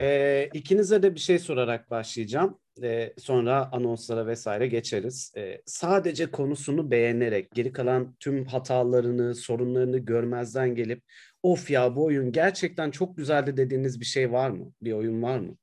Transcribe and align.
Ee, 0.00 0.50
ikinize 0.54 1.02
de 1.02 1.14
bir 1.14 1.20
şey 1.20 1.38
sorarak 1.38 1.90
başlayacağım. 1.90 2.58
Ee, 2.82 3.14
sonra 3.18 3.68
anonslara 3.72 4.26
vesaire 4.26 4.66
geçeriz. 4.66 5.32
Ee, 5.36 5.62
sadece 5.66 6.30
konusunu 6.30 6.90
beğenerek 6.90 7.50
geri 7.50 7.72
kalan 7.72 8.16
tüm 8.20 8.44
hatalarını, 8.46 9.34
sorunlarını 9.34 9.98
görmezden 9.98 10.74
gelip 10.74 11.02
of 11.42 11.70
ya 11.70 11.96
bu 11.96 12.04
oyun 12.04 12.32
gerçekten 12.32 12.90
çok 12.90 13.16
güzeldi 13.16 13.56
dediğiniz 13.56 14.00
bir 14.00 14.04
şey 14.04 14.32
var 14.32 14.50
mı? 14.50 14.72
Bir 14.82 14.92
oyun 14.92 15.22
var 15.22 15.38
mı? 15.38 15.56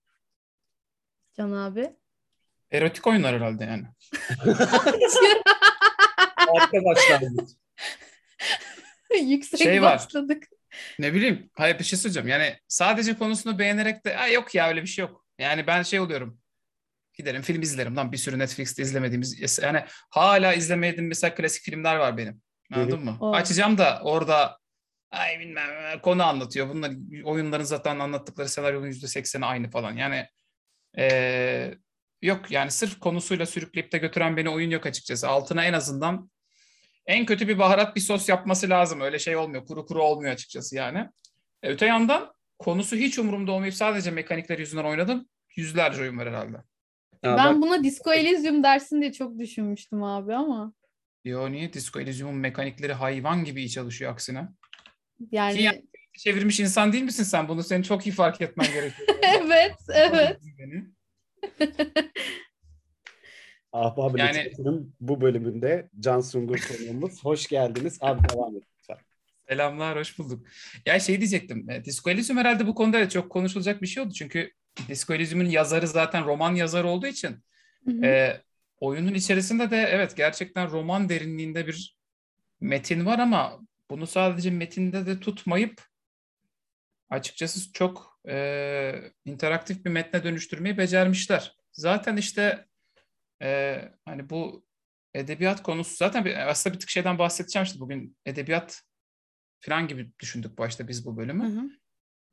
Can 1.38 1.52
abi. 1.52 1.96
Erotik 2.72 3.08
oyunlar 3.08 3.36
herhalde 3.36 3.63
yani. 3.63 3.84
Arkadaşlar 6.60 7.22
Yüksek 9.22 9.60
Şey 9.60 9.81
var. 9.81 9.96
başladık. 9.96 10.47
Ne 10.99 11.13
bileyim. 11.13 11.49
Hayır 11.53 11.79
bir 11.79 11.83
şey 11.83 11.99
söyleyeceğim. 11.99 12.28
Yani 12.28 12.58
sadece 12.67 13.17
konusunu 13.17 13.60
beğenerek 13.60 14.06
de 14.06 14.17
"Aa, 14.17 14.28
yok 14.28 14.56
ya 14.56 14.67
öyle 14.69 14.81
bir 14.81 14.88
şey 14.88 15.06
yok. 15.06 15.26
Yani 15.39 15.67
ben 15.67 15.83
şey 15.83 15.99
oluyorum. 15.99 16.39
Giderim 17.13 17.41
film 17.41 17.61
izlerim. 17.61 17.95
Lan 17.95 18.11
bir 18.11 18.17
sürü 18.17 18.39
Netflix'te 18.39 18.84
izlemediğimiz 18.84 19.59
yani 19.63 19.84
hala 20.09 20.53
izlemediğim 20.53 21.07
mesela 21.07 21.35
klasik 21.35 21.63
filmler 21.63 21.95
var 21.95 22.17
benim. 22.17 22.41
Anladın 22.73 23.03
mı? 23.03 23.17
O. 23.20 23.34
Açacağım 23.34 23.77
da 23.77 23.99
orada 24.03 24.57
ay 25.12 25.39
bilmem 25.39 25.99
konu 26.01 26.23
anlatıyor. 26.23 26.70
Bunlar 26.70 26.91
oyunların 27.23 27.63
zaten 27.63 27.99
anlattıkları 27.99 28.49
senaryonun 28.49 28.87
yüzde 28.87 29.07
sekseni 29.07 29.45
aynı 29.45 29.70
falan. 29.70 29.91
Yani 29.98 30.27
eee, 30.98 31.77
yok 32.21 32.51
yani 32.51 32.71
sırf 32.71 32.99
konusuyla 32.99 33.45
sürükleyip 33.45 33.91
de 33.91 33.98
götüren 33.98 34.37
beni 34.37 34.49
oyun 34.49 34.70
yok 34.70 34.85
açıkçası. 34.85 35.27
Altına 35.29 35.65
en 35.65 35.73
azından 35.73 36.31
en 37.05 37.25
kötü 37.25 37.48
bir 37.48 37.59
baharat 37.59 37.95
bir 37.95 38.02
sos 38.02 38.30
yapması 38.30 38.70
lazım. 38.70 39.02
Öyle 39.02 39.20
şey 39.20 39.35
olmuyor. 39.35 39.66
Kuru 39.66 39.85
kuru 39.85 40.03
olmuyor 40.03 40.34
açıkçası 40.34 40.75
yani. 40.75 41.09
E, 41.63 41.70
öte 41.70 41.85
yandan 41.85 42.34
konusu 42.59 42.95
hiç 42.95 43.20
umurumda 43.20 43.52
olmayıp 43.52 43.76
sadece 43.76 44.12
mekanikler 44.12 44.59
yüzünden 44.59 44.84
oynadım. 44.84 45.27
Yüzlerce 45.55 46.02
oyun 46.02 46.17
var 46.17 46.29
herhalde. 46.29 46.57
Ya 47.23 47.38
ben 47.38 47.55
bak, 47.55 47.62
buna 47.62 47.84
Disco 47.84 48.13
Elysium 48.13 48.63
dersin 48.63 49.01
diye 49.01 49.13
çok 49.13 49.40
düşünmüştüm 49.40 50.04
abi 50.04 50.35
ama. 50.35 50.74
Yo 51.26 51.51
niye? 51.51 51.74
Disco 51.74 51.99
Elysium'un 51.99 52.35
mekanikleri 52.35 52.93
hayvan 52.93 53.43
gibi 53.43 53.59
iyi 53.59 53.70
çalışıyor 53.70 54.12
aksine. 54.12 54.48
Yani 55.31 55.57
Ki 55.57 55.63
yani- 55.63 55.84
Çevirmiş 56.18 56.59
insan 56.59 56.93
değil 56.93 57.04
misin 57.04 57.24
sen? 57.24 57.48
Bunu 57.48 57.63
senin 57.63 57.81
çok 57.84 58.07
iyi 58.07 58.12
fark 58.12 58.41
etmen 58.41 58.68
gerekiyor. 58.74 59.09
evet, 59.21 59.76
evet. 59.93 60.40
Ahbab 63.74 64.18
Yani- 64.18 64.38
İletişim'in 64.42 64.96
bu 65.00 65.22
bölümünde 65.22 65.90
Can 66.00 66.20
Sungur 66.22 66.58
konuğumuz. 66.60 67.26
Hoş 67.26 67.48
geldiniz. 67.48 67.98
Abi 68.02 68.30
devam 68.30 68.56
et 68.58 68.64
lütfen. 68.80 68.98
Selamlar, 69.50 69.98
hoş 70.00 70.20
bulduk. 70.20 70.48
Ya 70.86 71.00
şey 71.00 71.18
diyecektim. 71.18 71.70
e, 71.70 71.86
Disco 71.86 72.10
Elysium 72.12 72.40
herhalde 72.40 72.68
bu 72.68 72.76
konuda 72.76 73.00
da 73.00 73.10
çok 73.10 73.30
konuşulacak 73.32 73.82
bir 73.82 73.88
şey 73.88 74.04
oldu. 74.04 74.14
Çünkü 74.14 74.52
Disco 74.88 75.14
Elysium'un 75.14 75.46
yazarı 75.46 75.88
zaten 75.88 76.26
roman 76.26 76.56
yazarı 76.56 76.88
olduğu 76.88 77.08
için 77.08 77.44
Hı 77.86 77.92
hı. 77.92 78.06
e, 78.06 78.42
oyunun 78.80 79.14
içerisinde 79.14 79.72
de 79.72 79.78
evet 79.78 80.18
gerçekten 80.18 80.72
roman 80.72 81.10
derinliğinde 81.10 81.68
bir 81.68 81.98
metin 82.62 83.06
var 83.06 83.20
ama 83.20 83.60
bunu 83.92 84.08
sadece 84.08 84.52
metinde 84.52 85.06
de 85.06 85.20
tutmayıp 85.20 85.82
açıkçası 87.10 87.72
çok 87.74 88.20
e, 88.30 88.94
interaktif 89.26 89.86
bir 89.86 89.90
metne 89.90 90.24
dönüştürmeyi 90.24 90.78
becermişler. 90.78 91.56
Zaten 91.72 92.18
işte 92.18 92.66
e, 93.42 93.81
hani 94.06 94.30
bu 94.30 94.66
edebiyat 95.14 95.64
konusu 95.64 95.95
zaten 95.95 96.26
bir, 96.26 96.50
aslında 96.50 96.76
bir 96.76 96.80
tık 96.80 96.89
şeyden 96.89 97.17
bahsedeceğim 97.17 97.64
işte 97.64 97.80
bugün 97.80 98.17
edebiyat 98.25 98.84
falan 99.59 99.88
gibi 99.88 100.12
düşündük 100.20 100.58
başta 100.58 100.88
biz 100.88 101.06
bu 101.06 101.17
bölümü. 101.17 101.44
Hı 101.44 101.62
hı. 101.62 101.70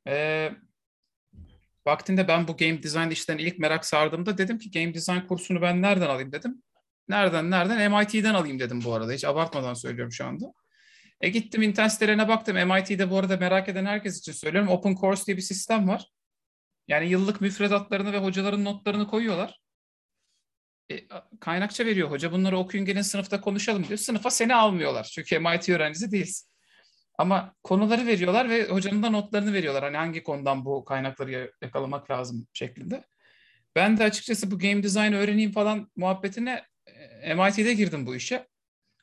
Ee, 0.07 0.51
vaktinde 1.85 2.27
ben 2.27 2.47
bu 2.47 2.57
game 2.57 2.83
design 2.83 3.09
işlerine 3.09 3.41
ilk 3.41 3.59
merak 3.59 3.85
sardığımda 3.85 4.37
dedim 4.37 4.59
ki 4.59 4.71
game 4.71 4.93
design 4.93 5.19
kursunu 5.27 5.61
ben 5.61 5.81
nereden 5.81 6.09
alayım 6.09 6.31
dedim. 6.31 6.63
Nereden 7.07 7.51
nereden? 7.51 7.91
MIT'den 7.91 8.33
alayım 8.33 8.59
dedim 8.59 8.81
bu 8.85 8.93
arada. 8.93 9.11
Hiç 9.11 9.25
abartmadan 9.25 9.73
söylüyorum 9.73 10.11
şu 10.11 10.25
anda. 10.25 10.53
E 11.21 11.29
gittim 11.29 11.61
internet 11.61 11.91
sitelerine 11.91 12.27
baktım. 12.27 12.55
MIT'de 12.55 13.09
bu 13.09 13.17
arada 13.17 13.37
merak 13.37 13.69
eden 13.69 13.85
herkes 13.85 14.19
için 14.19 14.31
söylüyorum. 14.31 14.69
Open 14.69 14.95
Course 14.95 15.25
diye 15.25 15.37
bir 15.37 15.41
sistem 15.41 15.87
var. 15.87 16.05
Yani 16.87 17.09
yıllık 17.09 17.41
müfredatlarını 17.41 18.13
ve 18.13 18.17
hocaların 18.17 18.65
notlarını 18.65 19.07
koyuyorlar. 19.07 19.60
E, 20.91 21.07
kaynakça 21.39 21.85
veriyor 21.85 22.11
hoca. 22.11 22.31
Bunları 22.31 22.57
okuyun 22.57 22.85
gelin 22.85 23.01
sınıfta 23.01 23.41
konuşalım 23.41 23.87
diyor. 23.87 23.97
Sınıfa 23.97 24.29
seni 24.31 24.55
almıyorlar. 24.55 25.03
Çünkü 25.03 25.39
MIT 25.39 25.69
öğrencisi 25.69 26.11
değilsin. 26.11 26.51
Ama 27.17 27.55
konuları 27.63 28.07
veriyorlar 28.07 28.49
ve 28.49 28.67
hocanın 28.67 29.03
da 29.03 29.09
notlarını 29.09 29.53
veriyorlar. 29.53 29.83
Hani 29.83 29.97
hangi 29.97 30.23
konudan 30.23 30.65
bu 30.65 30.85
kaynakları 30.85 31.51
yakalamak 31.61 32.11
lazım 32.11 32.47
şeklinde. 32.53 33.03
Ben 33.75 33.97
de 33.97 34.03
açıkçası 34.03 34.51
bu 34.51 34.59
game 34.59 34.83
design 34.83 35.13
öğreneyim 35.13 35.51
falan 35.51 35.91
muhabbetine 35.95 36.65
e, 37.21 37.33
MIT'de 37.33 37.73
girdim 37.73 38.05
bu 38.05 38.15
işe. 38.15 38.47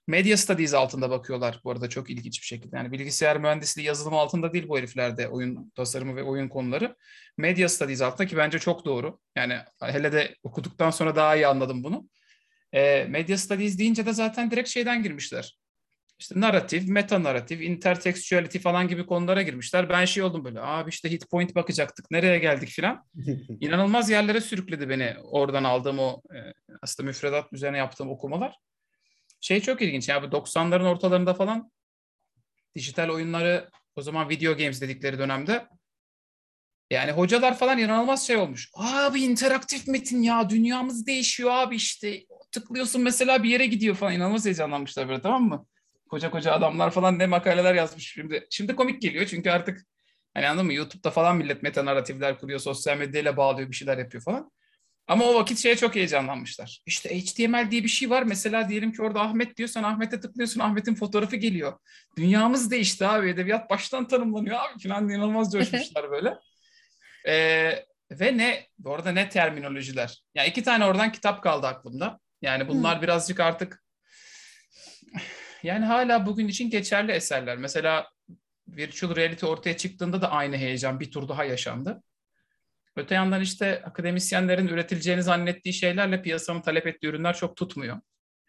Media 0.08 0.36
Studies 0.36 0.74
altında 0.74 1.10
bakıyorlar 1.10 1.60
bu 1.64 1.70
arada 1.70 1.88
çok 1.88 2.10
ilginç 2.10 2.40
bir 2.40 2.46
şekilde. 2.46 2.76
Yani 2.76 2.92
bilgisayar 2.92 3.40
mühendisliği 3.40 3.86
yazılım 3.86 4.14
altında 4.14 4.52
değil 4.52 4.68
bu 4.68 4.78
heriflerde 4.78 5.28
oyun 5.28 5.70
tasarımı 5.70 6.16
ve 6.16 6.22
oyun 6.22 6.48
konuları. 6.48 6.96
Media 7.36 7.68
Studies 7.68 8.02
altında 8.02 8.26
ki 8.26 8.36
bence 8.36 8.58
çok 8.58 8.84
doğru. 8.84 9.20
Yani 9.36 9.58
hele 9.80 10.12
de 10.12 10.34
okuduktan 10.42 10.90
sonra 10.90 11.16
daha 11.16 11.36
iyi 11.36 11.46
anladım 11.46 11.84
bunu. 11.84 12.08
E, 12.72 13.04
Media 13.04 13.36
Studies 13.36 13.78
deyince 13.78 14.06
de 14.06 14.12
zaten 14.12 14.50
direkt 14.50 14.68
şeyden 14.68 15.02
girmişler. 15.02 15.58
İşte 16.18 16.40
narratif, 16.40 16.88
meta 16.88 17.22
narratif, 17.22 17.62
intertextuality 17.62 18.58
falan 18.58 18.88
gibi 18.88 19.06
konulara 19.06 19.42
girmişler. 19.42 19.88
Ben 19.88 20.04
şey 20.04 20.22
oldum 20.22 20.44
böyle, 20.44 20.60
abi 20.60 20.90
işte 20.90 21.10
hit 21.10 21.30
point 21.30 21.54
bakacaktık, 21.54 22.10
nereye 22.10 22.38
geldik 22.38 22.68
filan. 22.68 23.04
İnanılmaz 23.60 24.10
yerlere 24.10 24.40
sürükledi 24.40 24.88
beni 24.88 25.14
oradan 25.22 25.64
aldığım 25.64 25.98
o 25.98 26.22
e, 26.34 26.38
aslında 26.82 27.06
müfredat 27.06 27.52
üzerine 27.52 27.78
yaptığım 27.78 28.10
okumalar. 28.10 28.54
Şey 29.40 29.60
çok 29.60 29.82
ilginç 29.82 30.08
ya 30.08 30.22
bu 30.22 30.26
90'ların 30.26 30.86
ortalarında 30.86 31.34
falan 31.34 31.70
dijital 32.74 33.08
oyunları 33.08 33.70
o 33.96 34.02
zaman 34.02 34.28
video 34.28 34.56
games 34.56 34.80
dedikleri 34.80 35.18
dönemde 35.18 35.68
yani 36.90 37.12
hocalar 37.12 37.58
falan 37.58 37.78
inanılmaz 37.78 38.26
şey 38.26 38.36
olmuş. 38.36 38.70
Abi 38.74 39.20
interaktif 39.20 39.88
metin 39.88 40.22
ya 40.22 40.50
dünyamız 40.50 41.06
değişiyor 41.06 41.50
abi 41.52 41.76
işte 41.76 42.24
tıklıyorsun 42.52 43.02
mesela 43.02 43.42
bir 43.42 43.50
yere 43.50 43.66
gidiyor 43.66 43.94
falan 43.94 44.12
inanılmaz 44.12 44.44
heyecanlanmışlar 44.44 45.08
böyle 45.08 45.20
tamam 45.20 45.42
mı? 45.48 45.66
Koca 46.10 46.30
koca 46.30 46.52
adamlar 46.52 46.90
falan 46.90 47.18
ne 47.18 47.26
makaleler 47.26 47.74
yazmış 47.74 48.12
şimdi. 48.12 48.46
Şimdi 48.50 48.76
komik 48.76 49.02
geliyor 49.02 49.26
çünkü 49.26 49.50
artık 49.50 49.86
hani 50.34 50.48
anladın 50.48 50.66
mı 50.66 50.72
YouTube'da 50.72 51.10
falan 51.10 51.36
millet 51.36 51.62
meta 51.62 51.84
narratifler 51.84 52.38
kuruyor 52.38 52.60
sosyal 52.60 52.98
medyayla 52.98 53.36
bağlıyor 53.36 53.70
bir 53.70 53.76
şeyler 53.76 53.98
yapıyor 53.98 54.24
falan. 54.24 54.50
Ama 55.08 55.24
o 55.24 55.34
vakit 55.34 55.58
şeye 55.58 55.76
çok 55.76 55.94
heyecanlanmışlar. 55.94 56.82
İşte 56.86 57.20
HTML 57.20 57.70
diye 57.70 57.84
bir 57.84 57.88
şey 57.88 58.10
var. 58.10 58.22
Mesela 58.22 58.68
diyelim 58.68 58.92
ki 58.92 59.02
orada 59.02 59.20
Ahmet 59.20 59.56
diyorsan 59.56 59.82
Ahmet'e 59.82 60.20
tıklıyorsun. 60.20 60.60
Ahmet'in 60.60 60.94
fotoğrafı 60.94 61.36
geliyor. 61.36 61.78
Dünyamız 62.16 62.70
değişti 62.70 63.06
abi. 63.06 63.28
Edebiyat 63.28 63.70
baştan 63.70 64.08
tanımlanıyor 64.08 64.56
abi 64.56 64.88
falan 64.88 65.08
inanılmaz 65.08 65.52
coşmuşlar 65.52 66.10
böyle. 66.10 66.34
Ee, 67.26 67.84
ve 68.10 68.36
ne 68.36 68.66
bu 68.78 68.94
arada 68.94 69.12
ne 69.12 69.28
terminolojiler. 69.28 70.22
Yani 70.34 70.48
iki 70.48 70.62
tane 70.62 70.84
oradan 70.84 71.12
kitap 71.12 71.42
kaldı 71.42 71.66
aklımda. 71.66 72.20
Yani 72.42 72.68
bunlar 72.68 73.02
birazcık 73.02 73.40
artık 73.40 73.84
yani 75.62 75.84
hala 75.84 76.26
bugün 76.26 76.48
için 76.48 76.70
geçerli 76.70 77.12
eserler. 77.12 77.56
Mesela 77.56 78.10
virtual 78.68 79.16
reality 79.16 79.46
ortaya 79.46 79.76
çıktığında 79.76 80.22
da 80.22 80.30
aynı 80.30 80.56
heyecan 80.56 81.00
bir 81.00 81.10
tur 81.10 81.28
daha 81.28 81.44
yaşandı. 81.44 82.02
Öte 82.98 83.14
yandan 83.14 83.40
işte 83.40 83.82
akademisyenlerin 83.84 84.68
üretileceğini 84.68 85.22
zannettiği 85.22 85.72
şeylerle 85.72 86.22
piyasanın 86.22 86.60
talep 86.60 86.86
ettiği 86.86 87.06
ürünler 87.06 87.36
çok 87.36 87.56
tutmuyor. 87.56 88.00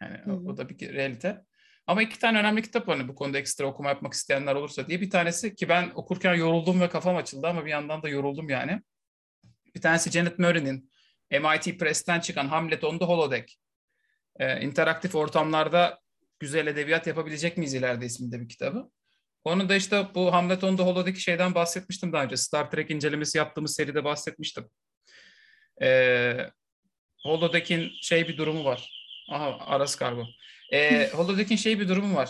Yani 0.02 0.18
o, 0.28 0.30
hı. 0.30 0.34
o 0.34 0.58
da 0.58 0.70
bir 0.70 0.94
realite. 0.94 1.42
Ama 1.88 2.02
iki 2.02 2.20
tane 2.20 2.40
önemli 2.40 2.62
kitap 2.62 2.88
var 2.88 2.98
hani 2.98 3.08
bu 3.08 3.16
konuda 3.16 3.38
ekstra 3.38 3.66
okuma 3.66 3.90
yapmak 3.90 4.14
isteyenler 4.14 4.56
olursa 4.56 4.88
diye. 4.88 5.02
Bir 5.02 5.10
tanesi 5.10 5.56
ki 5.56 5.70
ben 5.70 5.92
okurken 5.96 6.34
yoruldum 6.34 6.82
ve 6.82 6.90
kafam 6.90 7.16
açıldı 7.16 7.48
ama 7.48 7.66
bir 7.66 7.72
yandan 7.72 8.04
da 8.04 8.10
yoruldum 8.10 8.50
yani. 8.50 8.82
Bir 9.76 9.82
tanesi 9.82 10.12
Janet 10.12 10.40
Murray'nin 10.40 10.92
MIT 11.32 11.80
Press'ten 11.80 12.20
çıkan 12.20 12.48
Hamlet 12.48 12.84
on 12.84 12.98
the 12.98 13.06
Holodeck. 13.06 13.56
Ee, 14.40 14.62
interaktif 14.62 15.16
ortamlarda 15.16 16.00
güzel 16.40 16.68
edebiyat 16.68 17.08
yapabilecek 17.08 17.58
miyiz 17.58 17.74
ileride 17.74 18.06
isminde 18.06 18.42
bir 18.42 18.50
kitabı. 18.50 18.90
Onu 19.44 19.70
da 19.70 19.76
işte 19.76 20.08
bu 20.16 20.34
Hamlet 20.34 20.64
on 20.64 20.78
the 20.78 20.84
Holo'daki 20.84 21.22
şeyden 21.22 21.56
bahsetmiştim 21.56 22.14
daha 22.14 22.24
önce. 22.24 22.38
Star 22.38 22.72
Trek 22.72 22.92
incelemesi 22.92 23.38
yaptığımız 23.38 23.76
seride 23.76 24.04
bahsetmiştim. 24.04 24.70
Ee, 25.82 26.50
Holodeck'in 27.24 27.92
şey 28.02 28.28
bir 28.28 28.38
durumu 28.38 28.66
var. 28.66 28.92
Aha 29.30 29.58
Aras 29.60 29.96
Kargo. 29.96 30.26
Ee, 30.74 31.10
Holodeck'in 31.14 31.56
şey 31.56 31.80
bir 31.80 31.88
durumu 31.88 32.16
var. 32.16 32.30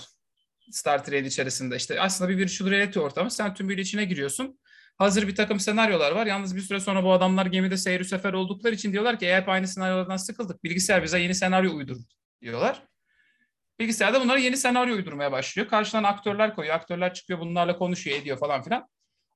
Star 0.72 1.06
Trek'in 1.06 1.26
içerisinde. 1.26 1.76
İşte 1.76 2.02
aslında 2.02 2.30
bir 2.30 2.38
virtual 2.38 2.72
reality 2.72 3.00
ortamı. 3.00 3.32
Sen 3.32 3.54
tümüyle 3.54 3.82
içine 3.82 4.06
giriyorsun. 4.06 4.60
Hazır 4.98 5.28
bir 5.28 5.36
takım 5.36 5.60
senaryolar 5.60 6.12
var. 6.12 6.26
Yalnız 6.26 6.56
bir 6.56 6.62
süre 6.62 6.80
sonra 6.80 7.04
bu 7.04 7.12
adamlar 7.12 7.46
gemide 7.46 7.78
seyir 7.78 8.04
sefer 8.04 8.34
oldukları 8.34 8.76
için 8.76 8.92
diyorlar 8.92 9.20
ki 9.20 9.26
eğer 9.26 9.44
aynı 9.48 9.68
senaryolardan 9.68 10.18
sıkıldık 10.18 10.64
bilgisayar 10.64 11.04
bize 11.04 11.20
yeni 11.20 11.36
senaryo 11.36 11.76
uydurun 11.76 12.06
diyorlar. 12.42 12.89
Bilgisayarda 13.80 14.22
bunlara 14.22 14.40
yeni 14.40 14.58
senaryo 14.58 14.96
uydurmaya 14.96 15.32
başlıyor. 15.32 15.68
Karşıdan 15.68 16.04
aktörler 16.04 16.56
koyuyor. 16.56 16.76
Aktörler 16.76 17.14
çıkıyor 17.14 17.40
bunlarla 17.40 17.78
konuşuyor 17.78 18.18
ediyor 18.18 18.38
falan 18.38 18.64
filan. 18.64 18.88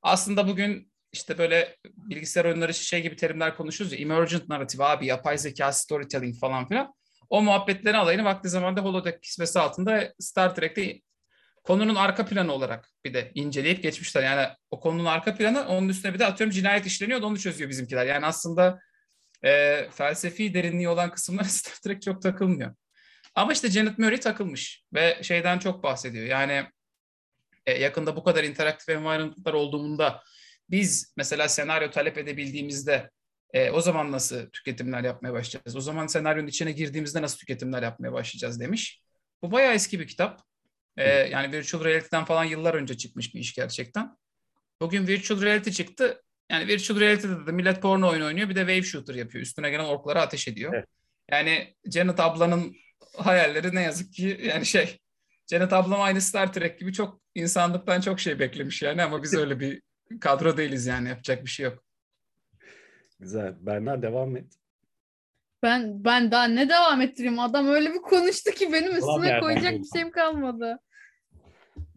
Aslında 0.02 0.48
bugün 0.48 0.92
işte 1.12 1.38
böyle 1.38 1.78
bilgisayar 1.86 2.46
oyunları 2.46 2.74
şey 2.74 3.02
gibi 3.02 3.16
terimler 3.16 3.56
konuşuyoruz 3.56 3.94
ya. 3.94 4.00
Emergent 4.00 4.50
narrative 4.50 4.84
abi, 4.84 5.06
yapay 5.06 5.38
zeka 5.38 5.72
storytelling 5.72 6.40
falan 6.40 6.68
filan. 6.68 6.94
O 7.30 7.42
muhabbetlerin 7.42 7.98
alayını 7.98 8.26
vakti 8.26 8.50
zamanda 8.50 8.82
holodeck 8.82 9.24
kisvesi 9.24 9.60
altında 9.60 10.14
Star 10.20 10.56
Trek'te 10.56 11.02
konunun 11.64 11.96
arka 11.96 12.26
planı 12.26 12.54
olarak 12.54 12.90
bir 13.06 13.14
de 13.14 13.32
inceleyip 13.36 13.84
geçmişler. 13.84 14.24
Yani 14.24 14.48
o 14.72 14.80
konunun 14.80 15.06
arka 15.06 15.36
planı 15.36 15.68
onun 15.68 15.90
üstüne 15.90 16.14
bir 16.14 16.20
de 16.20 16.26
atıyorum 16.26 16.52
cinayet 16.52 16.86
işleniyor 16.86 17.22
da 17.22 17.26
onu 17.26 17.40
çözüyor 17.40 17.70
bizimkiler. 17.70 18.06
Yani 18.06 18.26
aslında 18.26 18.80
e, 19.44 19.84
felsefi 19.92 20.54
derinliği 20.54 20.90
olan 20.90 21.12
kısımlar 21.12 21.44
Star 21.44 21.76
Trek 21.84 22.02
çok 22.02 22.22
takılmıyor. 22.22 22.76
Ama 23.36 23.54
işte 23.54 23.72
Janet 23.72 23.98
Murray 24.00 24.20
takılmış 24.20 24.86
ve 24.94 25.24
şeyden 25.24 25.60
çok 25.60 25.84
bahsediyor. 25.84 26.26
Yani 26.26 26.66
e, 27.66 27.74
yakında 27.80 28.16
bu 28.16 28.24
kadar 28.24 28.44
interaktif 28.44 28.90
environment'lar 28.90 29.54
olduğunda 29.54 30.24
biz 30.70 31.14
mesela 31.18 31.50
senaryo 31.50 31.92
talep 31.92 32.18
edebildiğimizde 32.18 33.10
e, 33.54 33.70
o 33.70 33.82
zaman 33.82 34.12
nasıl 34.12 34.50
tüketimler 34.50 35.04
yapmaya 35.04 35.34
başlayacağız? 35.34 35.76
O 35.76 35.82
zaman 35.82 36.08
senaryonun 36.08 36.48
içine 36.48 36.72
girdiğimizde 36.72 37.22
nasıl 37.22 37.38
tüketimler 37.38 37.84
yapmaya 37.84 38.14
başlayacağız 38.14 38.60
demiş. 38.60 39.02
Bu 39.42 39.52
bayağı 39.52 39.74
eski 39.74 40.00
bir 40.00 40.08
kitap. 40.08 40.42
E, 40.98 41.10
yani 41.10 41.52
virtual 41.52 41.84
reality'den 41.86 42.26
falan 42.26 42.44
yıllar 42.44 42.74
önce 42.74 42.98
çıkmış 42.98 43.36
bir 43.36 43.40
iş 43.40 43.54
gerçekten. 43.54 44.18
Bugün 44.82 45.08
virtual 45.08 45.42
reality 45.42 45.70
çıktı. 45.70 46.24
Yani 46.52 46.68
virtual 46.68 47.00
reality'de 47.00 47.48
de 47.48 47.52
millet 47.52 47.82
porno 47.82 48.10
oyunu 48.10 48.26
oynuyor 48.26 48.50
bir 48.50 48.56
de 48.56 48.60
wave 48.60 48.84
shooter 48.84 49.16
yapıyor. 49.16 49.42
Üstüne 49.42 49.70
gelen 49.70 49.84
orklara 49.84 50.22
ateş 50.22 50.48
ediyor. 50.48 50.74
Evet. 50.74 50.86
Yani 51.32 51.76
Janet 51.92 52.20
ablanın 52.20 52.76
hayalleri 53.18 53.76
ne 53.76 53.82
yazık 53.82 54.14
ki 54.14 54.40
yani 54.44 54.66
şey 54.66 55.00
Janet 55.52 55.74
ablam 55.74 56.02
aynı 56.02 56.22
Star 56.22 56.54
Trek 56.54 56.80
gibi 56.80 56.94
çok 56.94 57.22
insanlıktan 57.36 58.02
çok 58.02 58.20
şey 58.20 58.40
beklemiş 58.40 58.82
yani 58.82 59.04
ama 59.04 59.24
biz 59.24 59.34
öyle 59.34 59.60
bir 59.60 59.82
kadro 60.22 60.58
değiliz 60.58 60.86
yani 60.86 61.10
yapacak 61.10 61.44
bir 61.44 61.50
şey 61.50 61.64
yok. 61.64 61.84
Güzel. 63.20 63.56
Berna 63.60 64.02
devam 64.02 64.38
et. 64.38 64.54
Ben 65.64 66.04
ben 66.04 66.32
daha 66.32 66.44
ne 66.44 66.70
devam 66.70 67.02
ettireyim? 67.02 67.40
Adam 67.40 67.68
öyle 67.68 67.94
bir 67.94 68.02
konuştu 68.02 68.52
ki 68.52 68.74
benim 68.74 68.96
üstüne 68.96 69.40
koyacak 69.40 69.74
bir 69.74 69.88
şeyim 69.94 70.12
kalmadı. 70.12 70.80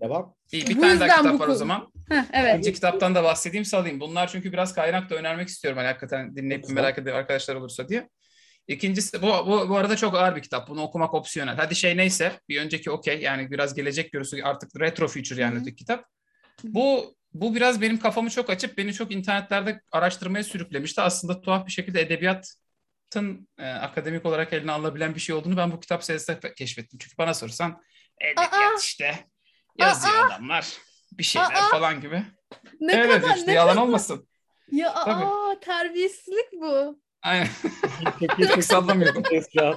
Devam. 0.00 0.34
İyi 0.52 0.66
bir 0.66 0.76
bu 0.76 0.80
tane 0.80 1.00
daha 1.00 1.16
kitap 1.18 1.40
var 1.40 1.48
o 1.48 1.54
zaman. 1.54 1.92
Heh, 2.08 2.24
evet. 2.32 2.54
İkinci 2.54 2.72
kitaptan 2.72 3.14
da 3.14 3.24
bahsedeyim 3.24 3.64
salayım. 3.64 4.00
Bunlar 4.00 4.28
çünkü 4.28 4.52
biraz 4.52 4.74
kaynak 4.74 5.10
da 5.10 5.14
önermek 5.14 5.48
istiyorum. 5.48 5.78
Hani 5.78 5.86
hakikaten 5.86 6.36
dinleyip 6.36 6.68
merak 6.68 6.98
eden 6.98 7.14
arkadaşlar 7.14 7.54
olursa 7.54 7.88
diye. 7.88 8.08
İkincisi 8.68 9.22
bu, 9.22 9.26
bu, 9.26 9.68
bu 9.68 9.76
arada 9.76 9.96
çok 9.96 10.14
ağır 10.14 10.36
bir 10.36 10.42
kitap. 10.42 10.68
Bunu 10.68 10.82
okumak 10.82 11.14
opsiyonel. 11.14 11.56
Hadi 11.56 11.74
şey 11.74 11.96
neyse 11.96 12.40
bir 12.48 12.60
önceki 12.60 12.90
okey 12.90 13.20
yani 13.20 13.50
biraz 13.50 13.74
gelecek 13.74 14.12
görüsü 14.12 14.42
artık 14.42 14.80
retro 14.80 15.08
future 15.08 15.42
yani 15.42 15.58
öteki 15.60 15.76
kitap. 15.76 16.04
Bu 16.64 17.16
bu 17.34 17.54
biraz 17.54 17.80
benim 17.80 17.98
kafamı 17.98 18.30
çok 18.30 18.50
açıp 18.50 18.78
beni 18.78 18.92
çok 18.94 19.12
internetlerde 19.12 19.80
araştırmaya 19.92 20.44
sürüklemişti. 20.44 21.00
Aslında 21.00 21.40
tuhaf 21.40 21.66
bir 21.66 21.72
şekilde 21.72 22.00
edebiyatın 22.00 23.48
e, 23.58 23.66
akademik 23.66 24.26
olarak 24.26 24.52
eline 24.52 24.72
alınabilen 24.72 25.14
bir 25.14 25.20
şey 25.20 25.34
olduğunu 25.34 25.56
ben 25.56 25.72
bu 25.72 25.80
kitap 25.80 26.04
serisinde 26.04 26.54
keşfettim. 26.54 26.98
Çünkü 26.98 27.18
bana 27.18 27.34
sorsan 27.34 27.82
edebiyat 28.20 28.52
Aa, 28.52 28.80
işte 28.80 29.18
yazıyor 29.78 30.14
aa, 30.14 30.26
adamlar 30.26 30.72
bir 31.12 31.24
şeyler 31.24 31.52
aa, 31.52 31.68
falan 31.70 32.00
gibi. 32.00 32.22
Ne 32.80 32.92
evet 32.92 33.22
kadar, 33.22 33.36
işte 33.36 33.50
ne 33.50 33.54
yalan 33.54 33.74
kadar. 33.74 33.86
olmasın. 33.86 34.28
Ya 34.72 34.94
Tabii. 34.94 35.24
aa 35.24 35.60
terbiyesizlik 35.60 36.52
bu. 36.52 37.00
Aynen. 37.26 37.48
çok 38.48 38.64
sallamıyordum. 38.64 39.22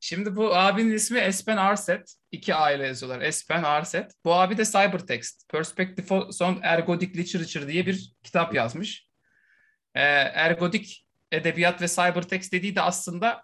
Şimdi 0.00 0.36
bu 0.36 0.56
abinin 0.56 0.92
ismi 0.92 1.18
Espen 1.18 1.56
Arset. 1.56 2.14
İki 2.32 2.54
aile 2.54 2.86
yazıyorlar. 2.86 3.20
Espen 3.20 3.62
Arset. 3.62 4.12
Bu 4.24 4.34
abi 4.34 4.58
de 4.58 4.64
Cybertext. 4.64 5.48
Perspective 5.48 6.14
on 6.14 6.60
Ergodic 6.62 7.18
Literature 7.18 7.68
diye 7.68 7.86
bir 7.86 8.12
kitap 8.22 8.54
yazmış. 8.54 9.08
Ee, 9.94 10.00
ergodik 10.34 11.06
edebiyat 11.32 11.82
ve 11.82 11.88
cybertext 11.88 12.52
dediği 12.52 12.76
de 12.76 12.80
aslında 12.80 13.42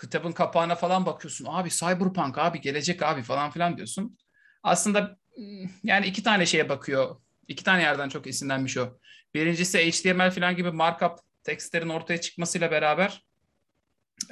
kitabın 0.00 0.32
kapağına 0.32 0.74
falan 0.74 1.06
bakıyorsun. 1.06 1.46
Abi 1.48 1.70
cyberpunk 1.70 2.38
abi 2.38 2.60
gelecek 2.60 3.02
abi 3.02 3.22
falan 3.22 3.50
filan 3.50 3.76
diyorsun. 3.76 4.18
Aslında 4.62 5.18
hmm, 5.34 5.70
yani 5.84 6.06
iki 6.06 6.22
tane 6.22 6.46
şeye 6.46 6.68
bakıyor. 6.68 7.16
İki 7.48 7.64
tane 7.64 7.82
yerden 7.82 8.08
çok 8.08 8.26
esinlenmiş 8.26 8.76
o. 8.76 8.98
Birincisi 9.34 9.90
HTML 9.90 10.30
falan 10.30 10.56
gibi 10.56 10.70
markup 10.70 11.26
tekstlerin 11.46 11.88
ortaya 11.88 12.20
çıkmasıyla 12.20 12.70
beraber 12.70 13.24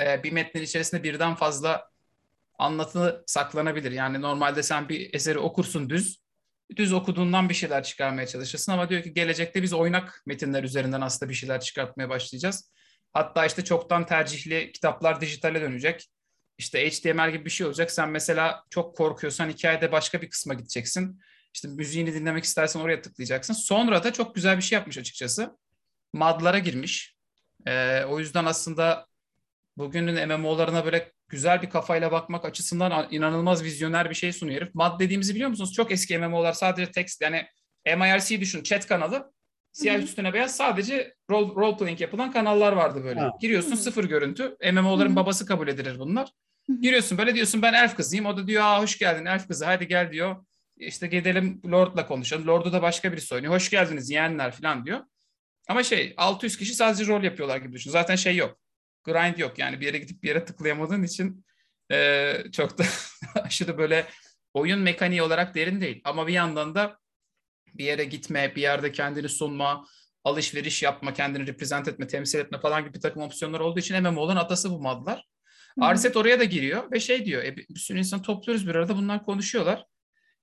e, 0.00 0.22
bir 0.22 0.32
metnin 0.32 0.62
içerisinde 0.62 1.02
birden 1.02 1.34
fazla 1.34 1.90
anlatı 2.58 3.24
saklanabilir. 3.26 3.92
Yani 3.92 4.22
normalde 4.22 4.62
sen 4.62 4.88
bir 4.88 5.14
eseri 5.14 5.38
okursun 5.38 5.90
düz, 5.90 6.22
düz 6.76 6.92
okuduğundan 6.92 7.48
bir 7.48 7.54
şeyler 7.54 7.82
çıkarmaya 7.82 8.26
çalışırsın 8.26 8.72
ama 8.72 8.88
diyor 8.88 9.02
ki 9.02 9.14
gelecekte 9.14 9.62
biz 9.62 9.72
oynak 9.72 10.22
metinler 10.26 10.64
üzerinden 10.64 11.00
aslında 11.00 11.30
bir 11.30 11.34
şeyler 11.34 11.60
çıkartmaya 11.60 12.08
başlayacağız. 12.08 12.72
Hatta 13.12 13.46
işte 13.46 13.64
çoktan 13.64 14.06
tercihli 14.06 14.72
kitaplar 14.72 15.20
dijitale 15.20 15.60
dönecek. 15.60 16.10
İşte 16.58 16.90
HTML 16.90 17.32
gibi 17.32 17.44
bir 17.44 17.50
şey 17.50 17.66
olacak. 17.66 17.90
Sen 17.90 18.08
mesela 18.08 18.64
çok 18.70 18.96
korkuyorsan 18.96 19.48
hikayede 19.48 19.92
başka 19.92 20.22
bir 20.22 20.30
kısma 20.30 20.54
gideceksin. 20.54 21.20
İşte 21.54 21.68
müziğini 21.68 22.14
dinlemek 22.14 22.44
istersen 22.44 22.80
oraya 22.80 23.02
tıklayacaksın. 23.02 23.54
Sonra 23.54 24.04
da 24.04 24.12
çok 24.12 24.34
güzel 24.34 24.56
bir 24.56 24.62
şey 24.62 24.76
yapmış 24.76 24.98
açıkçası. 24.98 25.56
Madlara 26.14 26.58
girmiş. 26.58 27.16
Ee, 27.66 28.04
o 28.04 28.18
yüzden 28.18 28.44
aslında 28.44 29.06
bugünün 29.76 30.28
MMO'larına 30.28 30.84
böyle 30.84 31.12
güzel 31.28 31.62
bir 31.62 31.70
kafayla 31.70 32.12
bakmak 32.12 32.44
açısından 32.44 33.08
inanılmaz 33.10 33.64
vizyoner 33.64 34.10
bir 34.10 34.14
şey 34.14 34.32
sunuyor 34.32 34.60
herif. 34.60 34.74
MAD 34.74 35.00
dediğimizi 35.00 35.34
biliyor 35.34 35.50
musunuz? 35.50 35.72
Çok 35.72 35.92
eski 35.92 36.18
MMO'lar 36.18 36.52
sadece 36.52 36.90
text 36.90 37.22
yani 37.22 37.46
MIRC 37.86 38.40
düşün 38.40 38.62
chat 38.62 38.86
kanalı. 38.86 39.32
Siyah 39.72 39.94
Hı-hı. 39.94 40.04
üstüne 40.04 40.32
beyaz 40.32 40.56
sadece 40.56 41.14
role, 41.30 41.54
role 41.54 41.76
playing 41.76 42.00
yapılan 42.00 42.32
kanallar 42.32 42.72
vardı 42.72 43.04
böyle. 43.04 43.20
Ha. 43.20 43.32
Giriyorsun 43.40 43.70
Hı-hı. 43.70 43.76
sıfır 43.76 44.04
görüntü. 44.04 44.56
MMO'ların 44.72 45.08
Hı-hı. 45.08 45.16
babası 45.16 45.46
kabul 45.46 45.68
edilir 45.68 45.98
bunlar. 45.98 46.28
Hı-hı. 46.66 46.80
Giriyorsun 46.80 47.18
böyle 47.18 47.34
diyorsun 47.34 47.62
ben 47.62 47.72
elf 47.72 47.96
kızıyım. 47.96 48.26
O 48.26 48.36
da 48.36 48.46
diyor 48.46 48.62
aa 48.62 48.82
hoş 48.82 48.98
geldin 48.98 49.26
elf 49.26 49.48
kızı 49.48 49.64
hadi 49.64 49.88
gel 49.88 50.12
diyor. 50.12 50.44
İşte 50.76 51.06
gidelim 51.06 51.62
Lord'la 51.72 52.06
konuşalım. 52.06 52.46
Lord'u 52.46 52.72
da 52.72 52.82
başka 52.82 53.12
birisi 53.12 53.34
oynuyor. 53.34 53.54
Hoş 53.54 53.70
geldiniz 53.70 54.10
yeğenler 54.10 54.50
falan 54.50 54.86
diyor. 54.86 55.00
Ama 55.68 55.82
şey 55.82 56.14
600 56.16 56.56
kişi 56.56 56.74
sadece 56.74 57.06
rol 57.06 57.22
yapıyorlar 57.22 57.56
gibi 57.56 57.72
düşün. 57.72 57.90
Zaten 57.90 58.16
şey 58.16 58.36
yok 58.36 58.58
grind 59.04 59.38
yok. 59.38 59.58
Yani 59.58 59.80
bir 59.80 59.86
yere 59.86 59.98
gidip 59.98 60.22
bir 60.22 60.28
yere 60.28 60.44
tıklayamadığın 60.44 61.02
için 61.02 61.44
e, 61.92 62.32
çok 62.52 62.78
da 62.78 62.84
aşırı 63.34 63.78
böyle 63.78 64.06
oyun 64.54 64.80
mekaniği 64.80 65.22
olarak 65.22 65.54
derin 65.54 65.80
değil. 65.80 66.00
Ama 66.04 66.26
bir 66.26 66.32
yandan 66.32 66.74
da 66.74 66.98
bir 67.74 67.84
yere 67.84 68.04
gitme, 68.04 68.52
bir 68.56 68.62
yerde 68.62 68.92
kendini 68.92 69.28
sunma, 69.28 69.86
alışveriş 70.24 70.82
yapma, 70.82 71.12
kendini 71.14 71.46
represent 71.46 71.88
etme, 71.88 72.06
temsil 72.06 72.38
etme 72.38 72.60
falan 72.60 72.84
gibi 72.84 72.94
bir 72.94 73.00
takım 73.00 73.22
opsiyonlar 73.22 73.60
olduğu 73.60 73.78
için 73.80 74.02
MMO'ların 74.02 74.36
atası 74.36 74.70
bu 74.70 74.80
madlar. 74.80 75.24
Arset 75.80 76.16
oraya 76.16 76.40
da 76.40 76.44
giriyor 76.44 76.92
ve 76.92 77.00
şey 77.00 77.26
diyor, 77.26 77.44
e, 77.44 77.56
bir 77.56 77.78
sürü 77.78 77.98
insan 77.98 78.22
topluyoruz 78.22 78.66
bir 78.66 78.74
arada 78.74 78.96
bunlar 78.96 79.24
konuşuyorlar. 79.24 79.84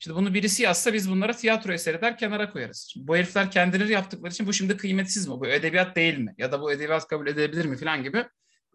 İşte 0.02 0.16
bunu 0.16 0.34
birisi 0.34 0.64
yazsa 0.64 0.94
biz 0.94 1.12
bunlara 1.12 1.34
tiyatro 1.34 1.74
eseri 1.74 2.02
der 2.02 2.18
kenara 2.18 2.50
koyarız. 2.50 2.90
Şimdi 2.94 3.08
bu 3.08 3.16
herifler 3.16 3.52
kendileri 3.52 3.92
yaptıkları 3.92 4.32
için 4.32 4.48
bu 4.48 4.54
şimdi 4.54 4.78
kıymetsiz 4.78 5.28
mi? 5.28 5.34
Bu 5.40 5.48
edebiyat 5.48 5.96
değil 5.96 6.18
mi? 6.18 6.36
Ya 6.38 6.52
da 6.52 6.62
bu 6.62 6.72
edebiyat 6.72 7.08
kabul 7.08 7.28
edilebilir 7.28 7.66
mi 7.66 7.78
falan 7.78 8.04
gibi 8.04 8.26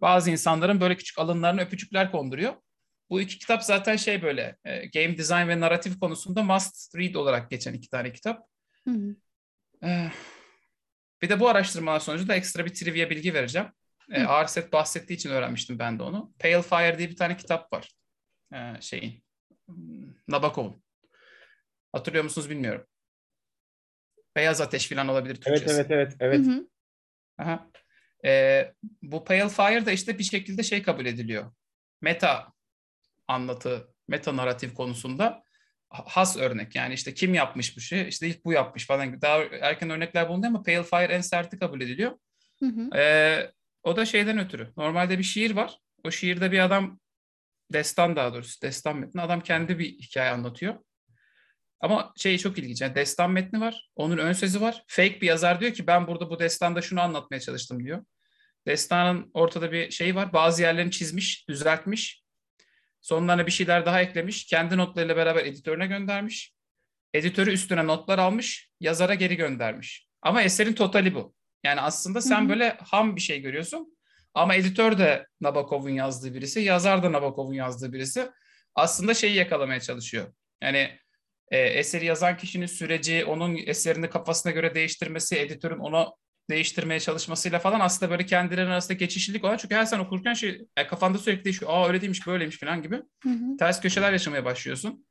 bazı 0.00 0.30
insanların 0.30 0.80
böyle 0.80 0.96
küçük 0.96 1.18
alınlarına 1.18 1.60
öpücükler 1.60 2.12
konduruyor. 2.12 2.54
Bu 3.10 3.20
iki 3.20 3.38
kitap 3.38 3.64
zaten 3.64 3.96
şey 3.96 4.22
böyle 4.22 4.56
e, 4.64 4.86
game 4.86 5.18
design 5.18 5.48
ve 5.48 5.60
narratif 5.60 6.00
konusunda 6.00 6.42
must 6.42 6.96
read 6.96 7.14
olarak 7.14 7.50
geçen 7.50 7.74
iki 7.74 7.88
tane 7.88 8.12
kitap. 8.12 8.46
Hı 8.88 8.90
hı. 8.90 9.16
E, 9.86 10.10
bir 11.22 11.28
de 11.28 11.40
bu 11.40 11.48
araştırmalar 11.48 12.00
sonucunda 12.00 12.34
ekstra 12.34 12.64
bir 12.64 12.74
trivia 12.74 13.10
bilgi 13.10 13.34
vereceğim. 13.34 13.68
E, 14.10 14.22
Arset 14.22 14.72
bahsettiği 14.72 15.16
için 15.16 15.30
öğrenmiştim 15.30 15.78
ben 15.78 15.98
de 15.98 16.02
onu. 16.02 16.32
Pale 16.38 16.62
Fire 16.62 16.98
diye 16.98 17.10
bir 17.10 17.16
tane 17.16 17.36
kitap 17.36 17.72
var. 17.72 17.92
E, 18.52 18.80
şeyin. 18.80 19.22
Nabokov'un. 20.28 20.85
Hatırlıyor 21.96 22.24
musunuz 22.24 22.50
bilmiyorum. 22.50 22.86
Beyaz 24.36 24.60
Ateş 24.60 24.88
falan 24.88 25.08
olabilir 25.08 25.34
Türkçesi. 25.34 25.74
Evet 25.74 25.86
evet 25.90 25.90
evet. 25.90 26.16
evet. 26.20 26.46
Hı 26.46 26.50
hı. 26.50 26.68
Aha. 27.38 27.70
E, 28.24 28.72
bu 29.02 29.24
Pale 29.24 29.48
Fire 29.48 29.86
da 29.86 29.92
işte 29.92 30.18
bir 30.18 30.24
şekilde 30.24 30.62
şey 30.62 30.82
kabul 30.82 31.06
ediliyor. 31.06 31.52
Meta 32.00 32.52
anlatı, 33.28 33.94
meta 34.08 34.36
narratif 34.36 34.74
konusunda 34.74 35.42
has 35.88 36.36
örnek. 36.36 36.76
Yani 36.76 36.94
işte 36.94 37.14
kim 37.14 37.34
yapmış 37.34 37.76
bu 37.76 37.80
şey? 37.80 38.08
İşte 38.08 38.28
ilk 38.28 38.44
bu 38.44 38.52
yapmış 38.52 38.86
falan. 38.86 39.22
Daha 39.22 39.42
erken 39.42 39.90
örnekler 39.90 40.28
bulunuyor 40.28 40.50
ama 40.50 40.62
Pale 40.62 40.82
Fire 40.82 41.14
en 41.14 41.20
serti 41.20 41.58
kabul 41.58 41.80
ediliyor. 41.80 42.18
Hı 42.60 42.66
hı. 42.66 42.98
E, 42.98 43.52
o 43.82 43.96
da 43.96 44.04
şeyden 44.04 44.38
ötürü. 44.38 44.72
Normalde 44.76 45.18
bir 45.18 45.24
şiir 45.24 45.50
var. 45.50 45.78
O 46.04 46.10
şiirde 46.10 46.52
bir 46.52 46.58
adam 46.58 47.00
destan 47.72 48.16
daha 48.16 48.34
doğrusu 48.34 48.62
destan 48.62 48.96
metni. 48.96 49.20
Adam 49.20 49.40
kendi 49.40 49.78
bir 49.78 49.98
hikaye 49.98 50.30
anlatıyor. 50.30 50.74
Ama 51.80 52.12
şey 52.16 52.38
çok 52.38 52.58
ilginç. 52.58 52.80
Yani 52.80 52.94
destan 52.94 53.30
metni 53.30 53.60
var. 53.60 53.90
Onun 53.96 54.18
ön 54.18 54.32
sözü 54.32 54.60
var. 54.60 54.84
Fake 54.86 55.20
bir 55.20 55.26
yazar 55.26 55.60
diyor 55.60 55.72
ki 55.72 55.86
ben 55.86 56.06
burada 56.06 56.30
bu 56.30 56.38
destanda 56.38 56.82
şunu 56.82 57.00
anlatmaya 57.00 57.40
çalıştım 57.40 57.84
diyor. 57.84 58.04
Destanın 58.66 59.30
ortada 59.34 59.72
bir 59.72 59.90
şey 59.90 60.14
var. 60.14 60.32
Bazı 60.32 60.62
yerlerini 60.62 60.90
çizmiş, 60.90 61.48
düzeltmiş. 61.48 62.22
Sonlarına 63.00 63.46
bir 63.46 63.52
şeyler 63.52 63.86
daha 63.86 64.02
eklemiş. 64.02 64.46
Kendi 64.46 64.76
notlarıyla 64.76 65.16
beraber 65.16 65.44
editörüne 65.44 65.86
göndermiş. 65.86 66.52
Editörü 67.14 67.52
üstüne 67.52 67.86
notlar 67.86 68.18
almış. 68.18 68.70
Yazara 68.80 69.14
geri 69.14 69.36
göndermiş. 69.36 70.08
Ama 70.22 70.42
eserin 70.42 70.72
totali 70.72 71.14
bu. 71.14 71.34
Yani 71.64 71.80
aslında 71.80 72.20
sen 72.20 72.40
Hı 72.40 72.44
hı. 72.44 72.48
böyle 72.48 72.78
ham 72.84 73.16
bir 73.16 73.20
şey 73.20 73.40
görüyorsun. 73.40 73.96
Ama 74.34 74.54
editör 74.54 74.98
de 74.98 75.26
Nabokov'un 75.40 75.90
yazdığı 75.90 76.34
birisi, 76.34 76.60
yazar 76.60 77.02
da 77.02 77.12
Nabokov'un 77.12 77.54
yazdığı 77.54 77.92
birisi. 77.92 78.30
Aslında 78.74 79.14
şeyi 79.14 79.34
yakalamaya 79.34 79.80
çalışıyor. 79.80 80.32
Yani 80.62 80.98
e, 81.50 81.58
eseri 81.58 82.04
yazan 82.04 82.36
kişinin 82.36 82.66
süreci, 82.66 83.24
onun 83.24 83.56
eserini 83.56 84.10
kafasına 84.10 84.52
göre 84.52 84.74
değiştirmesi, 84.74 85.38
editörün 85.38 85.78
onu 85.78 86.16
değiştirmeye 86.50 87.00
çalışmasıyla 87.00 87.58
falan 87.58 87.80
aslında 87.80 88.10
böyle 88.10 88.26
kendilerinin 88.26 88.70
arasında 88.70 88.94
geçişlilik 88.94 89.44
olan. 89.44 89.56
Çünkü 89.56 89.74
her 89.74 89.84
sen 89.84 89.98
okurken 89.98 90.34
şey 90.34 90.66
e, 90.76 90.86
kafanda 90.86 91.18
sürekli 91.18 91.44
değişiyor. 91.44 91.70
Aa 91.74 91.88
öyle 91.88 92.00
değilmiş, 92.00 92.26
böyleymiş 92.26 92.58
falan 92.58 92.82
gibi. 92.82 92.96
Hı 93.22 93.28
hı. 93.28 93.56
Ters 93.58 93.80
köşeler 93.80 94.12
yaşamaya 94.12 94.44
başlıyorsun. 94.44 95.06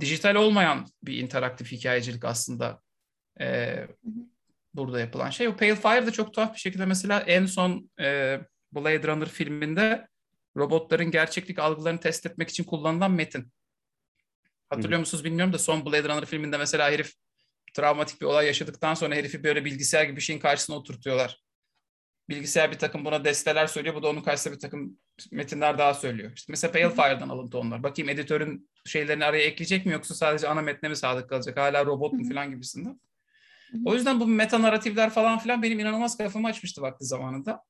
Dijital 0.00 0.34
olmayan 0.34 0.86
bir 1.02 1.18
interaktif 1.18 1.72
hikayecilik 1.72 2.24
aslında 2.24 2.80
e, 3.40 3.76
burada 4.74 5.00
yapılan 5.00 5.30
şey. 5.30 5.48
O 5.48 5.56
Pale 5.56 5.76
Fire 5.76 6.06
da 6.06 6.10
çok 6.10 6.34
tuhaf 6.34 6.54
bir 6.54 6.60
şekilde 6.60 6.86
mesela 6.86 7.20
en 7.20 7.46
son 7.46 7.90
e, 8.00 8.38
Blade 8.72 9.08
Runner 9.08 9.28
filminde 9.28 10.08
robotların 10.56 11.10
gerçeklik 11.10 11.58
algılarını 11.58 12.00
test 12.00 12.26
etmek 12.26 12.48
için 12.48 12.64
kullanılan 12.64 13.10
metin. 13.10 13.52
Hatırlıyor 14.70 15.00
musunuz 15.00 15.24
bilmiyorum 15.24 15.52
da 15.52 15.58
son 15.58 15.86
Blade 15.86 16.08
Runner 16.08 16.24
filminde 16.24 16.58
mesela 16.58 16.90
herif 16.90 17.12
travmatik 17.74 18.20
bir 18.20 18.26
olay 18.26 18.46
yaşadıktan 18.46 18.94
sonra 18.94 19.14
herifi 19.14 19.44
böyle 19.44 19.64
bilgisayar 19.64 20.04
gibi 20.04 20.16
bir 20.16 20.20
şeyin 20.20 20.40
karşısına 20.40 20.76
oturtuyorlar. 20.76 21.42
Bilgisayar 22.28 22.70
bir 22.72 22.78
takım 22.78 23.04
buna 23.04 23.24
desteler 23.24 23.66
söylüyor. 23.66 23.94
Bu 23.94 24.02
da 24.02 24.08
onun 24.08 24.20
karşısında 24.20 24.54
bir 24.54 24.60
takım 24.60 24.98
metinler 25.30 25.78
daha 25.78 25.94
söylüyor. 25.94 26.32
İşte 26.36 26.52
mesela 26.52 26.72
Pale 26.72 26.90
Fire'dan 26.90 27.28
alıntı 27.28 27.58
onlar. 27.58 27.82
Bakayım 27.82 28.08
editörün 28.08 28.70
şeylerini 28.86 29.24
araya 29.24 29.44
ekleyecek 29.44 29.86
mi 29.86 29.92
yoksa 29.92 30.14
sadece 30.14 30.48
ana 30.48 30.62
metne 30.62 30.88
mi 30.88 30.96
sadık 30.96 31.28
kalacak? 31.28 31.56
Hala 31.56 31.86
robot 31.86 32.12
mu 32.12 32.28
falan 32.28 32.50
gibisinden. 32.50 33.00
O 33.84 33.94
yüzden 33.94 34.20
bu 34.20 34.26
meta 34.26 34.62
narratifler 34.62 35.10
falan 35.10 35.38
filan 35.38 35.62
benim 35.62 35.80
inanılmaz 35.80 36.18
kafamı 36.18 36.48
açmıştı 36.48 36.82
vakti 36.82 37.04
zamanında. 37.04 37.62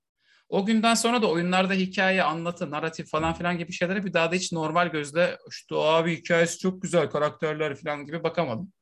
O 0.49 0.67
günden 0.67 0.95
sonra 0.95 1.23
da 1.23 1.31
oyunlarda 1.31 1.75
hikaye, 1.75 2.23
anlatı, 2.23 2.71
narratif 2.71 3.11
falan 3.11 3.35
filan 3.35 3.59
gibi 3.59 3.73
şeylere 3.73 4.05
bir 4.05 4.13
daha 4.13 4.33
da 4.33 4.35
hiç 4.35 4.53
normal 4.53 4.89
gözle 4.89 5.39
işte 5.51 5.75
abi 5.75 6.17
hikayesi 6.17 6.59
çok 6.59 6.83
güzel, 6.83 7.11
karakterler 7.11 7.75
falan 7.75 8.07
gibi 8.07 8.23
bakamadım. 8.23 8.73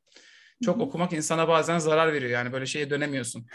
Çok 0.64 0.80
okumak 0.80 1.12
insana 1.12 1.48
bazen 1.48 1.78
zarar 1.78 2.12
veriyor 2.12 2.30
yani 2.30 2.52
böyle 2.52 2.66
şeye 2.66 2.90
dönemiyorsun. 2.90 3.46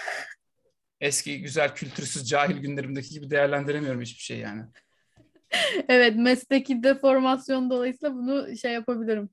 Eski 1.02 1.42
güzel 1.42 1.76
kültürsüz 1.76 2.30
cahil 2.30 2.58
günlerimdeki 2.58 3.10
gibi 3.10 3.30
değerlendiremiyorum 3.30 4.02
hiçbir 4.02 4.24
şey 4.24 4.38
yani. 4.38 4.64
Evet 5.90 6.16
mesleki 6.16 6.84
deformasyon 6.84 7.70
dolayısıyla 7.70 8.16
bunu 8.16 8.58
şey 8.58 8.74
yapabilirim. 8.74 9.30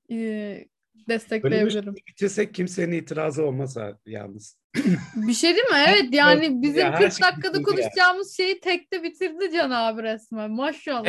E, 0.99 1.09
Bölümü 1.09 1.19
destekleyebilirim. 1.21 1.95
bitirsek 2.09 2.55
kimsenin 2.55 2.93
itirazı 2.93 3.45
olmasa 3.45 3.99
yalnız. 4.07 4.59
Bir 5.17 5.35
şey 5.35 5.55
değil 5.55 5.67
mi? 5.67 5.85
Evet 5.89 6.07
yani 6.13 6.63
bizim 6.63 6.81
Ya 6.81 6.93
her 6.93 6.99
40 7.01 7.13
şey 7.13 7.23
dakikada 7.23 7.59
bitirdi 7.59 7.71
ya. 7.71 7.77
konuşacağımız 7.83 8.37
şeyi 8.37 8.61
tekte 8.61 9.03
bitirdi 9.03 9.53
Can 9.53 9.71
abi 9.71 10.03
resmen. 10.03 10.51
Maşallah. 10.51 11.07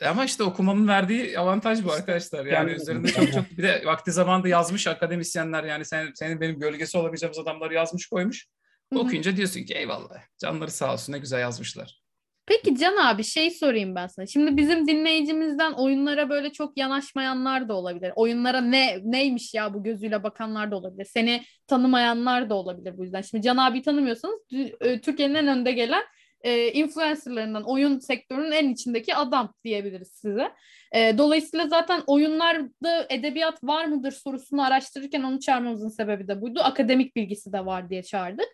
E, 0.00 0.06
ama 0.06 0.24
işte 0.24 0.42
okumanın 0.42 0.88
verdiği 0.88 1.38
avantaj 1.38 1.84
bu 1.84 1.92
arkadaşlar. 1.92 2.46
Yani 2.46 2.70
üzerinde 2.70 3.08
çok 3.08 3.32
çok 3.32 3.50
bir 3.50 3.62
de 3.62 3.82
vakti 3.86 4.12
zamanında 4.12 4.48
yazmış 4.48 4.86
akademisyenler 4.86 5.64
yani 5.64 5.84
sen, 5.84 6.10
senin 6.14 6.40
benim 6.40 6.58
gölgesi 6.58 6.98
olabileceğimiz 6.98 7.38
adamları 7.38 7.74
yazmış 7.74 8.06
koymuş. 8.06 8.46
Okuyunca 8.94 9.36
diyorsun 9.36 9.62
ki 9.62 9.74
eyvallah 9.74 10.22
canları 10.38 10.70
sağ 10.70 10.92
olsun 10.92 11.12
ne 11.12 11.18
güzel 11.18 11.40
yazmışlar. 11.40 12.01
Peki 12.46 12.76
Can 12.76 12.96
abi 12.96 13.24
şey 13.24 13.50
sorayım 13.50 13.94
ben 13.94 14.06
sana. 14.06 14.26
Şimdi 14.26 14.56
bizim 14.56 14.88
dinleyicimizden 14.88 15.72
oyunlara 15.72 16.30
böyle 16.30 16.52
çok 16.52 16.78
yanaşmayanlar 16.78 17.68
da 17.68 17.74
olabilir. 17.74 18.12
Oyunlara 18.16 18.60
ne 18.60 18.98
neymiş 19.04 19.54
ya 19.54 19.74
bu 19.74 19.82
gözüyle 19.82 20.22
bakanlar 20.22 20.70
da 20.70 20.76
olabilir. 20.76 21.04
Seni 21.04 21.42
tanımayanlar 21.66 22.50
da 22.50 22.54
olabilir 22.54 22.98
bu 22.98 23.04
yüzden. 23.04 23.20
Şimdi 23.22 23.42
Can 23.42 23.56
abi 23.56 23.82
tanımıyorsanız 23.82 24.40
e, 24.80 25.00
Türkiye'nin 25.00 25.34
en 25.34 25.48
önde 25.48 25.72
gelen 25.72 26.02
e, 26.42 26.72
influencerlarından 26.72 27.62
oyun 27.62 27.98
sektörünün 27.98 28.52
en 28.52 28.68
içindeki 28.68 29.14
adam 29.14 29.54
diyebiliriz 29.64 30.08
size. 30.08 30.52
E, 30.92 31.18
dolayısıyla 31.18 31.68
zaten 31.68 32.02
oyunlarda 32.06 33.06
edebiyat 33.10 33.64
var 33.64 33.84
mıdır 33.84 34.12
sorusunu 34.12 34.62
araştırırken 34.62 35.22
onu 35.22 35.40
çağırmamızın 35.40 35.88
sebebi 35.88 36.28
de 36.28 36.40
buydu. 36.40 36.60
Akademik 36.60 37.16
bilgisi 37.16 37.52
de 37.52 37.66
var 37.66 37.90
diye 37.90 38.02
çağırdık. 38.02 38.48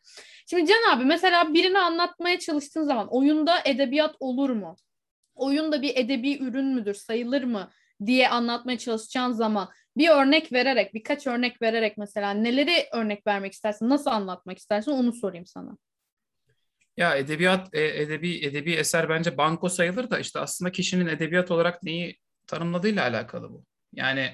Şimdi 0.50 0.67
Can 0.67 0.97
abi 0.97 1.05
mesela 1.05 1.55
birini 1.55 1.78
anlatmaya 1.78 2.38
çalıştığın 2.38 2.83
zaman 2.83 3.09
oyunda 3.11 3.62
edebiyat 3.64 4.17
olur 4.21 4.50
mu? 4.50 4.76
Oyunda 5.35 5.83
bir 5.83 5.97
edebi 5.97 6.38
ürün 6.38 6.67
müdür, 6.67 6.95
sayılır 6.95 7.43
mı 7.43 7.71
diye 8.07 8.28
anlatmaya 8.28 8.78
çalışacağın 8.78 9.33
zaman 9.33 9.69
bir 9.97 10.09
örnek 10.09 10.52
vererek, 10.52 10.95
birkaç 10.95 11.26
örnek 11.26 11.62
vererek 11.62 11.99
mesela 11.99 12.31
neleri 12.31 12.87
örnek 12.93 13.26
vermek 13.26 13.52
istersin, 13.52 13.88
nasıl 13.88 14.11
anlatmak 14.11 14.59
istersin 14.59 14.90
onu 14.90 15.12
sorayım 15.12 15.47
sana. 15.47 15.76
Ya 16.97 17.17
edebiyat, 17.17 17.75
e, 17.75 18.02
edebi 18.02 18.47
edebi 18.47 18.73
eser 18.73 19.09
bence 19.09 19.38
banko 19.38 19.69
sayılır 19.69 20.11
da 20.11 20.19
işte 20.19 20.38
aslında 20.38 20.73
kişinin 20.73 21.07
edebiyat 21.07 21.50
olarak 21.50 21.83
neyi 21.83 22.19
tanımladığıyla 22.47 23.02
alakalı 23.02 23.50
bu. 23.50 23.64
Yani 23.93 24.31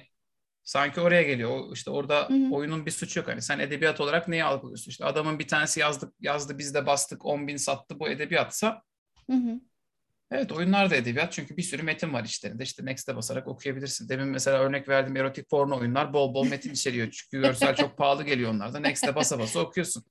sanki 0.64 1.00
oraya 1.00 1.22
geliyor. 1.22 1.50
O, 1.50 1.72
işte 1.72 1.90
orada 1.90 2.28
Hı 2.28 2.34
hı. 2.34 2.54
oyunun 2.54 2.86
bir 2.86 2.90
suçu 2.90 3.20
yok. 3.20 3.28
Hani 3.28 3.42
sen 3.42 3.58
edebiyat 3.58 4.00
olarak 4.00 4.28
neyi 4.28 4.44
algılıyorsun? 4.44 4.90
İşte 4.90 5.04
adamın 5.04 5.38
bir 5.38 5.48
tanesi 5.48 5.80
yazdık, 5.80 6.12
yazdı 6.20 6.58
biz 6.58 6.74
de 6.74 6.86
bastık 6.86 7.26
10 7.26 7.48
bin 7.48 7.56
sattı 7.56 8.00
bu 8.00 8.08
edebiyatsa 8.08 8.82
Hı 9.30 9.36
hı. 9.36 9.60
Evet 10.30 10.52
oyunlar 10.52 10.90
da 10.90 10.96
edebiyat 10.96 11.32
çünkü 11.32 11.56
bir 11.56 11.62
sürü 11.62 11.82
metin 11.82 12.12
var 12.12 12.24
içlerinde. 12.24 12.62
İşte 12.62 12.84
Next'e 12.84 13.16
basarak 13.16 13.48
okuyabilirsin. 13.48 14.08
Demin 14.08 14.28
mesela 14.28 14.58
örnek 14.58 14.88
verdiğim 14.88 15.16
erotik 15.16 15.50
porno 15.50 15.78
oyunlar 15.78 16.12
bol 16.12 16.34
bol 16.34 16.46
metin 16.46 16.72
içeriyor. 16.72 17.10
Çünkü 17.10 17.42
görsel 17.42 17.76
çok 17.76 17.98
pahalı 17.98 18.24
geliyor 18.24 18.50
onlarda. 18.50 18.78
Next'e 18.78 19.14
basa 19.14 19.38
basa 19.38 19.60
okuyorsun. 19.60 20.04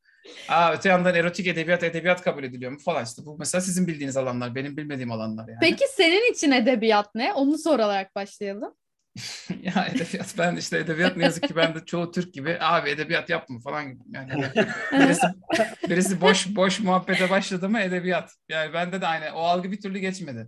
Aa, 0.50 0.74
öte 0.74 0.90
yandan 0.90 1.16
erotik 1.16 1.48
edebiyat 1.48 1.84
edebiyat 1.84 2.22
kabul 2.22 2.44
ediliyor 2.44 2.72
mu 2.72 2.80
falan 2.80 3.04
işte. 3.04 3.26
Bu 3.26 3.38
mesela 3.38 3.62
sizin 3.62 3.88
bildiğiniz 3.88 4.18
alanlar, 4.18 4.56
benim 4.56 4.78
bilmediğim 4.78 5.12
alanlar 5.12 5.48
yani. 5.48 5.58
Peki 5.62 5.86
senin 5.92 6.32
için 6.32 6.52
edebiyat 6.52 7.16
ne? 7.16 7.34
Onu 7.34 7.58
sorarak 7.58 8.16
başlayalım. 8.16 8.74
ya 9.64 9.86
edebiyat 9.86 10.36
ben 10.38 10.56
işte 10.56 10.78
edebiyat 10.78 11.18
ne 11.18 11.24
yazık 11.24 11.44
ki 11.48 11.56
ben 11.56 11.76
de 11.76 11.86
çoğu 11.86 12.12
Türk 12.12 12.34
gibi 12.34 12.58
abi 12.60 12.90
edebiyat 12.90 13.30
yapma 13.30 13.60
falan 13.60 13.90
gibi. 13.90 14.04
Yani 14.12 14.32
hani 14.32 14.68
birisi, 14.92 15.28
birisi 15.90 16.22
boş 16.22 16.48
boş 16.56 16.80
muhabbete 16.80 17.30
başladı 17.30 17.70
mı 17.70 17.80
edebiyat. 17.80 18.32
Yani 18.50 18.74
bende 18.74 19.02
de 19.02 19.08
aynı 19.08 19.36
o 19.36 19.40
algı 19.40 19.72
bir 19.72 19.82
türlü 19.82 20.00
geçmedi. 20.00 20.48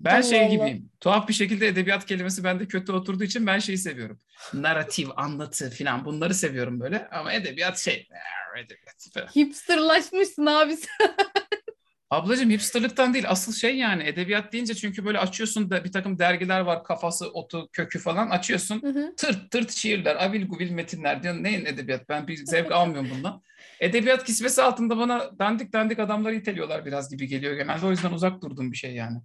Ben 0.00 0.14
Allah 0.14 0.22
şey 0.22 0.40
Allah. 0.40 0.48
gibiyim. 0.48 0.90
Tuhaf 1.00 1.28
bir 1.28 1.34
şekilde 1.34 1.68
edebiyat 1.68 2.06
kelimesi 2.06 2.44
bende 2.44 2.66
kötü 2.68 2.92
oturduğu 2.92 3.24
için 3.24 3.46
ben 3.46 3.58
şeyi 3.58 3.78
seviyorum. 3.78 4.18
Narratif, 4.54 5.08
anlatı 5.16 5.70
falan 5.70 6.04
bunları 6.04 6.34
seviyorum 6.34 6.80
böyle. 6.80 7.08
Ama 7.08 7.32
edebiyat 7.32 7.78
şey. 7.78 8.08
"Aa, 8.12 8.42
Edebiyat 8.58 9.06
falan. 9.14 9.26
Hipsterlaşmışsın 9.26 10.46
abi 10.46 10.76
sen. 10.76 11.16
Ablacığım 12.12 12.50
hipsterlıktan 12.50 13.14
değil 13.14 13.24
asıl 13.28 13.52
şey 13.52 13.76
yani 13.76 14.02
edebiyat 14.02 14.52
deyince 14.52 14.74
çünkü 14.74 15.04
böyle 15.04 15.18
açıyorsun 15.18 15.70
da 15.70 15.84
bir 15.84 15.92
takım 15.92 16.18
dergiler 16.18 16.60
var 16.60 16.84
kafası 16.84 17.30
otu 17.30 17.68
kökü 17.72 17.98
falan 17.98 18.30
açıyorsun 18.30 18.82
Hı 18.82 18.88
hı. 18.88 19.14
tırt 19.16 19.50
tırt 19.50 19.70
şiirler 19.70 20.16
avil 20.16 20.48
guvil 20.48 20.70
metinler 20.70 21.22
diyorsun 21.22 21.42
neyin 21.42 21.64
edebiyat 21.64 22.08
ben 22.08 22.26
bir 22.28 22.36
zevk 22.36 22.72
almıyorum 22.72 23.10
bundan. 23.14 23.42
Edebiyat 23.80 24.24
kisvesi 24.24 24.62
altında 24.62 24.98
bana 24.98 25.38
dandik 25.38 25.72
dandik 25.72 25.98
adamları 25.98 26.34
iteliyorlar 26.34 26.86
biraz 26.86 27.10
gibi 27.10 27.26
geliyor 27.26 27.56
genelde 27.56 27.86
o 27.86 27.90
yüzden 27.90 28.12
uzak 28.12 28.42
durduğum 28.42 28.72
bir 28.72 28.76
şey 28.76 28.94
yani. 28.94 29.18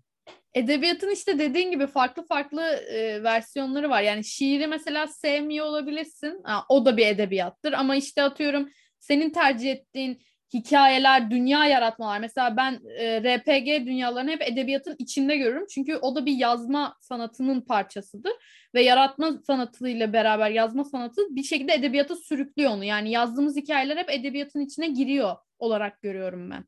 Edebiyatın 0.53 1.13
işte 1.13 1.39
dediğin 1.39 1.71
gibi 1.71 1.87
farklı 1.87 2.25
farklı 2.27 2.61
e, 2.63 3.23
versiyonları 3.23 3.89
var. 3.89 4.01
Yani 4.01 4.25
şiiri 4.25 4.67
mesela 4.67 5.07
sevmiyor 5.07 5.65
olabilirsin. 5.65 6.41
Ha, 6.43 6.65
o 6.69 6.85
da 6.85 6.97
bir 6.97 7.07
edebiyattır 7.07 7.73
ama 7.73 7.95
işte 7.95 8.23
atıyorum 8.23 8.69
senin 8.99 9.29
tercih 9.29 9.71
ettiğin 9.71 10.21
hikayeler, 10.53 11.31
dünya 11.31 11.65
yaratmalar. 11.65 12.19
Mesela 12.19 12.57
ben 12.57 12.79
e, 12.99 13.37
RPG 13.37 13.85
dünyalarını 13.85 14.31
hep 14.31 14.41
edebiyatın 14.41 14.95
içinde 14.99 15.37
görürüm. 15.37 15.65
Çünkü 15.67 15.95
o 15.95 16.15
da 16.15 16.25
bir 16.25 16.37
yazma 16.37 16.95
sanatının 17.01 17.61
parçasıdır. 17.61 18.31
Ve 18.75 18.81
yaratma 18.81 19.39
sanatıyla 19.47 20.13
beraber 20.13 20.49
yazma 20.49 20.83
sanatı 20.83 21.35
bir 21.35 21.43
şekilde 21.43 21.73
edebiyata 21.73 22.15
sürüklüyor 22.15 22.71
onu. 22.71 22.83
Yani 22.83 23.11
yazdığımız 23.11 23.55
hikayeler 23.55 23.97
hep 23.97 24.09
edebiyatın 24.09 24.59
içine 24.59 24.87
giriyor 24.87 25.35
olarak 25.59 26.01
görüyorum 26.01 26.51
ben. 26.51 26.65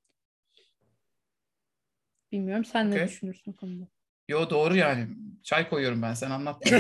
Bilmiyorum 2.32 2.66
sen 2.66 2.92
ne 2.92 2.96
Okey. 2.96 3.08
düşünürsün 3.08 3.54
konuda? 3.54 3.88
Yo 4.28 4.50
doğru 4.50 4.76
yani 4.76 5.08
çay 5.44 5.70
koyuyorum 5.70 6.02
ben 6.02 6.14
sen 6.14 6.32
anlat. 6.32 6.64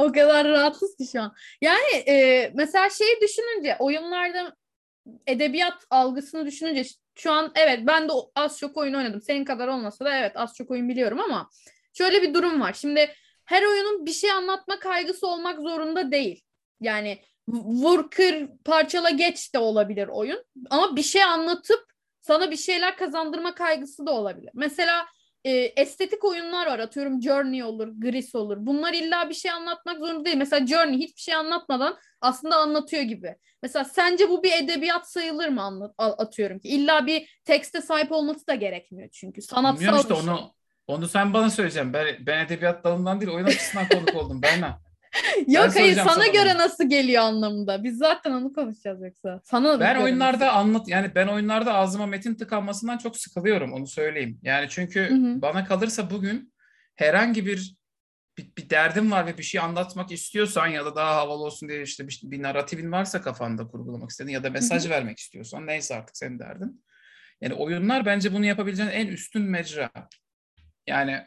o 0.00 0.12
kadar 0.12 0.48
rahatsız 0.48 0.96
ki 0.96 1.06
şu 1.12 1.20
an. 1.20 1.34
Yani 1.60 1.94
e, 2.08 2.50
mesela 2.54 2.90
şeyi 2.90 3.20
düşününce 3.20 3.76
oyunlarda 3.78 4.56
edebiyat 5.26 5.84
algısını 5.90 6.46
düşününce 6.46 6.84
şu 7.14 7.32
an 7.32 7.52
evet 7.54 7.80
ben 7.86 8.08
de 8.08 8.12
az 8.34 8.58
çok 8.58 8.76
oyun 8.76 8.94
oynadım. 8.94 9.22
Senin 9.22 9.44
kadar 9.44 9.68
olmasa 9.68 10.04
da 10.04 10.16
evet 10.16 10.32
az 10.34 10.54
çok 10.54 10.70
oyun 10.70 10.88
biliyorum 10.88 11.20
ama 11.20 11.50
şöyle 11.92 12.22
bir 12.22 12.34
durum 12.34 12.60
var. 12.60 12.72
Şimdi 12.72 13.14
her 13.44 13.62
oyunun 13.62 14.06
bir 14.06 14.12
şey 14.12 14.30
anlatma 14.30 14.78
kaygısı 14.78 15.26
olmak 15.26 15.60
zorunda 15.60 16.12
değil. 16.12 16.42
Yani 16.80 17.18
vur 17.48 18.10
kır 18.10 18.48
parçala 18.64 19.10
geç 19.10 19.54
de 19.54 19.58
olabilir 19.58 20.08
oyun. 20.08 20.44
Ama 20.70 20.96
bir 20.96 21.02
şey 21.02 21.24
anlatıp 21.24 21.84
sana 22.20 22.50
bir 22.50 22.56
şeyler 22.56 22.96
kazandırma 22.96 23.54
kaygısı 23.54 24.06
da 24.06 24.12
olabilir. 24.12 24.50
Mesela 24.54 25.06
e, 25.44 25.50
estetik 25.50 26.24
oyunlar 26.24 26.66
var. 26.66 26.78
Atıyorum 26.78 27.22
Journey 27.22 27.64
olur, 27.64 27.88
Gris 27.98 28.34
olur. 28.34 28.56
Bunlar 28.60 28.94
illa 28.94 29.28
bir 29.28 29.34
şey 29.34 29.50
anlatmak 29.50 29.98
zorunda 29.98 30.24
değil. 30.24 30.36
Mesela 30.36 30.66
Journey 30.66 30.98
hiçbir 30.98 31.20
şey 31.20 31.34
anlatmadan 31.34 31.96
aslında 32.20 32.56
anlatıyor 32.56 33.02
gibi. 33.02 33.36
Mesela 33.62 33.84
sence 33.84 34.28
bu 34.28 34.42
bir 34.42 34.52
edebiyat 34.52 35.10
sayılır 35.10 35.48
mı 35.48 35.62
anlat, 35.62 35.94
atıyorum 35.98 36.58
ki? 36.58 36.68
İlla 36.68 37.06
bir 37.06 37.40
tekste 37.44 37.80
sahip 37.80 38.12
olması 38.12 38.46
da 38.46 38.54
gerekmiyor 38.54 39.08
çünkü. 39.12 39.42
Sanatsal 39.42 39.80
Bilmiyorum 39.80 40.00
işte 40.00 40.14
bir 40.14 40.20
şey. 40.20 40.30
onu 40.30 40.52
onu 40.86 41.08
sen 41.08 41.34
bana 41.34 41.50
söyleyeceksin. 41.50 41.92
Ben, 41.92 42.06
ben 42.20 42.44
edebiyat 42.46 42.84
dalından 42.84 43.20
değil 43.20 43.32
oyun 43.32 43.46
açısından 43.46 43.88
konuk 43.88 44.16
oldum. 44.16 44.42
Berna. 44.42 44.89
Yok 45.46 45.64
hayır 45.64 45.72
soracağım 45.72 46.08
sana 46.08 46.12
sana 46.12 46.26
göre 46.26 46.50
bunu. 46.54 46.58
nasıl 46.58 46.88
geliyor 46.88 47.22
anlamında. 47.22 47.84
Biz 47.84 47.98
zaten 47.98 48.32
onu 48.32 48.52
konuşacağız 48.52 49.02
yoksa. 49.02 49.40
Sana 49.44 49.80
Ben 49.80 49.96
oyunlarda 49.96 50.46
nasıl? 50.46 50.58
anlat 50.58 50.88
yani 50.88 51.14
ben 51.14 51.26
oyunlarda 51.26 51.74
ağzıma 51.74 52.06
metin 52.06 52.34
tıkanmasından 52.34 52.98
çok 52.98 53.16
sıkılıyorum 53.16 53.72
onu 53.72 53.86
söyleyeyim. 53.86 54.38
Yani 54.42 54.66
çünkü 54.70 55.10
Hı 55.10 55.14
hı. 55.14 55.42
bana 55.42 55.64
kalırsa 55.64 56.10
bugün 56.10 56.54
herhangi 56.96 57.46
bir, 57.46 57.76
bir 58.38 58.56
bir 58.58 58.70
derdim 58.70 59.10
var 59.10 59.26
ve 59.26 59.38
bir 59.38 59.42
şey 59.42 59.60
anlatmak 59.60 60.12
istiyorsan 60.12 60.66
ya 60.66 60.84
da 60.84 60.96
daha 60.96 61.16
havalı 61.16 61.44
olsun 61.44 61.68
diye 61.68 61.82
işte 61.82 62.08
bir, 62.08 62.20
bir 62.24 62.42
narratifin 62.42 62.92
varsa 62.92 63.22
kafanda 63.22 63.66
kurgulamak 63.66 64.10
istediğin 64.10 64.34
ya 64.34 64.44
da 64.44 64.50
mesaj 64.50 64.90
vermek 64.90 65.18
istiyorsan 65.18 65.66
neyse 65.66 65.94
artık 65.94 66.16
senin 66.16 66.38
derdin. 66.38 66.84
Yani 67.40 67.54
oyunlar 67.54 68.06
bence 68.06 68.32
bunu 68.34 68.46
yapabileceğin 68.46 68.90
en 68.90 69.06
üstün 69.06 69.42
mecra. 69.42 69.90
Yani 70.86 71.26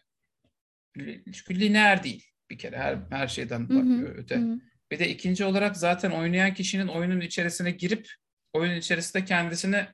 çünkü 1.25 1.59
lineer 1.59 2.03
değil 2.03 2.32
bir 2.49 2.57
kere 2.57 2.77
her 2.77 2.97
her 3.09 3.27
şeyden 3.27 3.69
bakıyor 3.69 4.15
öte. 4.17 4.35
Hı. 4.35 4.59
Bir 4.91 4.99
de 4.99 5.09
ikinci 5.09 5.45
olarak 5.45 5.77
zaten 5.77 6.11
oynayan 6.11 6.53
kişinin 6.53 6.87
oyunun 6.87 7.21
içerisine 7.21 7.71
girip 7.71 8.07
oyunun 8.53 8.75
içerisinde 8.75 9.25
kendisini 9.25 9.85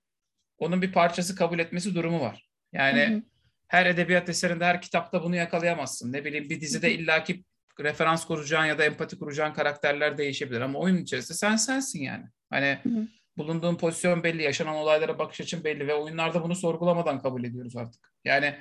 onun 0.58 0.82
bir 0.82 0.92
parçası 0.92 1.36
kabul 1.36 1.60
etmesi 1.60 1.96
durumu 1.96 2.20
var. 2.20 2.50
Yani 2.74 3.08
Hı 3.08 3.16
hı. 3.16 3.22
her 3.68 3.86
edebiyat 3.86 4.30
eserinde, 4.30 4.66
her 4.66 4.82
kitapta 4.82 5.24
bunu 5.24 5.36
yakalayamazsın. 5.36 6.14
Ne 6.14 6.26
bileyim 6.26 6.50
bir 6.50 6.62
dizide 6.62 6.94
illaki 6.94 7.44
referans 7.80 8.26
kuracağın 8.26 8.66
ya 8.66 8.78
da 8.78 8.84
empati 8.84 9.20
kuracağın 9.20 9.54
karakterler 9.54 10.18
değişebilir 10.18 10.62
ama 10.62 10.80
oyunun 10.80 11.02
içerisinde 11.02 11.38
sen 11.38 11.56
sensin 11.56 12.00
yani. 12.00 12.26
Hani 12.50 12.80
Hı 12.84 12.90
hı. 12.90 13.08
bulunduğun 13.38 13.76
pozisyon 13.76 14.24
belli, 14.24 14.44
yaşanan 14.44 14.76
olaylara 14.76 15.20
bakış 15.20 15.42
açın 15.42 15.64
belli 15.64 15.88
ve 15.88 15.94
oyunlarda 15.94 16.44
bunu 16.44 16.56
sorgulamadan 16.56 17.22
kabul 17.22 17.44
ediyoruz 17.44 17.76
artık. 17.76 18.14
Yani. 18.26 18.56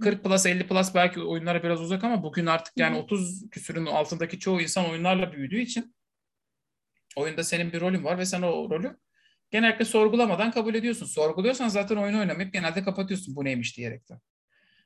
40 0.00 0.24
plus 0.24 0.46
50 0.46 0.66
plus 0.66 0.94
belki 0.94 1.20
oyunlara 1.20 1.62
biraz 1.62 1.80
uzak 1.80 2.04
ama 2.04 2.22
bugün 2.22 2.46
artık 2.46 2.72
yani 2.76 2.94
Hı 2.96 2.98
hı. 3.00 3.02
30 3.02 3.50
küsürün 3.50 3.86
altındaki 3.86 4.38
çoğu 4.38 4.60
insan 4.60 4.90
oyunlarla 4.90 5.32
büyüdüğü 5.32 5.60
için 5.60 5.94
oyunda 7.16 7.44
senin 7.44 7.72
bir 7.72 7.80
rolün 7.80 8.04
var 8.04 8.18
ve 8.18 8.26
sen 8.26 8.42
o 8.42 8.70
rolü 8.70 8.96
genellikle 9.50 9.84
sorgulamadan 9.84 10.50
kabul 10.50 10.74
ediyorsun. 10.74 11.06
Sorguluyorsan 11.06 11.68
zaten 11.68 11.96
oyunu 11.96 12.18
oynamayıp 12.20 12.52
genelde 12.52 12.82
kapatıyorsun 12.82 13.36
bu 13.36 13.44
neymiş 13.44 13.76
diyerekten. 13.76 14.20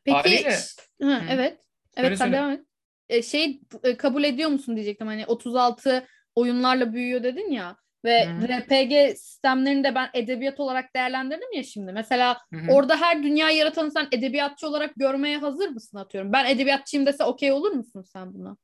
Peki 0.05 0.17
Haliyle- 0.17 0.57
Hı, 1.01 1.17
Hı. 1.17 1.25
evet. 1.31 1.59
Evet 1.97 2.19
sen 2.19 2.25
söyle. 2.25 2.37
devam 2.37 2.51
et. 2.51 2.61
E, 3.09 3.23
şey 3.23 3.61
e, 3.83 3.97
kabul 3.97 4.25
ediyor 4.25 4.51
musun 4.51 4.77
diyecektim. 4.77 5.07
Hani 5.07 5.27
36 5.27 6.07
oyunlarla 6.35 6.93
büyüyor 6.93 7.23
dedin 7.23 7.51
ya 7.51 7.77
ve 8.05 8.25
Hı. 8.27 8.49
RPG 8.49 9.17
sistemlerini 9.17 9.85
de 9.85 9.95
ben 9.95 10.11
edebiyat 10.15 10.61
olarak 10.61 10.95
değerlendirdim 10.97 11.53
ya 11.55 11.63
şimdi. 11.63 11.93
Mesela 11.93 12.39
Hı 12.53 12.61
hı. 12.61 12.73
orada 12.73 13.01
her 13.01 13.23
dünya 13.23 13.51
yaratanı 13.51 13.91
sen 13.91 14.09
edebiyatçı 14.13 14.69
olarak 14.69 14.95
görmeye 14.97 15.39
hazır 15.39 15.69
mısın 15.69 15.99
atıyorum? 15.99 16.33
Ben 16.33 16.45
edebiyatçıyım 16.47 17.07
dese 17.07 17.25
okey 17.25 17.53
olur 17.53 17.71
musun 17.71 18.03
sen 18.03 18.35
buna? 18.35 18.57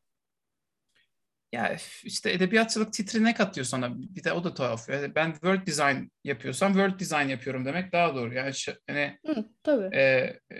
Ya 1.53 1.77
işte 2.05 2.33
edebiyatçılık 2.33 2.93
titrine 2.93 3.35
katıyor 3.35 3.65
sana. 3.67 3.99
Bir 3.99 4.25
de 4.25 4.33
o 4.33 4.45
da 4.45 4.55
tuhaf. 4.55 4.89
Yani 4.89 5.15
ben 5.15 5.33
world 5.33 5.67
design 5.67 5.97
yapıyorsam 6.25 6.73
world 6.73 7.01
design 7.01 7.29
yapıyorum 7.29 7.65
demek 7.65 7.93
daha 7.93 8.15
doğru. 8.15 8.35
Yani 8.35 8.55
şu- 8.55 8.75
hani 8.87 9.19
Hı, 9.27 9.45
tabii. 9.63 9.97
e, 9.97 10.01
e, 10.01 10.57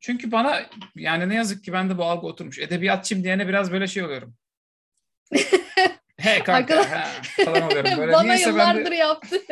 çünkü 0.00 0.32
bana 0.32 0.66
yani 0.94 1.28
ne 1.28 1.34
yazık 1.34 1.64
ki 1.64 1.72
bende 1.72 1.98
bu 1.98 2.04
algı 2.04 2.26
oturmuş. 2.26 2.58
Edebiyatçıyım 2.58 3.24
diyene 3.24 3.48
biraz 3.48 3.72
böyle 3.72 3.86
şey 3.86 4.02
oluyorum. 4.02 4.34
He 6.16 6.42
kanka 6.42 6.74
Arkadaş- 6.74 6.86
he, 7.36 7.44
falan 7.44 7.62
oluyorum. 7.62 7.90
Böyle 7.98 8.12
Bana 8.12 8.22
niyeyse 8.22 8.46
ben 8.46 8.54
de- 8.54 8.58
yıllardır 8.60 8.92
yaptı. 8.92 9.36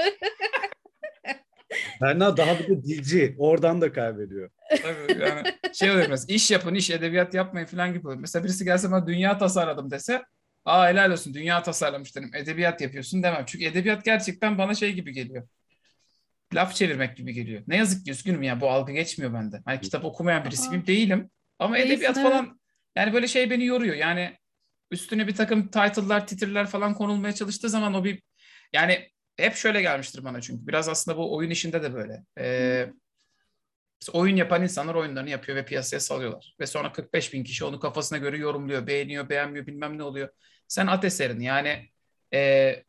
Berna 2.01 2.37
daha 2.37 2.59
bir 2.59 2.69
de 2.69 2.85
dilci. 2.85 3.35
Oradan 3.39 3.81
da 3.81 3.93
kaybediyor. 3.93 4.51
Tabii 4.83 5.23
yani 5.23 5.43
şey 5.73 5.91
oluyor 5.91 6.09
mesela 6.09 6.35
iş 6.35 6.51
yapın 6.51 6.75
iş 6.75 6.91
edebiyat 6.91 7.35
yapmayın 7.35 7.67
falan 7.67 7.93
gibi 7.93 8.07
oluyor. 8.07 8.21
Mesela 8.21 8.45
birisi 8.45 8.65
gelse 8.65 8.91
bana 8.91 9.07
dünya 9.07 9.39
tasarladım 9.39 9.91
dese 9.91 10.23
aa 10.65 10.89
helal 10.89 11.11
olsun 11.11 11.35
dünya 11.35 11.63
tasarlamış 11.63 12.17
derim. 12.17 12.31
Edebiyat 12.35 12.81
yapıyorsun 12.81 13.23
demem. 13.23 13.45
Çünkü 13.47 13.65
edebiyat 13.65 14.05
gerçekten 14.05 14.59
bana 14.59 14.75
şey 14.75 14.93
gibi 14.93 15.13
geliyor. 15.13 15.49
Laf 16.55 16.75
çevirmek 16.75 17.17
gibi 17.17 17.33
geliyor. 17.33 17.63
Ne 17.67 17.77
yazık 17.77 18.05
ki 18.05 18.11
üzgünüm 18.11 18.43
ya 18.43 18.61
bu 18.61 18.71
algı 18.71 18.93
geçmiyor 18.93 19.35
bende. 19.35 19.61
Hani 19.65 19.81
kitap 19.81 20.05
okumayan 20.05 20.45
birisiyim 20.45 20.87
değilim. 20.87 21.31
Ama 21.59 21.79
edebiyat 21.79 22.15
falan 22.15 22.61
yani 22.97 23.13
böyle 23.13 23.27
şey 23.27 23.51
beni 23.51 23.65
yoruyor. 23.65 23.95
Yani 23.95 24.37
üstüne 24.95 25.27
bir 25.27 25.35
takım 25.35 25.71
title'lar, 25.71 26.27
titirler 26.27 26.67
falan 26.67 26.95
konulmaya 26.95 27.35
çalıştığı 27.35 27.69
zaman 27.69 27.95
o 27.95 28.05
bir 28.05 28.23
yani 28.73 29.11
hep 29.37 29.55
şöyle 29.57 29.83
gelmiştir 29.83 30.25
bana 30.25 30.41
çünkü. 30.41 30.67
Biraz 30.67 30.89
aslında 30.89 31.19
bu 31.19 31.37
oyun 31.37 31.51
işinde 31.51 31.83
de 31.83 31.95
böyle. 31.95 32.25
Ee, 32.39 32.91
oyun 34.13 34.37
yapan 34.37 34.63
insanlar 34.63 34.95
oyunlarını 34.95 35.31
yapıyor 35.31 35.57
ve 35.59 35.65
piyasaya 35.65 36.01
salıyorlar. 36.01 36.55
Ve 36.61 36.67
sonra 36.67 36.93
45 36.93 37.33
bin 37.33 37.45
kişi 37.45 37.65
onu 37.65 37.81
kafasına 37.81 38.19
göre 38.19 38.39
yorumluyor, 38.39 38.87
beğeniyor, 38.87 39.29
beğenmiyor, 39.29 39.67
bilmem 39.67 39.99
ne 39.99 40.03
oluyor. 40.03 40.29
Sen 40.69 40.87
at 40.87 41.05
eserini 41.05 41.45
yani 41.45 41.89
e, 42.35 42.83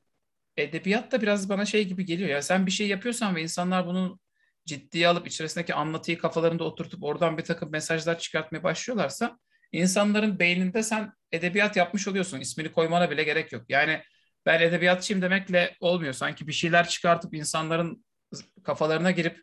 edebiyat 0.57 1.11
da 1.11 1.21
biraz 1.21 1.49
bana 1.49 1.65
şey 1.65 1.87
gibi 1.87 2.05
geliyor. 2.05 2.29
Ya 2.29 2.41
sen 2.41 2.65
bir 2.65 2.71
şey 2.71 2.87
yapıyorsan 2.87 3.35
ve 3.35 3.41
insanlar 3.41 3.87
bunu 3.87 4.19
ciddiye 4.65 5.07
alıp 5.07 5.27
içerisindeki 5.27 5.73
anlatıyı 5.73 6.17
kafalarında 6.17 6.63
oturtup 6.63 7.03
oradan 7.03 7.37
bir 7.37 7.43
takım 7.43 7.71
mesajlar 7.71 8.19
çıkartmaya 8.19 8.63
başlıyorlarsa 8.63 9.39
insanların 9.71 10.39
beyninde 10.39 10.83
sen 10.83 11.11
edebiyat 11.31 11.75
yapmış 11.75 12.07
oluyorsun. 12.07 12.39
İsmini 12.39 12.71
koymana 12.71 13.11
bile 13.11 13.23
gerek 13.23 13.51
yok. 13.51 13.65
Yani 13.69 14.01
ben 14.45 14.61
edebiyatçıyım 14.61 15.21
demekle 15.21 15.75
olmuyor. 15.79 16.13
Sanki 16.13 16.47
bir 16.47 16.53
şeyler 16.53 16.87
çıkartıp 16.87 17.33
insanların 17.33 18.05
kafalarına 18.63 19.11
girip 19.11 19.41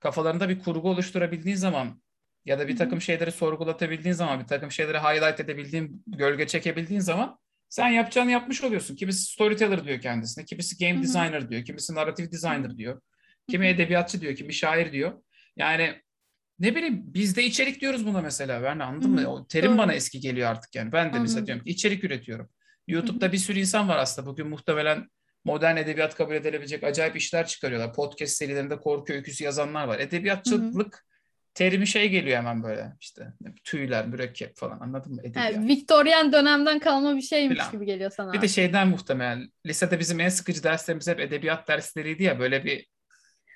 kafalarında 0.00 0.48
bir 0.48 0.58
kurgu 0.58 0.90
oluşturabildiğin 0.90 1.56
zaman 1.56 2.02
ya 2.44 2.58
da 2.58 2.68
bir 2.68 2.76
takım 2.76 3.00
şeyleri 3.00 3.32
sorgulatabildiğin 3.32 4.14
zaman, 4.14 4.40
bir 4.40 4.46
takım 4.46 4.72
şeyleri 4.72 4.98
highlight 4.98 5.40
edebildiğin, 5.40 6.02
gölge 6.06 6.46
çekebildiğin 6.46 7.00
zaman 7.00 7.38
sen 7.68 7.88
yapacağını 7.88 8.30
yapmış 8.30 8.64
oluyorsun. 8.64 8.96
Kimisi 8.96 9.32
storyteller 9.32 9.84
diyor 9.84 10.00
kendisine, 10.00 10.44
kimisi 10.44 10.86
game 10.86 11.02
designer 11.02 11.50
diyor, 11.50 11.64
kimisi 11.64 11.94
narrative 11.94 12.32
designer 12.32 12.76
diyor, 12.76 13.00
kimi 13.48 13.66
edebiyatçı 13.66 14.20
diyor, 14.20 14.34
kimi 14.34 14.54
şair 14.54 14.92
diyor. 14.92 15.22
Yani 15.56 16.02
ne 16.58 16.74
bileyim 16.74 17.02
biz 17.06 17.36
de 17.36 17.44
içerik 17.44 17.80
diyoruz 17.80 18.06
buna 18.06 18.20
mesela. 18.20 18.62
Ben 18.62 18.78
anladın 18.78 19.10
mı? 19.10 19.26
O 19.26 19.46
terim 19.46 19.70
Doğru. 19.70 19.78
bana 19.78 19.92
eski 19.92 20.20
geliyor 20.20 20.50
artık 20.50 20.74
yani. 20.74 20.92
Ben 20.92 21.12
de 21.12 21.18
mesela 21.18 21.22
Anladım. 21.22 21.46
diyorum 21.46 21.64
ki 21.64 21.70
içerik 21.70 22.04
üretiyorum. 22.04 22.48
YouTube'da 22.88 23.32
bir 23.32 23.38
sürü 23.38 23.58
insan 23.58 23.88
var 23.88 23.98
aslında. 23.98 24.28
Bugün 24.28 24.48
muhtemelen 24.48 25.08
modern 25.44 25.76
edebiyat 25.76 26.14
kabul 26.14 26.34
edilebilecek 26.34 26.84
acayip 26.84 27.16
işler 27.16 27.46
çıkarıyorlar. 27.46 27.92
Podcast 27.92 28.36
serilerinde 28.36 28.76
korku 28.78 29.12
öyküsü 29.12 29.44
yazanlar 29.44 29.84
var. 29.84 29.98
Edebiyatçılık 29.98 31.04
terimi 31.54 31.86
şey 31.86 32.08
geliyor 32.08 32.38
hemen 32.38 32.62
böyle 32.62 32.92
işte 33.00 33.32
tüyler, 33.64 34.06
mürekkep 34.06 34.56
falan 34.56 34.80
anladın 34.80 35.14
mı? 35.14 35.20
Edebiyat. 35.24 35.56
Ha, 35.56 35.62
Victorian 35.66 36.32
dönemden 36.32 36.78
kalma 36.78 37.16
bir 37.16 37.22
şeymiş 37.22 37.58
Falan. 37.58 37.72
gibi 37.72 37.86
geliyor 37.86 38.10
sana. 38.10 38.32
Bir 38.32 38.40
de 38.40 38.48
şeyden 38.48 38.88
muhtemelen 38.88 39.48
lisede 39.66 39.98
bizim 39.98 40.20
en 40.20 40.28
sıkıcı 40.28 40.62
derslerimiz 40.62 41.08
hep 41.08 41.20
edebiyat 41.20 41.68
dersleriydi 41.68 42.22
ya 42.22 42.38
böyle 42.38 42.64
bir 42.64 42.86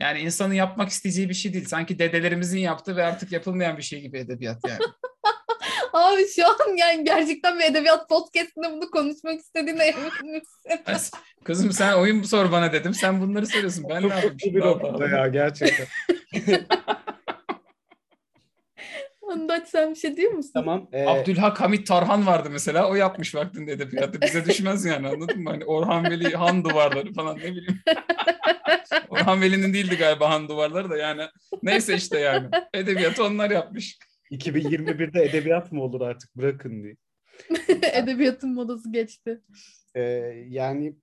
yani 0.00 0.20
insanın 0.20 0.54
yapmak 0.54 0.88
isteyeceği 0.88 1.28
bir 1.28 1.34
şey 1.34 1.52
değil. 1.52 1.66
Sanki 1.66 1.98
dedelerimizin 1.98 2.58
yaptığı 2.58 2.96
ve 2.96 3.04
artık 3.04 3.32
yapılmayan 3.32 3.76
bir 3.76 3.82
şey 3.82 4.00
gibi 4.00 4.18
edebiyat 4.18 4.58
yani. 4.68 4.78
Abi 5.92 6.28
şu 6.36 6.46
an 6.48 6.76
yani 6.76 7.04
gerçekten 7.04 7.58
bir 7.58 7.64
edebiyat 7.64 8.08
podcastinde 8.08 8.72
bunu 8.72 8.90
konuşmak 8.90 9.40
istediğine 9.40 9.84
emin 9.84 10.32
misin? 10.32 11.12
Kızım 11.44 11.72
sen 11.72 11.92
oyun 11.92 12.22
sor 12.22 12.52
bana 12.52 12.72
dedim. 12.72 12.94
Sen 12.94 13.20
bunları 13.20 13.46
söylüyorsun. 13.46 13.84
Ben 13.88 14.08
ne 14.08 14.14
yapayım 14.14 14.36
bir 14.42 14.60
Allah. 14.60 15.08
ya 15.08 15.28
gerçekten. 15.28 15.86
Andaç 19.32 19.68
sen 19.68 19.90
bir 19.90 19.94
şey 19.94 20.16
diyor 20.16 20.32
musun? 20.32 20.50
tamam. 20.54 20.88
e, 20.92 21.06
Abdülhak 21.06 21.60
Hamit 21.60 21.86
Tarhan 21.86 22.26
vardı 22.26 22.48
mesela. 22.52 22.90
O 22.90 22.94
yapmış 22.94 23.34
vaktinde 23.34 23.72
edebiyatı. 23.72 24.20
Bize 24.22 24.44
düşmez 24.44 24.84
yani 24.84 25.08
anladın 25.08 25.42
mı? 25.42 25.50
Hani 25.50 25.64
Orhan 25.64 26.04
Veli 26.04 26.36
Han 26.36 26.64
duvarları 26.64 27.12
falan 27.12 27.36
ne 27.38 27.44
bileyim. 27.44 27.80
Orhan 29.08 29.40
Veli'nin 29.40 29.74
değildi 29.74 29.96
galiba 29.96 30.30
Han 30.30 30.48
duvarları 30.48 30.90
da 30.90 30.96
yani. 30.96 31.22
Neyse 31.62 31.94
işte 31.94 32.18
yani. 32.18 32.48
Edebiyatı 32.74 33.24
onlar 33.24 33.50
yapmış. 33.50 33.98
2021'de 34.30 35.22
edebiyat 35.22 35.72
mı 35.72 35.82
olur 35.82 36.00
artık 36.00 36.36
bırakın 36.36 36.82
diye. 36.82 36.96
Edebiyatın 37.92 38.54
modası 38.54 38.92
geçti. 38.92 39.40
Ee, 39.94 40.02
yani 40.48 40.96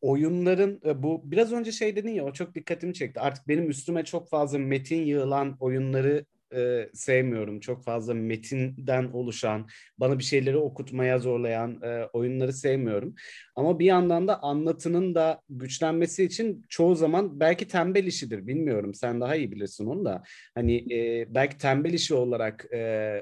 oyunların 0.00 0.80
e, 0.84 1.02
bu 1.02 1.22
biraz 1.24 1.52
önce 1.52 1.72
şey 1.72 1.96
dedin 1.96 2.10
ya 2.10 2.24
o 2.24 2.32
çok 2.32 2.54
dikkatimi 2.54 2.94
çekti. 2.94 3.20
Artık 3.20 3.48
benim 3.48 3.70
üstüme 3.70 4.04
çok 4.04 4.30
fazla 4.30 4.58
metin 4.58 5.06
yığılan 5.06 5.56
oyunları 5.60 6.24
e, 6.56 6.90
sevmiyorum. 6.94 7.60
Çok 7.60 7.84
fazla 7.84 8.14
metinden 8.14 9.04
oluşan, 9.04 9.68
bana 9.98 10.18
bir 10.18 10.24
şeyleri 10.24 10.56
okutmaya 10.56 11.18
zorlayan 11.18 11.82
e, 11.82 12.08
oyunları 12.12 12.52
sevmiyorum. 12.52 13.14
Ama 13.56 13.78
bir 13.78 13.86
yandan 13.86 14.28
da 14.28 14.42
anlatının 14.42 15.14
da 15.14 15.40
güçlenmesi 15.50 16.24
için 16.24 16.64
çoğu 16.68 16.94
zaman 16.94 17.40
belki 17.40 17.68
tembel 17.68 18.04
işidir. 18.04 18.46
Bilmiyorum. 18.46 18.94
Sen 18.94 19.20
daha 19.20 19.36
iyi 19.36 19.52
bilirsin 19.52 19.86
onu 19.86 20.04
da. 20.04 20.22
Hani 20.54 20.94
e, 20.94 21.26
belki 21.34 21.58
tembel 21.58 21.92
işi 21.92 22.14
olarak 22.14 22.66
e, 22.72 22.78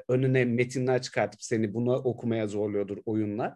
önüne 0.09 0.45
metinler 0.45 1.03
çıkartıp 1.03 1.43
seni 1.43 1.75
buna 1.75 1.93
okumaya 1.93 2.49
zorluyordur 2.49 2.99
oyunlar. 3.07 3.55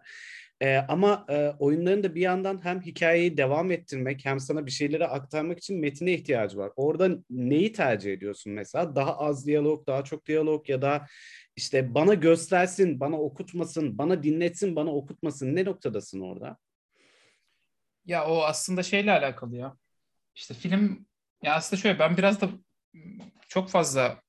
E, 0.61 0.77
ama 0.77 1.25
e, 1.29 1.49
oyunların 1.59 2.03
da 2.03 2.15
bir 2.15 2.21
yandan 2.21 2.65
hem 2.65 2.81
hikayeyi 2.81 3.37
devam 3.37 3.71
ettirmek 3.71 4.25
hem 4.25 4.39
sana 4.39 4.65
bir 4.65 4.71
şeyleri 4.71 5.07
aktarmak 5.07 5.57
için 5.57 5.79
metine 5.79 6.13
ihtiyacı 6.13 6.57
var. 6.57 6.71
Orada 6.75 7.09
neyi 7.29 7.71
tercih 7.71 8.13
ediyorsun 8.13 8.53
mesela? 8.53 8.95
Daha 8.95 9.17
az 9.17 9.47
diyalog, 9.47 9.87
daha 9.87 10.03
çok 10.03 10.25
diyalog 10.25 10.69
ya 10.69 10.81
da 10.81 11.07
işte 11.55 11.95
bana 11.95 12.13
göstersin, 12.13 12.99
bana 12.99 13.21
okutmasın, 13.21 13.97
bana 13.97 14.23
dinletsin, 14.23 14.75
bana 14.75 14.95
okutmasın. 14.95 15.55
Ne 15.55 15.65
noktadasın 15.65 16.21
orada? 16.21 16.57
Ya 18.05 18.27
o 18.27 18.43
aslında 18.43 18.83
şeyle 18.83 19.11
alakalı 19.11 19.55
ya. 19.55 19.77
İşte 20.35 20.53
film 20.53 21.05
ya 21.43 21.55
aslında 21.55 21.81
şöyle 21.81 21.99
ben 21.99 22.17
biraz 22.17 22.41
da 22.41 22.49
çok 23.47 23.69
fazla 23.69 24.21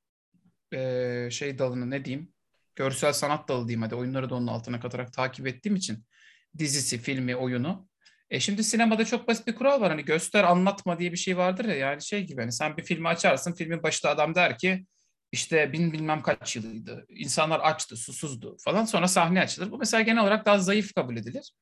e, 0.75 1.29
şey 1.31 1.59
dalını 1.59 1.91
ne 1.91 2.05
diyeyim 2.05 2.33
görsel 2.79 3.13
sanat 3.13 3.49
dalı 3.49 3.69
diyeyim 3.69 3.83
hadi 3.83 3.95
oyunları 3.95 4.31
da 4.31 4.35
onun 4.35 4.47
altına 4.47 4.81
katarak 4.81 5.13
takip 5.13 5.47
ettiğim 5.47 5.77
için 5.77 6.05
dizisi, 6.59 6.99
filmi, 6.99 7.37
oyunu. 7.37 7.89
E 8.31 8.41
şimdi 8.41 8.65
sinemada 8.65 9.05
çok 9.05 9.29
basit 9.29 9.47
bir 9.47 9.55
kural 9.55 9.81
var. 9.81 9.91
Hani 9.91 10.05
göster 10.05 10.45
anlatma 10.45 10.99
diye 10.99 11.13
bir 11.13 11.17
şey 11.17 11.37
vardır 11.37 11.65
ya. 11.65 11.75
Yani 11.75 12.03
şey 12.03 12.27
gibi 12.27 12.41
hani 12.41 12.53
sen 12.53 12.77
bir 12.77 12.83
filmi 12.83 13.09
açarsın. 13.09 13.53
Filmin 13.53 13.83
başında 13.83 14.13
adam 14.13 14.35
der 14.35 14.59
ki 14.59 14.87
işte 15.33 15.73
bin 15.73 15.93
bilmem 15.93 16.23
kaç 16.23 16.57
yılıydı. 16.57 17.07
İnsanlar 17.09 17.61
açtı, 17.61 17.97
susuzdu 17.97 18.57
falan. 18.65 18.85
Sonra 18.85 19.09
sahne 19.09 19.41
açılır. 19.41 19.71
Bu 19.71 19.79
mesela 19.79 20.01
genel 20.01 20.23
olarak 20.23 20.47
daha 20.47 20.59
zayıf 20.59 20.95
kabul 20.95 21.17
edilir. 21.17 21.53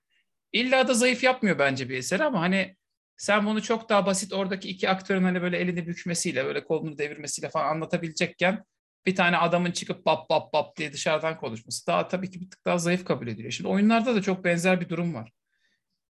İlla 0.52 0.88
da 0.88 0.94
zayıf 0.94 1.22
yapmıyor 1.22 1.59
bence 1.59 1.88
bir 1.88 1.98
eser 1.98 2.20
ama 2.20 2.40
hani 2.40 2.76
sen 3.16 3.46
bunu 3.46 3.62
çok 3.62 3.88
daha 3.88 4.07
basit 4.07 4.33
oradaki 4.33 4.68
iki 4.68 4.88
aktörün 4.88 5.24
hani 5.24 5.42
böyle 5.42 5.59
elini 5.59 5.87
bükmesiyle 5.87 6.44
böyle 6.44 6.64
kolunu 6.64 6.98
devirmesiyle 6.98 7.50
falan 7.50 7.68
anlatabilecekken 7.68 8.64
bir 9.07 9.16
tane 9.16 9.37
adamın 9.37 9.71
çıkıp 9.71 10.07
bap 10.07 10.31
bap 10.31 10.53
bap 10.53 10.77
diye 10.77 10.92
dışarıdan 10.92 11.37
konuşması 11.37 11.87
daha 11.87 12.09
tabii 12.09 12.31
ki 12.31 12.40
bir 12.40 12.51
tık 12.51 12.64
daha 12.64 12.79
zayıf 12.79 13.05
kabul 13.05 13.27
ediliyor. 13.29 13.51
Şimdi 13.51 13.69
oyunlarda 13.69 14.14
da 14.14 14.23
çok 14.23 14.45
benzer 14.45 14.81
bir 14.81 14.88
durum 14.88 15.14
var. 15.14 15.33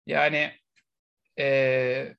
Yani 0.08 0.52
e, 1.40 2.16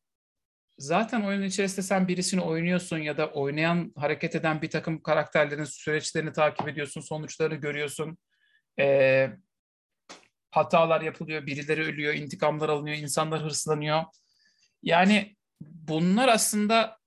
zaten 0.78 1.22
oyunun 1.22 1.44
içerisinde 1.44 1.82
sen 1.82 2.08
birisini 2.08 2.40
oynuyorsun 2.40 2.98
ya 2.98 3.16
da 3.16 3.30
oynayan, 3.30 3.92
hareket 3.96 4.34
eden 4.34 4.62
bir 4.62 4.70
takım 4.70 5.02
karakterlerin 5.02 5.64
süreçlerini 5.64 6.32
takip 6.32 6.68
ediyorsun, 6.68 7.00
sonuçlarını 7.00 7.54
görüyorsun. 7.54 8.18
E, 8.80 9.28
hatalar 10.50 11.00
yapılıyor, 11.00 11.46
birileri 11.46 11.82
ölüyor, 11.82 12.14
intikamlar 12.14 12.68
alınıyor, 12.68 12.96
insanlar 12.96 13.42
hırslanıyor. 13.42 14.02
Yani 14.82 15.36
bunlar 15.60 16.28
aslında 16.28 17.01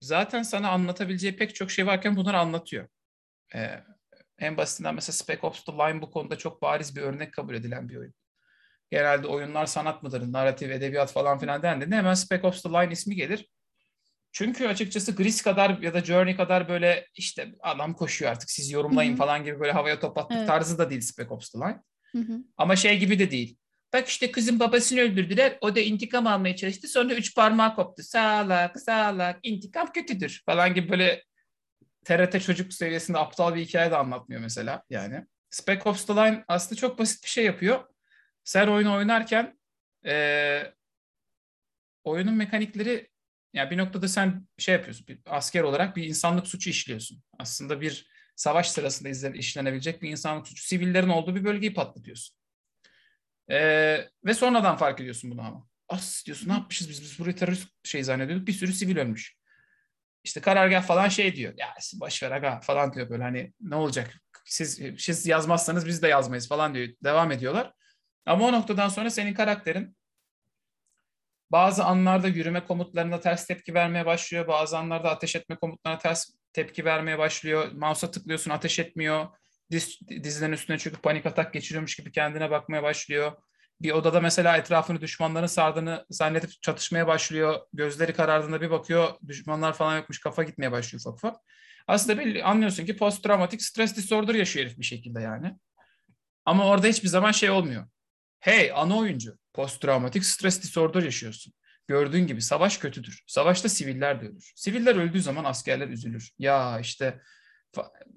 zaten 0.00 0.42
sana 0.42 0.70
anlatabileceği 0.70 1.36
pek 1.36 1.54
çok 1.54 1.70
şey 1.70 1.86
varken 1.86 2.16
bunları 2.16 2.38
anlatıyor. 2.38 2.88
Ee, 3.54 3.80
en 4.38 4.56
basitinden 4.56 4.94
mesela 4.94 5.12
Spec 5.12 5.38
Ops 5.42 5.64
The 5.64 5.72
Line 5.72 6.02
bu 6.02 6.10
konuda 6.10 6.38
çok 6.38 6.62
bariz 6.62 6.96
bir 6.96 7.02
örnek 7.02 7.32
kabul 7.32 7.54
edilen 7.54 7.88
bir 7.88 7.96
oyun. 7.96 8.14
Genelde 8.90 9.26
oyunlar 9.26 9.66
sanat 9.66 10.02
mıdır, 10.02 10.32
narratif, 10.32 10.70
edebiyat 10.70 11.12
falan 11.12 11.38
filan 11.38 11.62
dendiğinde 11.62 11.96
hemen 11.96 12.14
Spec 12.14 12.46
Ops 12.46 12.62
The 12.62 12.68
Line 12.68 12.92
ismi 12.92 13.14
gelir. 13.14 13.48
Çünkü 14.32 14.66
açıkçası 14.66 15.16
Gris 15.16 15.42
kadar 15.42 15.78
ya 15.78 15.94
da 15.94 16.00
Journey 16.00 16.36
kadar 16.36 16.68
böyle 16.68 17.06
işte 17.14 17.54
adam 17.60 17.94
koşuyor 17.94 18.30
artık 18.30 18.50
siz 18.50 18.70
yorumlayın 18.70 19.10
Hı-hı. 19.10 19.18
falan 19.18 19.44
gibi 19.44 19.60
böyle 19.60 19.72
havaya 19.72 20.00
top 20.00 20.18
attık 20.18 20.36
evet. 20.38 20.48
tarzı 20.48 20.78
da 20.78 20.90
değil 20.90 21.00
Spec 21.00 21.30
Ops 21.30 21.50
The 21.50 21.58
Line. 21.58 21.82
Hı-hı. 22.12 22.38
Ama 22.56 22.76
şey 22.76 22.98
gibi 22.98 23.18
de 23.18 23.30
değil. 23.30 23.56
Bak 23.92 24.08
işte 24.08 24.32
kızın 24.32 24.60
babasını 24.60 25.00
öldürdüler. 25.00 25.58
O 25.60 25.76
da 25.76 25.80
intikam 25.80 26.26
almaya 26.26 26.56
çalıştı. 26.56 26.88
Sonra 26.88 27.14
üç 27.14 27.34
parmağı 27.34 27.74
koptu. 27.74 28.02
Sağlak, 28.02 28.80
sağlak, 28.80 29.38
intikam 29.42 29.92
kötüdür 29.92 30.42
falan 30.46 30.74
gibi 30.74 30.88
böyle 30.88 31.24
TRT 32.04 32.42
çocuk 32.42 32.72
seviyesinde 32.72 33.18
aptal 33.18 33.54
bir 33.54 33.60
hikaye 33.60 33.90
de 33.90 33.96
anlatmıyor 33.96 34.40
mesela 34.42 34.82
yani. 34.90 35.26
Spec 35.50 35.80
Ops 35.84 36.06
The 36.06 36.12
Line 36.12 36.44
aslında 36.48 36.80
çok 36.80 36.98
basit 36.98 37.24
bir 37.24 37.28
şey 37.28 37.44
yapıyor. 37.44 37.84
Sen 38.44 38.66
oyunu 38.66 38.94
oynarken 38.94 39.58
e, 40.06 40.62
oyunun 42.04 42.34
mekanikleri 42.34 43.10
yani 43.52 43.70
bir 43.70 43.78
noktada 43.78 44.08
sen 44.08 44.48
şey 44.58 44.74
yapıyorsun. 44.74 45.06
Bir 45.06 45.18
asker 45.26 45.62
olarak 45.62 45.96
bir 45.96 46.04
insanlık 46.04 46.46
suçu 46.46 46.70
işliyorsun. 46.70 47.22
Aslında 47.38 47.80
bir 47.80 48.10
savaş 48.36 48.70
sırasında 48.70 49.28
işlenebilecek 49.28 50.02
bir 50.02 50.10
insanlık 50.10 50.48
suçu. 50.48 50.64
Sivillerin 50.64 51.08
olduğu 51.08 51.36
bir 51.36 51.44
bölgeyi 51.44 51.74
patlatıyorsun. 51.74 52.39
Ee, 53.50 54.08
ve 54.24 54.34
sonradan 54.34 54.76
fark 54.76 55.00
ediyorsun 55.00 55.30
bunu 55.30 55.40
ama. 55.40 55.66
As 55.88 56.26
diyorsun 56.26 56.48
ne 56.48 56.52
yapmışız 56.52 56.88
biz? 56.88 57.02
Biz 57.02 57.18
burayı 57.18 57.36
terörist 57.36 57.68
şey 57.84 58.04
zannediyorduk. 58.04 58.46
Bir 58.46 58.52
sürü 58.52 58.72
sivil 58.72 58.96
ölmüş. 58.96 59.36
İşte 60.24 60.40
karargah 60.40 60.82
falan 60.82 61.08
şey 61.08 61.36
diyor. 61.36 61.54
Ya 61.56 61.74
boş 61.94 62.22
ver 62.22 62.30
aga 62.30 62.60
falan 62.60 62.92
diyor 62.92 63.10
böyle 63.10 63.22
hani 63.22 63.52
ne 63.60 63.74
olacak? 63.74 64.14
Siz, 64.44 64.80
siz 64.98 65.26
yazmazsanız 65.26 65.86
biz 65.86 66.02
de 66.02 66.08
yazmayız 66.08 66.48
falan 66.48 66.74
diyor. 66.74 66.88
Devam 67.04 67.32
ediyorlar. 67.32 67.72
Ama 68.26 68.46
o 68.46 68.52
noktadan 68.52 68.88
sonra 68.88 69.10
senin 69.10 69.34
karakterin 69.34 69.96
bazı 71.52 71.84
anlarda 71.84 72.28
yürüme 72.28 72.64
komutlarına 72.64 73.20
ters 73.20 73.46
tepki 73.46 73.74
vermeye 73.74 74.06
başlıyor. 74.06 74.48
Bazı 74.48 74.78
anlarda 74.78 75.10
ateş 75.10 75.36
etme 75.36 75.56
komutlarına 75.56 75.98
ters 75.98 76.30
tepki 76.52 76.84
vermeye 76.84 77.18
başlıyor. 77.18 77.72
Mouse'a 77.72 78.10
tıklıyorsun 78.10 78.50
ateş 78.50 78.78
etmiyor 78.78 79.26
diz, 79.70 80.00
dizlerin 80.08 80.52
üstüne 80.52 80.78
çöküp 80.78 81.02
panik 81.02 81.26
atak 81.26 81.52
geçiriyormuş 81.52 81.96
gibi 81.96 82.12
kendine 82.12 82.50
bakmaya 82.50 82.82
başlıyor. 82.82 83.32
Bir 83.80 83.92
odada 83.92 84.20
mesela 84.20 84.56
etrafını 84.56 85.00
düşmanların 85.00 85.46
sardığını 85.46 86.06
zannedip 86.10 86.62
çatışmaya 86.62 87.06
başlıyor. 87.06 87.60
Gözleri 87.72 88.12
karardığında 88.12 88.60
bir 88.60 88.70
bakıyor 88.70 89.08
düşmanlar 89.26 89.72
falan 89.72 89.96
yokmuş 89.96 90.20
kafa 90.20 90.42
gitmeye 90.42 90.72
başlıyor 90.72 91.00
ufak 91.00 91.14
ufak. 91.14 91.36
Aslında 91.86 92.18
belli, 92.18 92.44
anlıyorsun 92.44 92.86
ki 92.86 92.96
post 92.96 93.24
travmatik 93.24 93.62
stres 93.62 93.96
disorder 93.96 94.34
yaşıyor 94.34 94.66
herif 94.66 94.78
bir 94.78 94.84
şekilde 94.84 95.20
yani. 95.20 95.54
Ama 96.44 96.66
orada 96.66 96.86
hiçbir 96.86 97.08
zaman 97.08 97.32
şey 97.32 97.50
olmuyor. 97.50 97.86
Hey 98.40 98.72
ana 98.74 98.98
oyuncu 98.98 99.38
post 99.52 99.82
travmatik 99.82 100.24
stres 100.24 100.62
disorder 100.62 101.02
yaşıyorsun. 101.02 101.52
Gördüğün 101.88 102.26
gibi 102.26 102.42
savaş 102.42 102.78
kötüdür. 102.78 103.24
Savaşta 103.26 103.68
siviller 103.68 104.20
de 104.20 104.26
ölür. 104.26 104.52
Siviller 104.56 104.96
öldüğü 104.96 105.22
zaman 105.22 105.44
askerler 105.44 105.88
üzülür. 105.88 106.30
Ya 106.38 106.80
işte 106.80 107.20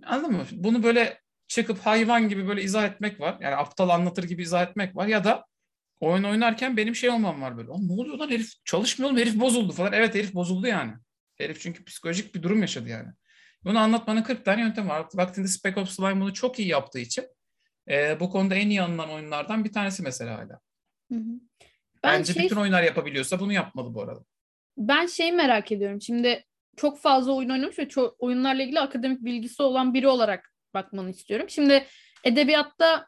anladın 0.05 0.31
mı? 0.31 0.45
Bunu 0.51 0.83
böyle 0.83 1.22
çıkıp 1.53 1.79
hayvan 1.79 2.29
gibi 2.29 2.47
böyle 2.47 2.63
izah 2.63 2.85
etmek 2.85 3.19
var. 3.19 3.37
Yani 3.41 3.55
aptal 3.55 3.89
anlatır 3.89 4.23
gibi 4.23 4.41
izah 4.41 4.63
etmek 4.63 4.95
var. 4.95 5.07
Ya 5.07 5.23
da 5.23 5.45
oyun 5.99 6.23
oynarken 6.23 6.77
benim 6.77 6.95
şey 6.95 7.09
olmam 7.09 7.41
var 7.41 7.57
böyle. 7.57 7.69
ne 7.69 7.93
oluyor 7.93 8.17
lan 8.17 8.29
herif 8.29 8.65
çalışmıyor 8.65 9.11
mu 9.11 9.17
herif 9.17 9.39
bozuldu 9.39 9.73
falan. 9.73 9.93
Evet 9.93 10.15
herif 10.15 10.33
bozuldu 10.33 10.67
yani. 10.67 10.93
Herif 11.37 11.61
çünkü 11.61 11.85
psikolojik 11.85 12.35
bir 12.35 12.43
durum 12.43 12.61
yaşadı 12.61 12.89
yani. 12.89 13.09
Bunu 13.63 13.79
anlatmanın 13.79 14.23
40 14.23 14.45
tane 14.45 14.61
yöntem 14.61 14.89
var. 14.89 15.05
Vaktinde 15.13 15.47
Spec 15.47 15.81
Ops 15.81 15.95
Slime 15.95 16.21
bunu 16.21 16.33
çok 16.33 16.59
iyi 16.59 16.67
yaptığı 16.67 16.99
için 16.99 17.25
e, 17.89 18.19
bu 18.19 18.29
konuda 18.29 18.55
en 18.55 18.69
iyi 18.69 18.81
anılan 18.81 19.09
oyunlardan 19.09 19.65
bir 19.65 19.71
tanesi 19.71 20.03
mesela 20.03 20.37
hala. 20.37 20.59
Hı 21.11 21.15
hı. 21.15 21.39
Ben 22.03 22.19
Bence 22.19 22.33
şey, 22.33 22.43
bütün 22.43 22.55
oyunlar 22.55 22.83
yapabiliyorsa 22.83 23.39
bunu 23.39 23.53
yapmalı 23.53 23.93
bu 23.93 24.01
arada. 24.01 24.23
Ben 24.77 25.05
şeyi 25.05 25.31
merak 25.31 25.71
ediyorum. 25.71 26.01
Şimdi 26.01 26.45
çok 26.77 26.99
fazla 26.99 27.31
oyun 27.31 27.49
oynamış 27.49 27.79
ve 27.79 27.89
çok 27.89 28.23
oyunlarla 28.23 28.63
ilgili 28.63 28.79
akademik 28.79 29.25
bilgisi 29.25 29.63
olan 29.63 29.93
biri 29.93 30.07
olarak 30.07 30.52
bakmanı 30.73 31.09
istiyorum. 31.09 31.49
Şimdi 31.49 31.85
edebiyatta 32.23 33.07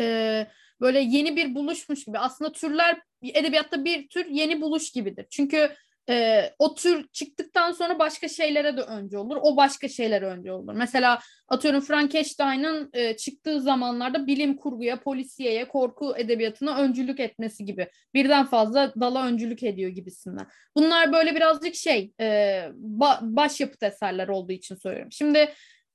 e, 0.00 0.46
böyle 0.80 1.00
yeni 1.00 1.36
bir 1.36 1.54
buluşmuş 1.54 2.04
gibi 2.04 2.18
aslında 2.18 2.52
türler 2.52 3.00
edebiyatta 3.22 3.84
bir 3.84 4.08
tür 4.08 4.26
yeni 4.26 4.60
buluş 4.60 4.90
gibidir. 4.90 5.26
Çünkü 5.30 5.70
e, 6.08 6.44
o 6.58 6.74
tür 6.74 7.08
çıktıktan 7.08 7.72
sonra 7.72 7.98
başka 7.98 8.28
şeylere 8.28 8.76
de 8.76 8.80
önce 8.80 9.18
olur. 9.18 9.38
O 9.42 9.56
başka 9.56 9.88
şeylere 9.88 10.26
önce 10.26 10.52
olur. 10.52 10.74
Mesela 10.74 11.18
atıyorum 11.48 11.80
Frankenstein'ın 11.80 12.90
e, 12.92 13.16
çıktığı 13.16 13.60
zamanlarda 13.60 14.26
bilim 14.26 14.56
kurguya, 14.56 15.00
polisiyeye, 15.00 15.68
korku 15.68 16.16
edebiyatına 16.16 16.78
öncülük 16.78 17.20
etmesi 17.20 17.64
gibi. 17.64 17.88
Birden 18.14 18.46
fazla 18.46 18.92
dala 19.00 19.26
öncülük 19.26 19.62
ediyor 19.62 19.90
gibisinden. 19.90 20.46
Bunlar 20.76 21.12
böyle 21.12 21.34
birazcık 21.34 21.74
şey 21.74 22.12
e, 22.20 22.24
ba- 22.98 23.36
başyapıt 23.36 23.82
eserler 23.82 24.28
olduğu 24.28 24.52
için 24.52 24.74
söylüyorum. 24.74 25.12
Şimdi 25.12 25.48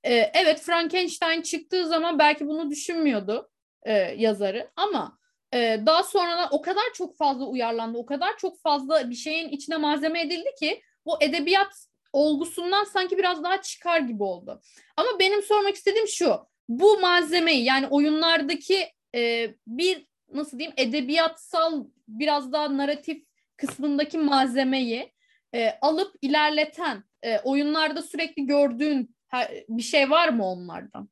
e, 0.04 0.14
evet 0.34 0.62
Frankenstein 0.62 1.42
çıktığı 1.42 1.88
zaman 1.88 2.20
belki 2.20 2.48
bunu 2.48 2.70
düşünmüyordu 2.70 3.50
e, 3.84 3.94
yazarı 3.94 4.72
ama 4.76 5.18
e, 5.54 5.80
daha 5.86 6.04
sonra 6.04 6.50
o 6.52 6.62
kadar 6.62 6.84
çok 6.94 7.18
fazla 7.18 7.46
uyarlandı, 7.46 7.98
o 7.98 8.06
kadar 8.06 8.38
çok 8.38 8.62
fazla 8.62 9.10
bir 9.10 9.16
şeyin 9.16 9.50
içine 9.50 9.78
malzeme 9.78 10.22
edildi 10.22 10.56
ki 10.60 10.82
bu 11.06 11.24
edebiyat 11.24 11.88
olgusundan 12.14 12.84
sanki 12.84 13.18
biraz 13.18 13.44
daha 13.44 13.62
çıkar 13.62 14.00
gibi 14.00 14.24
oldu. 14.24 14.62
Ama 14.98 15.20
benim 15.20 15.42
sormak 15.42 15.76
istediğim 15.76 16.08
şu, 16.08 16.40
bu 16.70 17.00
malzemeyi 17.00 17.64
yani 17.64 17.88
oyunlardaki 17.88 18.88
e, 19.16 19.50
bir 19.68 20.08
nasıl 20.34 20.60
diyeyim 20.60 20.76
edebiyatsal 20.78 21.86
biraz 22.08 22.54
daha 22.54 22.78
narratif 22.78 23.24
kısmındaki 23.58 24.18
malzemeyi 24.18 25.14
e, 25.56 25.70
alıp 25.82 26.16
ilerleten 26.22 27.04
e, 27.24 27.40
oyunlarda 27.40 28.02
sürekli 28.02 28.46
gördüğün 28.46 29.16
Her, 29.32 29.52
bir 29.70 29.84
şey 29.84 30.10
var 30.10 30.30
mı 30.30 30.46
onlardan? 30.46 31.10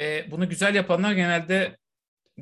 E, 0.00 0.30
bunu 0.30 0.48
güzel 0.48 0.74
yapanlar 0.74 1.12
genelde 1.12 1.76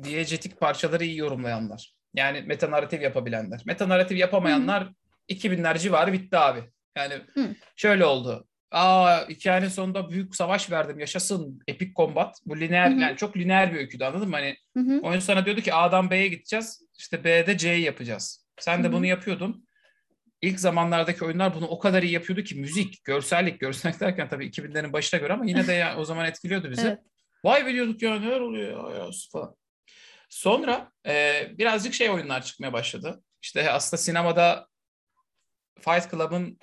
diyegetik 0.03 0.59
parçaları 0.59 1.05
iyi 1.05 1.17
yorumlayanlar. 1.17 1.93
Yani 2.13 2.41
meta 2.41 2.71
narratif 2.71 3.01
yapabilenler. 3.01 3.61
Meta 3.65 3.89
narratif 3.89 4.17
yapamayanlar 4.17 4.91
2000'ler 5.29 5.77
civarı 5.79 6.13
bitti 6.13 6.37
abi. 6.37 6.63
Yani 6.97 7.13
Hı. 7.33 7.55
şöyle 7.75 8.05
oldu. 8.05 8.47
Aa 8.71 9.29
hikayenin 9.29 9.67
sonunda 9.67 10.09
büyük 10.09 10.35
savaş 10.35 10.71
verdim 10.71 10.99
yaşasın 10.99 11.59
epik 11.67 11.95
combat. 11.95 12.39
Bu 12.45 12.59
lineer 12.59 12.91
Hı 12.91 12.95
hı. 12.95 12.99
yani 12.99 13.17
çok 13.17 13.37
lineer 13.37 13.73
bir 13.73 13.77
öyküydü 13.77 14.03
anladın 14.03 14.29
mı? 14.29 14.35
Hani 14.35 14.55
Hı 14.77 14.79
hı. 14.79 14.99
oyun 15.01 15.19
sana 15.19 15.45
diyordu 15.45 15.61
ki 15.61 15.73
A'dan 15.73 16.11
B'ye 16.11 16.27
gideceğiz. 16.27 16.81
İşte 16.97 17.23
B'de 17.23 17.57
C'yi 17.57 17.81
yapacağız. 17.81 18.45
Sen 18.59 18.83
de 18.83 18.87
Hı 18.87 18.91
hı. 18.91 18.93
bunu 18.93 19.05
yapıyordun. 19.05 19.65
İlk 20.41 20.59
zamanlardaki 20.59 21.25
oyunlar 21.25 21.55
bunu 21.55 21.67
o 21.67 21.79
kadar 21.79 22.03
iyi 22.03 22.11
yapıyordu 22.13 22.43
ki 22.43 22.55
müzik, 22.55 23.03
görsellik, 23.03 23.59
görsellik 23.59 23.99
derken 23.99 24.29
tabii 24.29 24.45
2000'lerin 24.47 24.93
başına 24.93 25.19
göre 25.19 25.33
ama 25.33 25.45
yine 25.45 25.67
de 25.67 25.73
ya, 25.73 25.97
o 25.97 26.05
zaman 26.05 26.25
etkiliyordu 26.25 26.71
bizi. 26.71 26.87
Evet. 26.87 26.99
Vay 27.43 27.65
be 27.65 27.73
diyorduk 27.73 28.01
ya 28.01 28.19
neler 28.19 28.39
oluyor 28.39 28.91
ya, 28.91 28.97
ya 28.97 29.09
falan. 29.31 29.55
Sonra 30.29 30.91
e, 31.07 31.45
birazcık 31.57 31.93
şey 31.93 32.09
oyunlar 32.09 32.41
çıkmaya 32.41 32.73
başladı. 32.73 33.23
İşte 33.41 33.71
aslında 33.71 34.01
sinemada 34.01 34.67
Fight 35.79 36.11
Club'ın 36.11 36.59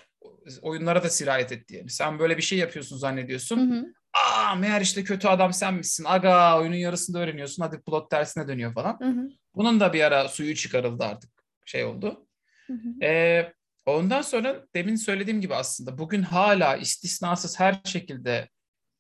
oyunlara 0.63 1.03
da 1.03 1.11
sirayet 1.11 1.53
etti. 1.53 1.77
Yani 1.77 1.91
sen 1.91 2.19
böyle 2.19 2.37
bir 2.37 2.43
şey 2.43 2.59
yapıyorsun 2.59 2.97
Hı 2.97 3.01
zannediyorsun. 3.01 3.71
hı. 3.71 3.85
Aa 4.13 4.55
meğer 4.55 4.81
işte 4.81 5.05
kötü 5.05 5.29
adam 5.29 5.53
sen 5.53 5.75
misin? 5.75 6.05
Aga 6.09 6.59
oyunun 6.61 6.77
yarısında 6.77 7.19
öğreniyorsun. 7.19 7.63
Hadi 7.63 7.81
plot 7.81 8.11
tersine 8.11 8.49
dönüyor 8.49 8.75
falan. 8.75 8.99
Hı 9.01 9.09
hı. 9.09 9.29
Bunun 9.55 9.81
da 9.81 9.93
bir 9.93 10.01
ara 10.01 10.29
suyu 10.29 10.55
çıkarıldı 10.55 11.05
artık. 11.05 11.31
Şey 11.67 11.85
oldu. 11.85 12.27
Hı 12.67 12.73
hı. 12.73 13.05
Ee, 13.05 13.53
ondan 13.91 14.23
sonra 14.23 14.67
demin 14.75 14.97
söylediğim 14.97 15.41
gibi 15.41 15.55
aslında 15.55 15.99
bugün 15.99 16.23
hala 16.23 16.77
istisnasız 16.77 17.61
her 17.61 17.81
şekilde 17.85 18.49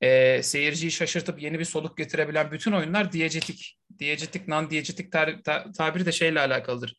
e, 0.01 0.43
seyirciyi 0.43 0.93
şaşırtıp 0.93 1.43
yeni 1.43 1.59
bir 1.59 1.65
soluk 1.65 1.97
getirebilen 1.97 2.53
bütün 2.53 2.73
oyunlar 2.73 3.13
diyegetik. 3.13 3.79
Diyegetik, 3.99 4.49
non-diyegetik 4.49 5.13
tar- 5.13 5.43
ta- 5.43 5.73
tabiri 5.73 6.07
de 6.07 6.13
şeyle 6.13 6.41
alakalıdır. 6.41 6.97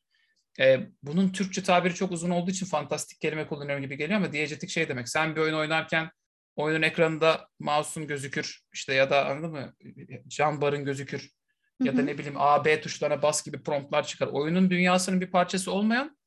E, 0.60 0.80
bunun 1.04 1.30
Türkçe 1.30 1.64
tabiri 1.64 1.96
çok 1.96 2.12
uzun 2.12 2.30
olduğu 2.30 2.52
için 2.52 2.66
fantastik 2.66 3.22
kelime 3.22 3.48
kullanıyorum 3.48 3.84
gibi 3.84 3.98
geliyor 3.98 4.18
ama 4.18 4.32
diyegetik 4.32 4.70
şey 4.70 4.90
demek. 4.90 5.10
Sen 5.10 5.36
bir 5.36 5.42
oyun 5.42 5.54
oynarken 5.54 6.10
oyunun 6.56 6.82
ekranında 6.82 7.48
mouse'un 7.60 8.08
gözükür 8.08 8.60
işte 8.74 8.94
ya 8.94 9.10
da 9.10 9.26
anladın 9.26 9.52
mı? 9.52 9.74
Can 10.28 10.62
barın 10.62 10.86
gözükür 10.86 11.30
ya 11.84 11.98
da 11.98 12.02
ne 12.02 12.18
bileyim 12.18 12.38
A, 12.38 12.66
B 12.66 12.82
tuşlarına 12.82 13.22
bas 13.22 13.46
gibi 13.46 13.64
promptlar 13.64 14.08
çıkar. 14.08 14.28
Oyunun 14.28 14.70
dünyasının 14.70 15.22
bir 15.22 15.32
parçası 15.32 15.72
olmayan 15.72 16.19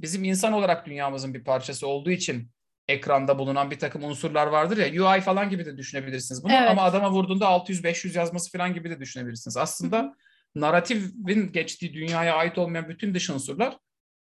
bizim 0.00 0.24
insan 0.24 0.52
olarak 0.52 0.86
dünyamızın 0.86 1.34
bir 1.34 1.44
parçası 1.44 1.86
olduğu 1.86 2.10
için 2.10 2.50
ekranda 2.88 3.38
bulunan 3.38 3.70
bir 3.70 3.78
takım 3.78 4.04
unsurlar 4.04 4.46
vardır 4.46 4.76
ya 4.76 5.04
UI 5.04 5.20
falan 5.20 5.50
gibi 5.50 5.66
de 5.66 5.76
düşünebilirsiniz 5.76 6.44
bunu 6.44 6.52
Evet. 6.52 6.70
ama 6.70 6.82
adama 6.82 7.10
vurduğunda 7.10 7.44
600-500 7.44 8.18
yazması 8.18 8.52
falan 8.52 8.74
gibi 8.74 8.90
de 8.90 9.00
düşünebilirsiniz. 9.00 9.56
Aslında 9.56 10.16
narratifin 10.54 11.52
geçtiği 11.52 11.94
dünyaya 11.94 12.36
ait 12.36 12.58
olmayan 12.58 12.88
bütün 12.88 13.14
dış 13.14 13.30
unsurlar 13.30 13.76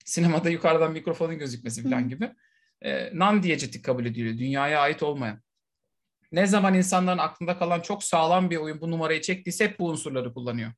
sinemada 0.05 0.51
yukarıdan 0.51 0.93
mikrofonun 0.93 1.39
gözükmesi 1.39 1.83
falan 1.83 2.09
gibi 2.09 2.31
e, 2.83 3.19
non-diyegetik 3.19 3.85
kabul 3.85 4.07
ediliyor. 4.07 4.39
Dünyaya 4.39 4.81
ait 4.81 5.03
olmayan. 5.03 5.43
Ne 6.33 6.47
zaman 6.47 6.75
insanların 6.75 7.19
aklında 7.19 7.59
kalan 7.59 7.81
çok 7.81 8.05
sağlam 8.05 8.51
bir 8.51 8.57
oyun 8.57 8.81
bu 8.81 8.91
numarayı 8.91 9.21
çektiyse 9.21 9.65
hep 9.65 9.79
bu 9.79 9.89
unsurları 9.89 10.35
kullanıyor. 10.35 10.73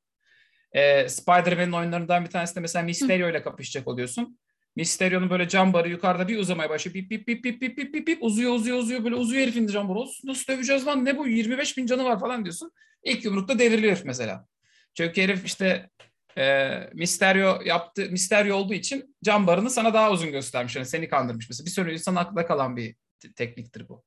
E, 0.71 1.09
Spider-Man'in 1.09 1.71
oyunlarından 1.71 2.25
bir 2.25 2.29
tanesi 2.29 2.55
de 2.55 2.59
mesela 2.59 2.85
Mysterio 2.85 3.29
ile 3.29 3.41
kapışacak 3.43 3.87
oluyorsun. 3.87 4.39
Mysterio'nun 4.75 5.29
böyle 5.29 5.47
cam 5.47 5.73
barı 5.73 5.89
yukarıda 5.89 6.27
bir 6.27 6.37
uzamaya 6.37 6.69
başlıyor. 6.69 6.95
Bip 6.95 7.09
bip 7.11 7.27
bip 7.27 7.43
bip 7.43 7.61
bip 7.61 7.77
bip 7.77 7.93
bip 7.93 8.07
bip 8.07 8.23
uzuyor 8.23 8.53
uzuyor 8.53 8.77
uzuyor 8.77 9.03
böyle 9.03 9.15
uzuyor 9.15 9.41
herifin 9.43 9.67
cam 9.67 9.89
barı. 9.89 9.99
"Of, 9.99 10.09
Nasıl 10.23 10.53
döveceğiz 10.53 10.87
lan 10.87 11.05
ne 11.05 11.17
bu 11.17 11.27
25 11.27 11.77
bin 11.77 11.85
canı 11.85 12.03
var 12.03 12.19
falan 12.19 12.43
diyorsun. 12.45 12.71
İlk 13.03 13.25
yumrukta 13.25 13.59
devriliyor 13.59 13.93
herif 13.95 14.05
mesela. 14.05 14.45
Çünkü 14.93 15.21
herif 15.21 15.45
işte 15.45 15.89
e, 16.37 16.69
Mysterio 16.93 17.61
yaptı 17.65 18.07
Mysterio 18.11 18.55
olduğu 18.55 18.73
için 18.73 19.15
cam 19.23 19.47
barını 19.47 19.69
sana 19.69 19.93
daha 19.93 20.11
uzun 20.11 20.31
göstermiş. 20.31 20.75
Yani 20.75 20.85
seni 20.85 21.07
kandırmış 21.09 21.49
mesela. 21.49 21.65
Bir 21.65 21.71
sürü 21.71 21.93
insan 21.93 22.15
aklında 22.15 22.45
kalan 22.45 22.77
bir 22.77 22.95
te- 23.19 23.33
tekniktir 23.33 23.89
bu. 23.89 24.03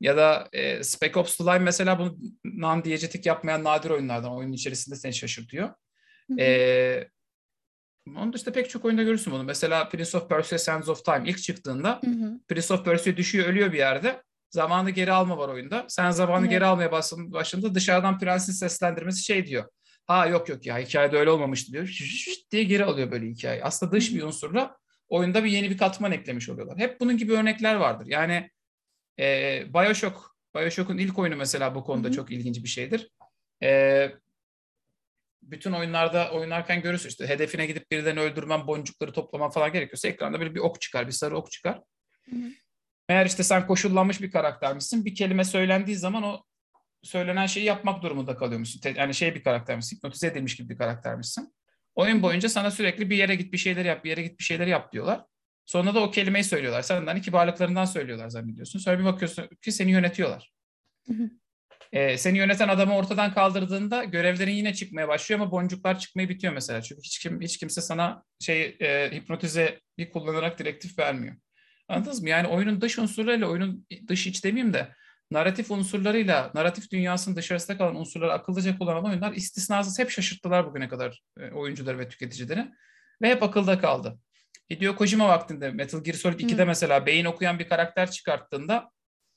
Ya 0.00 0.16
da 0.16 0.48
e, 0.52 0.82
Spec 0.84 1.16
Ops 1.20 1.36
The 1.36 1.44
Line 1.44 1.58
mesela 1.58 1.98
bunu 1.98 2.18
non-diyegetik 2.44 3.26
yapmayan 3.26 3.64
nadir 3.64 3.90
oyunlardan. 3.90 4.32
Oyunun 4.36 4.52
içerisinde 4.52 4.96
seni 4.96 5.14
şaşırtıyor. 5.14 5.68
Hı 6.28 6.34
hı. 6.34 6.40
Ee, 8.08 8.10
onun 8.18 8.32
dışında 8.32 8.52
pek 8.52 8.70
çok 8.70 8.84
oyunda 8.84 9.02
görürsün 9.02 9.32
bunu. 9.32 9.44
Mesela 9.44 9.88
Prince 9.88 10.18
of 10.18 10.28
Persia 10.28 10.58
Sands 10.58 10.88
of 10.88 11.04
Time 11.04 11.22
ilk 11.26 11.42
çıktığında 11.42 12.00
Hı 12.04 12.10
hı. 12.10 12.40
Prince 12.48 12.74
of 12.74 12.84
Persia 12.84 13.16
düşüyor 13.16 13.48
ölüyor 13.48 13.72
bir 13.72 13.78
yerde. 13.78 14.22
Zamanı 14.50 14.90
geri 14.90 15.12
alma 15.12 15.38
var 15.38 15.48
oyunda. 15.48 15.84
Sen 15.88 16.10
zamanı 16.10 16.40
Evet. 16.40 16.50
geri 16.50 16.64
almaya 16.64 16.92
başladığında 16.92 17.74
dışarıdan 17.74 18.18
prensin 18.18 18.52
seslendirmesi 18.52 19.24
şey 19.24 19.46
diyor. 19.46 19.64
Ha 20.06 20.26
yok 20.26 20.48
yok 20.48 20.66
ya 20.66 20.78
hikayede 20.78 21.16
öyle 21.18 21.30
olmamıştı 21.30 21.72
diyor. 21.72 21.86
Şşş 21.86 22.24
şşş 22.24 22.50
diye 22.50 22.64
geri 22.64 22.84
alıyor 22.84 23.10
böyle 23.10 23.26
hikayeyi. 23.26 23.64
Aslında 23.64 23.92
dış 23.92 24.14
bir 24.14 24.22
unsurla 24.22 24.76
oyunda 25.08 25.44
bir 25.44 25.50
yeni 25.50 25.70
bir 25.70 25.78
katman 25.78 26.12
eklemiş 26.12 26.48
oluyorlar. 26.48 26.78
Hep 26.78 27.00
bunun 27.00 27.16
gibi 27.16 27.32
örnekler 27.32 27.74
vardır. 27.74 28.06
Yani 28.08 28.50
e, 29.18 29.24
Bioshock, 29.74 30.16
Bioshock'un 30.54 30.98
ilk 30.98 31.18
oyunu 31.18 31.36
mesela 31.36 31.74
bu 31.74 31.84
konuda 31.84 32.08
Hı 32.08 32.10
hı. 32.10 32.16
çok 32.16 32.30
ilginç 32.30 32.62
bir 32.62 32.68
şeydir. 32.68 33.10
E, 33.62 34.12
bütün 35.42 35.72
oyunlarda 35.72 36.30
oynarken 36.30 36.82
görürsün 36.82 37.08
işte 37.08 37.28
hedefine 37.28 37.66
gidip 37.66 37.90
birilerini 37.90 38.20
öldürmen, 38.20 38.66
boncukları 38.66 39.12
toplaman 39.12 39.50
falan 39.50 39.72
gerekiyorsa 39.72 40.08
ekranda 40.08 40.40
böyle 40.40 40.54
bir 40.54 40.60
ok 40.60 40.80
çıkar, 40.80 41.06
bir 41.06 41.12
sarı 41.12 41.36
ok 41.36 41.50
çıkar. 41.50 41.80
Hı 42.30 42.36
hı. 42.36 42.50
Eğer 43.08 43.26
işte 43.26 43.42
sen 43.42 43.66
koşullanmış 43.66 44.20
bir 44.20 44.30
karaktermişsin, 44.30 45.04
bir 45.04 45.14
kelime 45.14 45.44
söylendiği 45.44 45.96
zaman 45.96 46.22
o 46.22 46.42
söylenen 47.02 47.46
şeyi 47.46 47.66
yapmak 47.66 48.02
durumunda 48.02 48.36
kalıyormuşsun. 48.36 48.80
Yani 48.96 49.14
şey 49.14 49.34
bir 49.34 49.44
karaktermişsin, 49.44 49.96
hipnotize 49.96 50.26
edilmiş 50.26 50.56
gibi 50.56 50.68
bir 50.68 50.78
karaktermişsin. 50.78 51.54
Oyun 51.94 52.22
boyunca 52.22 52.48
sana 52.48 52.70
sürekli 52.70 53.10
bir 53.10 53.16
yere 53.16 53.34
git 53.34 53.52
bir 53.52 53.58
şeyler 53.58 53.84
yap, 53.84 54.04
bir 54.04 54.10
yere 54.10 54.22
git 54.22 54.38
bir 54.38 54.44
şeyler 54.44 54.66
yap 54.66 54.92
diyorlar. 54.92 55.24
Sonra 55.66 55.94
da 55.94 56.00
o 56.00 56.10
kelimeyi 56.10 56.44
söylüyorlar. 56.44 56.82
Senden 56.82 57.16
iki 57.16 57.32
varlıklarından 57.32 57.84
söylüyorlar 57.84 58.28
zannediyorsun. 58.28 58.78
Sonra 58.78 58.98
bir 58.98 59.04
bakıyorsun 59.04 59.48
ki 59.62 59.72
seni 59.72 59.90
yönetiyorlar. 59.90 60.52
Hı 61.06 61.14
hı. 61.14 61.30
Ee, 61.92 62.18
seni 62.18 62.38
yöneten 62.38 62.68
adamı 62.68 62.96
ortadan 62.96 63.34
kaldırdığında 63.34 64.04
görevlerin 64.04 64.52
yine 64.52 64.74
çıkmaya 64.74 65.08
başlıyor 65.08 65.40
ama 65.40 65.50
boncuklar 65.50 65.98
çıkmayı 65.98 66.28
bitiyor 66.28 66.52
mesela. 66.52 66.82
Çünkü 66.82 67.02
hiç, 67.02 67.18
kim, 67.18 67.40
hiç 67.40 67.56
kimse 67.56 67.80
sana 67.80 68.22
şey 68.40 68.76
e, 68.80 69.10
hipnotize 69.12 69.80
bir 69.98 70.10
kullanarak 70.10 70.58
direktif 70.58 70.98
vermiyor. 70.98 71.36
Anladınız 71.88 72.22
mı? 72.22 72.28
Yani 72.28 72.48
oyunun 72.48 72.80
dış 72.80 72.98
unsurlarıyla, 72.98 73.46
oyunun 73.46 73.86
dış 74.08 74.26
iç 74.26 74.44
demeyeyim 74.44 74.74
de 74.74 74.88
narratif 75.30 75.70
unsurlarıyla, 75.70 76.50
narratif 76.54 76.90
dünyasının 76.90 77.36
dışarısında 77.36 77.78
kalan 77.78 77.96
unsurları 77.96 78.32
akıllıca 78.32 78.78
kullanan 78.78 79.04
oyunlar 79.04 79.32
istisnasız 79.32 79.98
hep 79.98 80.10
şaşırttılar 80.10 80.66
bugüne 80.66 80.88
kadar 80.88 81.22
e, 81.40 81.50
oyuncuları 81.50 81.98
ve 81.98 82.08
tüketicileri. 82.08 82.66
Ve 83.22 83.30
hep 83.30 83.42
akılda 83.42 83.78
kaldı. 83.78 84.18
Hideo 84.70 84.96
Kojima 84.96 85.28
vaktinde 85.28 85.70
Metal 85.70 86.04
Gear 86.04 86.14
Solid 86.14 86.40
2'de 86.40 86.62
Hı. 86.62 86.66
mesela 86.66 87.06
beyin 87.06 87.24
okuyan 87.24 87.58
bir 87.58 87.68
karakter 87.68 88.10
çıkarttığında 88.10 88.90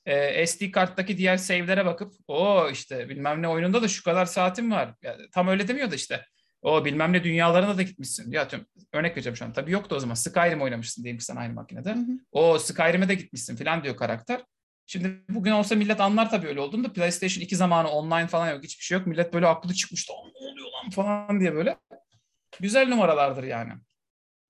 e, 0.06 0.46
SD 0.46 0.70
karttaki 0.70 1.18
diğer 1.18 1.36
save'lere 1.36 1.86
bakıp 1.86 2.12
o 2.28 2.68
işte 2.72 3.08
bilmem 3.08 3.42
ne 3.42 3.48
oyununda 3.48 3.82
da 3.82 3.88
şu 3.88 4.04
kadar 4.04 4.26
saatim 4.26 4.70
var. 4.70 4.94
Yani 5.02 5.22
tam 5.34 5.48
öyle 5.48 5.68
demiyordu 5.68 5.94
işte. 5.94 6.24
O 6.62 6.84
bilmem 6.84 7.12
ne 7.12 7.24
dünyalarına 7.24 7.78
da 7.78 7.82
gitmişsin. 7.82 8.32
Ya 8.32 8.48
tüm 8.48 8.66
örnek 8.92 9.12
vereceğim 9.12 9.36
şu 9.36 9.44
an. 9.44 9.52
Tabii 9.52 9.72
yoktu 9.72 9.94
o 9.96 10.00
zaman. 10.00 10.14
Skyrim 10.14 10.62
oynamışsın 10.62 11.02
diyelim 11.02 11.18
ki 11.18 11.24
sen 11.24 11.36
aynı 11.36 11.52
makinede. 11.54 11.90
Hı 11.90 11.98
hı. 11.98 12.18
O 12.32 12.58
Skyrim'e 12.58 13.08
de 13.08 13.14
gitmişsin 13.14 13.56
falan 13.56 13.84
diyor 13.84 13.96
karakter. 13.96 14.40
Şimdi 14.86 15.22
bugün 15.28 15.50
olsa 15.50 15.74
millet 15.74 16.00
anlar 16.00 16.30
tabii 16.30 16.46
öyle 16.46 16.60
olduğunu 16.60 16.84
da 16.84 16.92
PlayStation 16.92 17.42
2 17.42 17.56
zamanı 17.56 17.88
online 17.88 18.26
falan 18.26 18.50
yok. 18.50 18.64
Hiçbir 18.64 18.84
şey 18.84 18.98
yok. 18.98 19.06
Millet 19.06 19.34
böyle 19.34 19.46
aklı 19.46 19.74
çıkmıştı. 19.74 20.12
"Aa, 20.12 20.26
Ne 20.40 20.48
oluyor 20.50 20.66
lan 20.72 20.90
falan 20.90 21.40
diye 21.40 21.54
böyle. 21.54 21.76
Güzel 22.60 22.88
numaralardır 22.88 23.42
yani. 23.44 23.72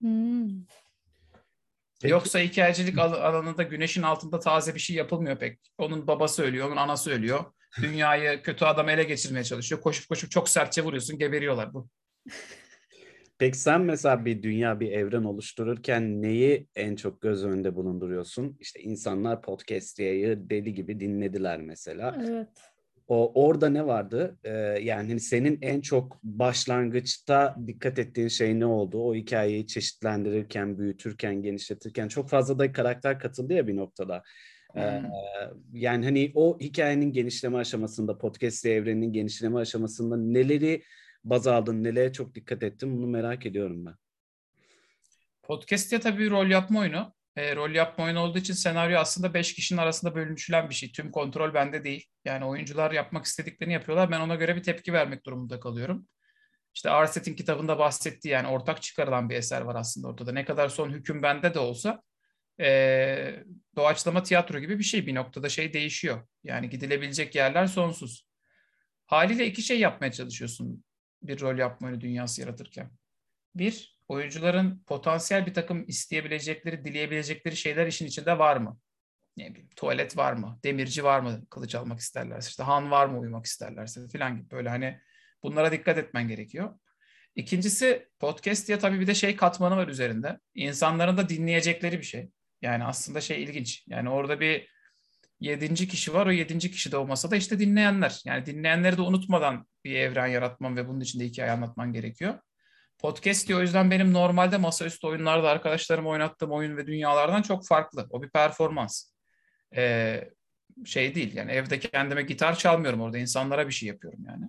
Hmm. 0.01 0.49
Peki. 2.01 2.11
Yoksa 2.11 2.39
hikayecilik 2.39 2.97
al- 2.97 3.13
alanında 3.13 3.63
güneşin 3.63 4.01
altında 4.01 4.39
taze 4.39 4.75
bir 4.75 4.79
şey 4.79 4.95
yapılmıyor 4.95 5.39
pek. 5.39 5.59
Onun 5.77 6.07
babası 6.07 6.43
ölüyor, 6.43 6.67
onun 6.67 6.77
anası 6.77 7.11
ölüyor. 7.11 7.45
Dünyayı 7.81 8.41
kötü 8.41 8.65
adam 8.65 8.89
ele 8.89 9.03
geçirmeye 9.03 9.43
çalışıyor. 9.43 9.81
Koşup 9.81 10.09
koşup 10.09 10.31
çok 10.31 10.49
sertçe 10.49 10.81
vuruyorsun, 10.81 11.17
geberiyorlar 11.17 11.73
bu. 11.73 11.89
Peki 13.39 13.57
sen 13.57 13.81
mesela 13.81 14.25
bir 14.25 14.43
dünya, 14.43 14.79
bir 14.79 14.91
evren 14.91 15.23
oluştururken 15.23 16.21
neyi 16.21 16.67
en 16.75 16.95
çok 16.95 17.21
göz 17.21 17.45
önünde 17.45 17.75
bulunduruyorsun? 17.75 18.57
İşte 18.59 18.79
insanlar 18.79 19.41
podcast 19.41 19.99
yayı 19.99 20.49
deli 20.49 20.73
gibi 20.73 20.99
dinlediler 20.99 21.61
mesela. 21.61 22.17
Evet. 22.29 22.49
O 23.07 23.45
orada 23.47 23.69
ne 23.69 23.85
vardı? 23.85 24.37
Ee, 24.43 24.51
yani 24.81 25.07
hani 25.09 25.19
senin 25.19 25.59
en 25.61 25.81
çok 25.81 26.23
başlangıçta 26.23 27.55
dikkat 27.67 27.99
ettiğin 27.99 28.27
şey 28.27 28.59
ne 28.59 28.65
oldu? 28.65 28.99
O 28.99 29.15
hikayeyi 29.15 29.67
çeşitlendirirken, 29.67 30.77
büyütürken, 30.77 31.41
genişletirken 31.41 32.07
çok 32.07 32.29
fazla 32.29 32.59
da 32.59 32.71
karakter 32.71 33.19
katıldı 33.19 33.53
ya 33.53 33.67
bir 33.67 33.75
noktada. 33.75 34.23
Ee, 34.75 34.81
Hmm. 34.81 35.09
yani 35.73 36.05
hani 36.05 36.31
o 36.35 36.59
hikayenin 36.59 37.11
genişleme 37.11 37.57
aşamasında, 37.57 38.17
podcast 38.17 38.65
evreninin 38.65 39.13
genişleme 39.13 39.59
aşamasında 39.59 40.17
neleri 40.17 40.83
baz 41.23 41.47
aldın, 41.47 41.83
nelere 41.83 42.13
çok 42.13 42.35
dikkat 42.35 42.63
ettin 42.63 42.97
bunu 42.97 43.07
merak 43.07 43.45
ediyorum 43.45 43.85
ben. 43.85 43.93
Podcast 45.43 45.93
ya 45.93 45.99
tabii 45.99 46.29
rol 46.29 46.47
yapma 46.47 46.79
oyunu. 46.79 47.13
E, 47.37 47.55
rol 47.55 47.71
yapma 47.71 48.05
oyunu 48.05 48.19
olduğu 48.19 48.37
için 48.37 48.53
senaryo 48.53 48.99
aslında 48.99 49.33
5 49.33 49.53
kişinin 49.53 49.79
arasında 49.79 50.15
bölünüşülen 50.15 50.69
bir 50.69 50.75
şey. 50.75 50.91
Tüm 50.91 51.11
kontrol 51.11 51.53
bende 51.53 51.83
değil. 51.83 52.05
Yani 52.25 52.45
oyuncular 52.45 52.91
yapmak 52.91 53.25
istediklerini 53.25 53.73
yapıyorlar. 53.73 54.11
Ben 54.11 54.19
ona 54.19 54.35
göre 54.35 54.55
bir 54.55 54.63
tepki 54.63 54.93
vermek 54.93 55.25
durumunda 55.25 55.59
kalıyorum. 55.59 56.07
İşte 56.75 56.89
Arset'in 56.89 57.35
kitabında 57.35 57.79
bahsettiği 57.79 58.31
yani 58.31 58.47
ortak 58.47 58.81
çıkarılan 58.81 59.29
bir 59.29 59.35
eser 59.35 59.61
var 59.61 59.75
aslında 59.75 60.07
ortada. 60.07 60.31
Ne 60.31 60.45
kadar 60.45 60.69
son 60.69 60.89
hüküm 60.89 61.23
bende 61.23 61.53
de 61.53 61.59
olsa 61.59 62.01
e, 62.61 63.43
doğaçlama 63.75 64.23
tiyatro 64.23 64.59
gibi 64.59 64.79
bir 64.79 64.83
şey. 64.83 65.07
Bir 65.07 65.15
noktada 65.15 65.49
şey 65.49 65.73
değişiyor. 65.73 66.27
Yani 66.43 66.69
gidilebilecek 66.69 67.35
yerler 67.35 67.67
sonsuz. 67.67 68.27
Haliyle 69.05 69.47
iki 69.47 69.61
şey 69.61 69.79
yapmaya 69.79 70.11
çalışıyorsun 70.11 70.83
bir 71.21 71.41
rol 71.41 71.57
yapma 71.57 72.01
dünyası 72.01 72.41
yaratırken. 72.41 72.91
Bir, 73.55 73.96
oyuncuların 74.07 74.83
potansiyel 74.87 75.45
bir 75.45 75.53
takım 75.53 75.85
isteyebilecekleri, 75.87 76.85
dileyebilecekleri 76.85 77.55
şeyler 77.55 77.87
işin 77.87 78.05
içinde 78.05 78.39
var 78.39 78.57
mı? 78.57 78.79
Ne 79.37 79.49
bileyim, 79.51 79.69
tuvalet 79.75 80.17
var 80.17 80.33
mı? 80.33 80.59
Demirci 80.63 81.03
var 81.03 81.19
mı 81.19 81.45
kılıç 81.49 81.75
almak 81.75 81.99
isterlerse? 81.99 82.49
İşte 82.49 82.63
han 82.63 82.91
var 82.91 83.05
mı 83.05 83.19
uyumak 83.19 83.45
isterlerse 83.45 84.07
filan 84.07 84.37
gibi 84.37 84.51
böyle 84.51 84.69
hani 84.69 84.99
bunlara 85.43 85.71
dikkat 85.71 85.97
etmen 85.97 86.27
gerekiyor. 86.27 86.79
İkincisi 87.35 88.07
podcast 88.19 88.67
diye 88.67 88.79
tabii 88.79 88.99
bir 88.99 89.07
de 89.07 89.15
şey 89.15 89.35
katmanı 89.35 89.77
var 89.77 89.87
üzerinde. 89.87 90.39
İnsanların 90.55 91.17
da 91.17 91.29
dinleyecekleri 91.29 91.97
bir 91.97 92.03
şey. 92.03 92.29
Yani 92.61 92.83
aslında 92.83 93.21
şey 93.21 93.43
ilginç. 93.43 93.83
Yani 93.87 94.09
orada 94.09 94.39
bir 94.39 94.69
yedinci 95.39 95.87
kişi 95.87 96.13
var. 96.13 96.27
O 96.27 96.31
yedinci 96.31 96.71
kişi 96.71 96.91
de 96.91 96.97
olmasa 96.97 97.31
da 97.31 97.35
işte 97.35 97.59
dinleyenler. 97.59 98.21
Yani 98.25 98.45
dinleyenleri 98.45 98.97
de 98.97 99.01
unutmadan 99.01 99.67
bir 99.83 99.95
evren 99.95 100.27
yaratman 100.27 100.77
ve 100.77 100.87
bunun 100.87 100.99
içinde 100.99 101.25
hikaye 101.25 101.51
anlatman 101.51 101.93
gerekiyor. 101.93 102.39
Podcast 102.99 103.47
diyor 103.47 103.59
o 103.59 103.61
yüzden 103.61 103.91
benim 103.91 104.13
normalde 104.13 104.57
masaüstü 104.57 105.07
oyunlarda 105.07 105.49
arkadaşlarım 105.49 106.07
oynattığım 106.07 106.51
oyun 106.51 106.77
ve 106.77 106.87
dünyalardan 106.87 107.41
çok 107.41 107.67
farklı. 107.67 108.07
O 108.09 108.23
bir 108.23 108.29
performans. 108.29 109.11
Ee, 109.75 110.29
şey 110.85 111.15
değil 111.15 111.35
yani 111.35 111.51
evde 111.51 111.79
kendime 111.79 112.21
gitar 112.21 112.57
çalmıyorum 112.57 113.01
orada 113.01 113.17
insanlara 113.17 113.67
bir 113.67 113.73
şey 113.73 113.89
yapıyorum 113.89 114.25
yani. 114.27 114.45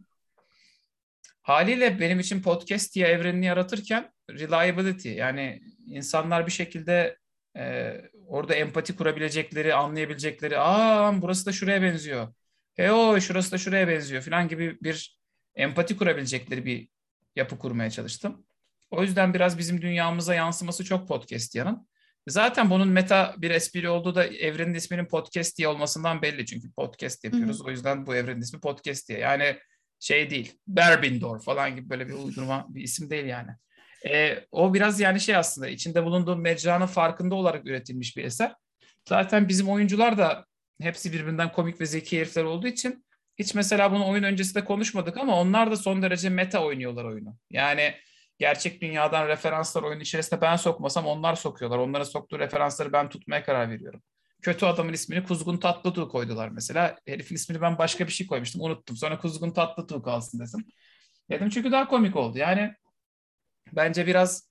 Haliyle 1.43 2.01
benim 2.01 2.21
için 2.21 2.43
podcast 2.43 2.95
diye 2.95 3.07
evrenini 3.07 3.47
yaratırken 3.47 4.13
reliability 4.31 5.09
yani 5.09 5.63
insanlar 5.87 6.47
bir 6.47 6.53
şekilde 6.53 7.19
e, 7.57 7.95
orada 8.27 8.55
empati 8.55 8.97
kurabilecekleri, 8.97 9.75
anlayabilecekleri, 9.75 10.59
aa 10.59 11.23
burası 11.23 11.47
da 11.47 11.53
şuraya 11.53 11.83
benziyor. 11.83 12.35
He 12.75 12.93
o 12.93 13.21
şurası 13.21 13.53
da 13.53 13.59
şuraya 13.59 13.89
benziyor 13.89 14.23
falan 14.23 14.49
gibi 14.49 14.79
bir 14.83 15.19
empati 15.55 15.97
kurabilecekleri 15.97 16.65
bir 16.67 16.89
yapı 17.39 17.59
kurmaya 17.59 17.91
çalıştım. 17.91 18.45
O 18.91 19.03
yüzden 19.03 19.35
biraz 19.35 19.59
bizim 19.59 19.83
dünyamıza 19.83 20.35
yansıması 20.35 20.85
çok 20.85 21.09
podcast 21.09 21.55
yanın. 21.55 21.89
Zaten 22.29 22.71
bunun 22.71 22.89
meta 22.89 23.35
bir 23.39 23.51
espri 23.51 23.89
olduğu 23.89 24.15
da 24.15 24.27
evrenin 24.27 24.75
isminin 24.75 25.07
podcast 25.07 25.59
diye 25.59 25.69
olmasından 25.69 26.23
belli. 26.23 26.47
Çünkü 26.47 26.73
podcast 26.73 27.25
yapıyoruz. 27.25 27.61
Hı. 27.61 27.65
O 27.65 27.71
yüzden 27.71 28.07
bu 28.07 28.15
evrenin 28.15 28.41
ismi 28.41 28.61
podcast 28.61 29.09
diye. 29.09 29.19
Yani 29.19 29.57
şey 30.01 30.31
değil. 30.31 30.59
Berbindor 30.67 31.43
falan 31.43 31.77
gibi 31.77 31.91
böyle 31.91 32.09
bir 32.09 32.13
uydurma 32.13 32.67
bir 32.69 32.83
isim 32.83 33.11
değil 33.11 33.25
yani. 33.25 33.51
E, 34.09 34.45
o 34.51 34.75
biraz 34.75 35.01
yani 35.01 35.21
şey 35.21 35.37
aslında 35.37 35.69
içinde 35.69 36.05
bulunduğum 36.05 36.41
mecranın 36.41 36.87
farkında 36.87 37.35
olarak 37.35 37.67
üretilmiş 37.67 38.17
bir 38.17 38.25
eser. 38.25 38.55
Zaten 39.09 39.49
bizim 39.49 39.69
oyuncular 39.69 40.19
da 40.19 40.47
hepsi 40.81 41.13
birbirinden 41.13 41.53
komik 41.53 41.81
ve 41.81 41.87
zeki 41.87 42.21
herifler 42.21 42.45
olduğu 42.45 42.67
için 42.67 43.05
hiç 43.39 43.55
mesela 43.55 43.93
bunu 43.93 44.09
oyun 44.09 44.23
öncesinde 44.23 44.65
konuşmadık 44.65 45.17
ama 45.17 45.41
onlar 45.41 45.71
da 45.71 45.77
son 45.77 46.03
derece 46.03 46.29
meta 46.29 46.65
oynuyorlar 46.65 47.05
oyunu. 47.05 47.37
Yani 47.51 47.95
gerçek 48.39 48.83
dünyadan 48.83 49.29
referanslar 49.29 49.83
oyun 49.83 50.01
içerisinde 50.01 50.41
ben 50.41 50.57
sokmasam 50.57 51.07
onlar 51.07 51.35
sokuyorlar. 51.35 51.79
Onların 51.79 52.05
soktuğu 52.05 52.39
referansları 52.39 52.93
ben 52.93 53.09
tutmaya 53.09 53.45
karar 53.45 53.71
veriyorum. 53.71 54.03
Kötü 54.43 54.67
adamın 54.67 54.93
ismini 54.93 55.25
Kuzgun 55.25 55.57
Tatlıtuğ 55.57 56.09
koydular 56.09 56.49
mesela. 56.49 56.97
Herifin 57.07 57.35
ismini 57.35 57.61
ben 57.61 57.79
başka 57.79 58.07
bir 58.07 58.13
şey 58.13 58.27
koymuştum 58.27 58.63
unuttum. 58.63 58.97
Sonra 58.97 59.19
Kuzgun 59.19 59.51
Tatlıtuğ 59.51 60.03
kalsın 60.03 60.39
dedim. 60.39 60.67
Dedim 61.31 61.51
çünkü 61.51 61.73
daha 61.73 61.89
komik 61.89 62.17
oldu. 62.17 62.39
Yani 62.39 62.75
bence 63.73 64.07
biraz 64.07 64.51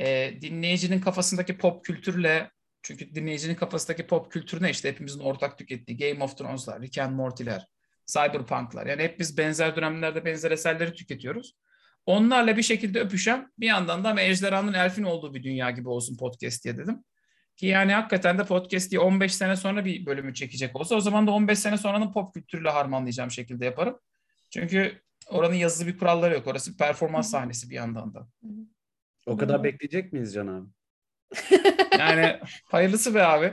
e, 0.00 0.38
dinleyicinin 0.40 1.00
kafasındaki 1.00 1.58
pop 1.58 1.84
kültürle 1.84 2.50
çünkü 2.82 3.14
dinleyicinin 3.14 3.54
kafasındaki 3.54 4.06
pop 4.06 4.32
kültürüne 4.32 4.70
işte 4.70 4.88
hepimizin 4.88 5.20
ortak 5.20 5.58
tükettiği 5.58 5.98
Game 5.98 6.24
of 6.24 6.38
Thrones'lar, 6.38 6.82
Rick 6.82 6.98
and 6.98 7.14
Morty'ler, 7.14 7.66
Cyberpunk'lar. 8.06 8.86
Yani 8.86 9.02
hep 9.02 9.18
biz 9.20 9.38
benzer 9.38 9.76
dönemlerde 9.76 10.24
benzer 10.24 10.50
eserleri 10.50 10.92
tüketiyoruz. 10.92 11.56
Onlarla 12.06 12.56
bir 12.56 12.62
şekilde 12.62 13.00
öpüşen 13.00 13.52
bir 13.58 13.66
yandan 13.66 14.04
da 14.04 14.20
Ejderhan'ın 14.20 14.72
Elf'in 14.72 15.02
olduğu 15.02 15.34
bir 15.34 15.42
dünya 15.42 15.70
gibi 15.70 15.88
olsun 15.88 16.16
podcast 16.16 16.64
diye 16.64 16.78
dedim. 16.78 17.04
Ki 17.56 17.66
yani 17.66 17.92
hakikaten 17.92 18.38
de 18.38 18.44
podcast 18.44 18.90
diye 18.90 19.00
15 19.00 19.34
sene 19.34 19.56
sonra 19.56 19.84
bir 19.84 20.06
bölümü 20.06 20.34
çekecek 20.34 20.76
olsa 20.76 20.94
o 20.94 21.00
zaman 21.00 21.26
da 21.26 21.30
15 21.30 21.58
sene 21.58 21.78
sonranın 21.78 22.12
pop 22.12 22.34
kültürüyle 22.34 22.70
harmanlayacağım 22.70 23.30
şekilde 23.30 23.64
yaparım. 23.64 23.98
Çünkü 24.50 25.02
oranın 25.28 25.54
yazılı 25.54 25.88
bir 25.88 25.98
kuralları 25.98 26.34
yok. 26.34 26.46
Orası 26.46 26.72
bir 26.72 26.78
performans 26.78 27.30
sahnesi 27.30 27.70
bir 27.70 27.74
yandan 27.74 28.14
da. 28.14 28.28
O 29.26 29.36
kadar 29.36 29.64
bekleyecek 29.64 30.12
miyiz 30.12 30.34
Can 30.34 30.46
abi? 30.46 30.68
Yani 31.98 32.38
hayırlısı 32.64 33.14
be 33.14 33.22
abi. 33.22 33.52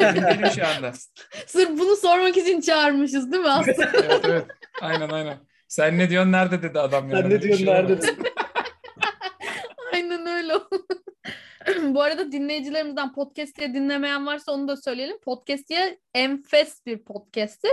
Emin 0.00 0.48
şu 0.48 0.66
anda. 0.66 0.92
Sırf 1.46 1.70
bunu 1.78 1.96
sormak 1.96 2.36
için 2.36 2.60
çağırmışız 2.60 3.32
değil 3.32 3.42
mi 3.42 3.50
aslında? 3.50 3.90
evet 3.94 4.20
evet. 4.24 4.46
Aynen 4.80 5.08
aynen. 5.08 5.36
Sen 5.68 5.98
ne 5.98 6.10
diyorsun 6.10 6.32
nerede 6.32 6.62
dedi 6.62 6.80
adam 6.80 7.10
yani. 7.10 7.22
Sen 7.22 7.30
ne 7.30 7.42
diyorsun 7.42 7.64
şey 7.64 7.74
nerede 7.74 8.02
dedi. 8.02 8.12
aynen 9.92 10.26
öyle. 10.26 10.52
Bu 11.94 12.02
arada 12.02 12.32
dinleyicilerimizden 12.32 13.12
podcast 13.12 13.58
diye 13.58 13.74
dinlemeyen 13.74 14.26
varsa 14.26 14.52
onu 14.52 14.68
da 14.68 14.76
söyleyelim. 14.76 15.18
Podcast 15.20 15.68
diye 15.68 15.98
enfes 16.14 16.86
bir 16.86 17.04
podcast'tir. 17.04 17.72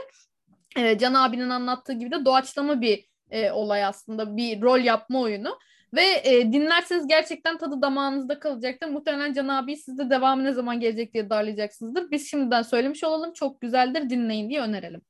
Ee, 0.78 0.98
Can 0.98 1.14
abinin 1.14 1.50
anlattığı 1.50 1.94
gibi 1.94 2.12
de 2.12 2.26
doğaçlama 2.26 2.82
bir 2.82 3.10
e, 3.32 3.52
olay 3.52 3.86
aslında. 3.86 4.38
Bir 4.38 4.62
rol 4.62 4.80
yapma 4.80 5.20
oyunu. 5.22 5.58
Ve 5.94 6.22
e, 6.24 6.52
dinlerseniz 6.54 7.08
gerçekten 7.08 7.58
tadı 7.58 7.82
damağınızda 7.82 8.40
kalacaktır. 8.40 8.88
Muhtemelen 8.88 9.34
Can 9.34 9.48
abi 9.48 9.78
siz 9.78 9.98
de 9.98 10.10
devamı 10.10 10.44
ne 10.44 10.54
zaman 10.54 10.80
gelecek 10.80 11.14
diye 11.14 11.30
darlayacaksınızdır. 11.30 12.12
Biz 12.12 12.30
şimdiden 12.30 12.62
söylemiş 12.62 13.04
olalım. 13.04 13.34
Çok 13.34 13.62
güzeldir 13.62 14.10
dinleyin 14.10 14.50
diye 14.50 14.62
önerelim. 14.62 15.02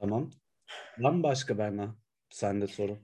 Tamam. 0.00 0.30
Var 0.98 1.22
başka 1.22 1.58
Berna? 1.58 1.94
Sende 2.30 2.66
soru. 2.66 2.98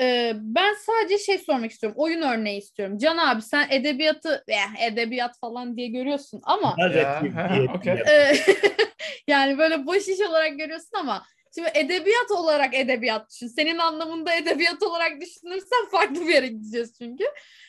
Ee, 0.00 0.32
ben 0.36 0.74
sadece 0.74 1.18
şey 1.18 1.38
sormak 1.38 1.70
istiyorum. 1.70 1.98
Oyun 1.98 2.22
örneği 2.22 2.58
istiyorum. 2.58 2.98
Can 2.98 3.16
abi 3.16 3.42
sen 3.42 3.66
edebiyatı 3.70 4.44
eh, 4.48 4.86
edebiyat 4.86 5.38
falan 5.40 5.76
diye 5.76 5.88
görüyorsun 5.88 6.40
ama 6.42 6.76
ya, 6.94 7.22
okay. 7.76 7.98
yani 9.28 9.58
böyle 9.58 9.86
boş 9.86 10.08
iş 10.08 10.20
olarak 10.20 10.58
görüyorsun 10.58 10.98
ama 10.98 11.22
Şimdi 11.54 11.70
edebiyat 11.74 12.30
olarak 12.30 12.74
edebiyat 12.74 13.30
düşün. 13.30 13.46
Senin 13.46 13.78
anlamında 13.78 14.34
edebiyat 14.34 14.82
olarak 14.82 15.20
düşünürsen 15.20 15.88
farklı 15.90 16.20
bir 16.20 16.34
yere 16.34 16.46
gideceğiz 16.46 16.94
çünkü. 16.98 17.24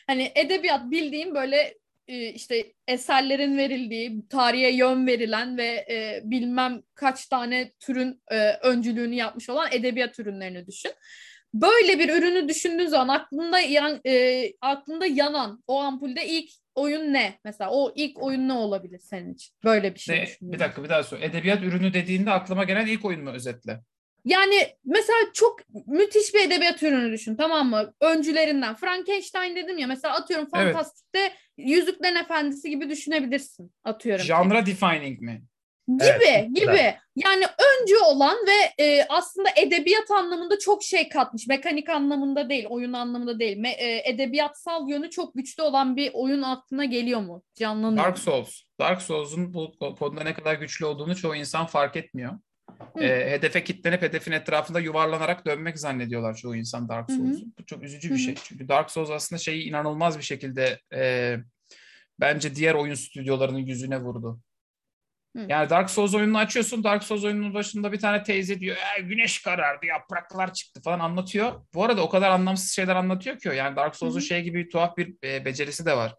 Hani 0.07 0.31
edebiyat 0.35 0.91
bildiğim 0.91 1.35
böyle 1.35 1.73
e, 2.07 2.29
işte 2.29 2.73
eserlerin 2.87 3.57
verildiği, 3.57 4.27
tarihe 4.29 4.69
yön 4.69 5.07
verilen 5.07 5.57
ve 5.57 5.85
e, 5.89 6.21
bilmem 6.23 6.81
kaç 6.95 7.25
tane 7.25 7.71
türün 7.79 8.21
e, 8.31 8.53
öncülüğünü 8.53 9.15
yapmış 9.15 9.49
olan 9.49 9.69
edebiyat 9.71 10.19
ürünlerini 10.19 10.67
düşün. 10.67 10.91
Böyle 11.53 11.99
bir 11.99 12.09
ürünü 12.09 12.49
düşündüğün 12.49 12.87
zaman 12.87 13.07
aklında 13.07 13.59
yan, 13.59 14.01
e, 14.05 14.43
aklında 14.61 15.05
yanan 15.05 15.63
o 15.67 15.79
ampulde 15.79 16.27
ilk 16.27 16.49
oyun 16.75 17.13
ne? 17.13 17.39
Mesela 17.45 17.71
o 17.71 17.93
ilk 17.95 18.23
oyun 18.23 18.47
ne 18.47 18.53
olabilir 18.53 18.99
senin 18.99 19.33
için? 19.33 19.53
Böyle 19.63 19.95
bir 19.95 19.99
şey. 19.99 20.37
Ne, 20.41 20.53
bir 20.53 20.59
dakika 20.59 20.83
bir 20.83 20.89
daha 20.89 21.03
sor. 21.03 21.21
Edebiyat 21.21 21.63
ürünü 21.63 21.93
dediğinde 21.93 22.31
aklıma 22.31 22.63
gelen 22.63 22.85
ilk 22.87 23.05
oyun 23.05 23.23
mu 23.23 23.31
özetle? 23.31 23.79
Yani 24.25 24.67
mesela 24.85 25.19
çok 25.33 25.59
müthiş 25.87 26.33
bir 26.33 26.47
edebiyat 26.47 26.83
ürünü 26.83 27.11
düşün 27.11 27.35
tamam 27.35 27.69
mı? 27.69 27.93
Öncülerinden. 28.01 28.75
Frankenstein 28.75 29.55
dedim 29.55 29.77
ya 29.77 29.87
mesela 29.87 30.15
atıyorum 30.15 30.49
fantastikte 30.49 31.19
evet. 31.19 31.33
Yüzüklerin 31.57 32.15
Efendisi 32.15 32.69
gibi 32.69 32.89
düşünebilirsin 32.89 33.73
atıyorum. 33.83 34.25
Genre 34.25 34.65
defining 34.65 35.21
mi? 35.21 35.43
Gibi 35.87 36.03
evet, 36.03 36.55
gibi. 36.55 36.95
Yani 37.15 37.45
öncü 37.45 37.97
olan 38.05 38.37
ve 38.47 38.83
e, 38.83 39.05
aslında 39.09 39.49
edebiyat 39.57 40.11
anlamında 40.11 40.59
çok 40.59 40.83
şey 40.83 41.09
katmış. 41.09 41.47
Mekanik 41.47 41.89
anlamında 41.89 42.49
değil, 42.49 42.65
oyun 42.69 42.93
anlamında 42.93 43.39
değil. 43.39 43.57
Me, 43.57 43.69
e, 43.69 44.09
edebiyatsal 44.09 44.89
yönü 44.89 45.09
çok 45.09 45.35
güçlü 45.35 45.63
olan 45.63 45.95
bir 45.95 46.11
oyun 46.13 46.41
aklına 46.41 46.85
geliyor 46.85 47.21
mu? 47.21 47.43
Canlanıyor. 47.55 48.05
Dark 48.05 48.17
Souls. 48.17 48.61
Dark 48.79 49.01
Souls'un 49.01 49.53
bu 49.53 49.71
konuda 49.99 50.23
ne 50.23 50.33
kadar 50.33 50.55
güçlü 50.55 50.85
olduğunu 50.85 51.15
çoğu 51.15 51.35
insan 51.35 51.65
fark 51.65 51.95
etmiyor. 51.95 52.39
E, 52.99 53.31
hedefe 53.31 53.63
kitlenip 53.63 54.01
hedefin 54.01 54.31
etrafında 54.31 54.79
yuvarlanarak 54.79 55.45
dönmek 55.45 55.79
zannediyorlar 55.79 56.35
çoğu 56.35 56.55
insan 56.55 56.89
Dark 56.89 57.11
Souls'u. 57.11 57.45
Bu 57.59 57.65
çok 57.65 57.83
üzücü 57.83 58.13
bir 58.13 58.17
şey. 58.17 58.35
Çünkü 58.43 58.67
Dark 58.67 58.91
Souls 58.91 59.09
aslında 59.09 59.39
şeyi 59.39 59.63
inanılmaz 59.63 60.17
bir 60.17 60.23
şekilde 60.23 60.79
e, 60.93 61.35
bence 62.19 62.55
diğer 62.55 62.73
oyun 62.73 62.93
stüdyolarının 62.93 63.59
yüzüne 63.59 64.01
vurdu. 64.01 64.39
Yani 65.35 65.69
Dark 65.69 65.89
Souls 65.89 66.13
oyununu 66.15 66.37
açıyorsun. 66.37 66.83
Dark 66.83 67.03
Souls 67.03 67.23
oyununun 67.23 67.53
başında 67.53 67.91
bir 67.91 67.99
tane 67.99 68.23
teyze 68.23 68.59
diyor 68.59 68.77
e, 68.97 69.01
güneş 69.01 69.41
karardı, 69.41 69.85
yapraklar 69.85 70.53
çıktı 70.53 70.81
falan 70.81 70.99
anlatıyor. 70.99 71.65
Bu 71.73 71.83
arada 71.83 72.01
o 72.03 72.09
kadar 72.09 72.29
anlamsız 72.29 72.71
şeyler 72.71 72.95
anlatıyor 72.95 73.39
ki. 73.39 73.47
Yani 73.47 73.75
Dark 73.75 73.95
Souls'un 73.95 74.19
şey 74.19 74.43
gibi 74.43 74.69
tuhaf 74.69 74.97
bir 74.97 75.15
e, 75.23 75.45
becerisi 75.45 75.85
de 75.85 75.97
var. 75.97 76.15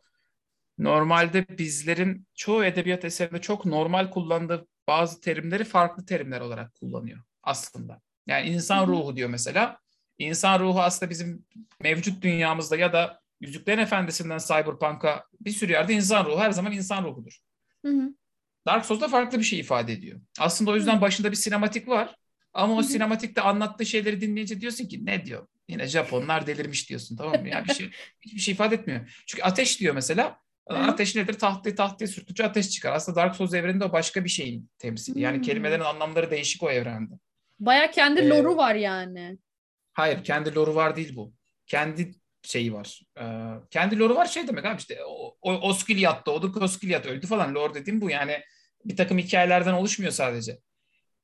normalde 0.78 1.46
bizlerin 1.58 2.26
çoğu 2.34 2.64
edebiyat 2.64 3.04
eserinde 3.04 3.40
çok 3.40 3.66
normal 3.66 4.10
kullandığı 4.10 4.66
bazı 4.88 5.20
terimleri 5.20 5.64
farklı 5.64 6.06
terimler 6.06 6.40
olarak 6.40 6.74
kullanıyor 6.74 7.20
aslında. 7.42 8.00
Yani 8.26 8.48
insan 8.48 8.86
ruhu 8.86 9.16
diyor 9.16 9.28
mesela. 9.30 9.78
İnsan 10.18 10.60
ruhu 10.60 10.80
aslında 10.82 11.10
bizim 11.10 11.46
mevcut 11.80 12.22
dünyamızda 12.22 12.76
ya 12.76 12.92
da 12.92 13.20
Yüzüklerin 13.40 13.78
Efendisi'nden 13.82 14.38
Cyberpunk'a 14.38 15.24
bir 15.40 15.50
sürü 15.50 15.72
yerde 15.72 15.94
insan 15.94 16.24
ruhu 16.24 16.38
her 16.40 16.50
zaman 16.50 16.72
insan 16.72 17.04
ruhudur. 17.04 17.38
Hı 17.84 17.88
hı. 17.92 18.14
Dark 18.66 18.86
Souls'da 18.86 19.08
farklı 19.08 19.38
bir 19.38 19.44
şey 19.44 19.58
ifade 19.60 19.92
ediyor. 19.92 20.20
Aslında 20.38 20.70
o 20.70 20.76
yüzden 20.76 21.00
başında 21.00 21.30
bir 21.30 21.36
sinematik 21.36 21.88
var. 21.88 22.14
Ama 22.52 22.74
o 22.76 22.82
sinematikte 22.82 23.40
anlattığı 23.40 23.86
şeyleri 23.86 24.20
dinleyince 24.20 24.60
diyorsun 24.60 24.86
ki 24.88 25.06
ne 25.06 25.26
diyor? 25.26 25.46
Yine 25.68 25.86
Japonlar 25.86 26.46
delirmiş 26.46 26.88
diyorsun 26.88 27.16
tamam 27.16 27.40
mı? 27.42 27.48
Ya 27.48 27.64
bir 27.64 27.74
şey 27.74 27.90
hiçbir 28.20 28.38
şey 28.40 28.54
ifade 28.54 28.74
etmiyor. 28.74 29.22
Çünkü 29.26 29.42
ateş 29.42 29.80
diyor 29.80 29.94
mesela. 29.94 30.38
Ateş 30.66 31.16
nedir? 31.16 31.34
Tahtayı 31.34 31.76
tahtaya 31.76 32.08
sürtünce 32.08 32.44
ateş 32.44 32.70
çıkar. 32.70 32.92
Aslında 32.92 33.16
Dark 33.16 33.36
Souls 33.36 33.54
evreninde 33.54 33.84
o 33.84 33.92
başka 33.92 34.24
bir 34.24 34.28
şeyin 34.28 34.70
temsili. 34.78 35.20
Yani 35.20 35.36
Hmm. 35.36 35.42
kelimelerin 35.42 35.84
anlamları 35.84 36.30
değişik 36.30 36.62
o 36.62 36.70
evrende. 36.70 37.14
Baya 37.60 37.90
kendi 37.90 38.20
Ee, 38.20 38.28
lore'u 38.28 38.56
var 38.56 38.74
yani. 38.74 39.38
Hayır, 39.92 40.24
kendi 40.24 40.54
lore'u 40.54 40.74
var 40.74 40.96
değil 40.96 41.16
bu. 41.16 41.34
Kendi 41.66 42.14
şeyi 42.42 42.72
var. 42.72 43.02
Ee, 43.20 43.22
kendi 43.70 43.98
lore'u 43.98 44.16
var 44.16 44.26
şey 44.26 44.48
demek 44.48 44.64
abi 44.64 44.78
işte 44.78 44.98
o, 45.06 45.36
o 45.42 45.52
Osgiliath'ta, 45.68 46.30
Oduk 46.30 46.62
Osgiliath 46.62 47.06
öldü 47.06 47.26
falan. 47.26 47.54
Lore 47.54 47.74
dediğim 47.74 48.00
bu 48.00 48.10
yani 48.10 48.40
bir 48.84 48.96
takım 48.96 49.18
hikayelerden 49.18 49.72
oluşmuyor 49.72 50.12
sadece. 50.12 50.58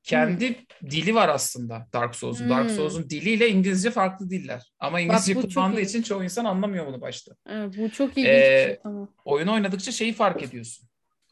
Kendi 0.02 0.66
dili 0.90 1.14
var 1.14 1.28
aslında 1.28 1.88
Dark 1.92 2.16
Souls'un. 2.16 2.50
Dark 2.50 2.68
Hmm. 2.68 2.76
Souls'un 2.76 3.10
diliyle 3.10 3.48
İngilizce 3.48 3.90
farklı 3.90 4.30
diller. 4.30 4.72
Ama 4.78 5.00
İngilizce 5.00 5.34
çok 5.34 5.42
kullandığı 5.54 5.80
için 5.80 6.02
çoğu 6.02 6.24
insan 6.24 6.44
anlamıyor 6.44 6.86
bunu 6.86 7.00
başta. 7.00 7.32
Evet, 7.48 7.74
bu 7.78 7.90
çok 7.90 8.10
ilginç 8.10 8.26
Ee, 8.26 8.60
bir 8.62 8.66
şey. 8.66 8.78
Tamam. 8.82 9.14
Oyunu 9.24 9.52
oynadıkça 9.54 9.92
şeyi 9.92 10.12
fark 10.12 10.42
ediyorsun. 10.42 10.88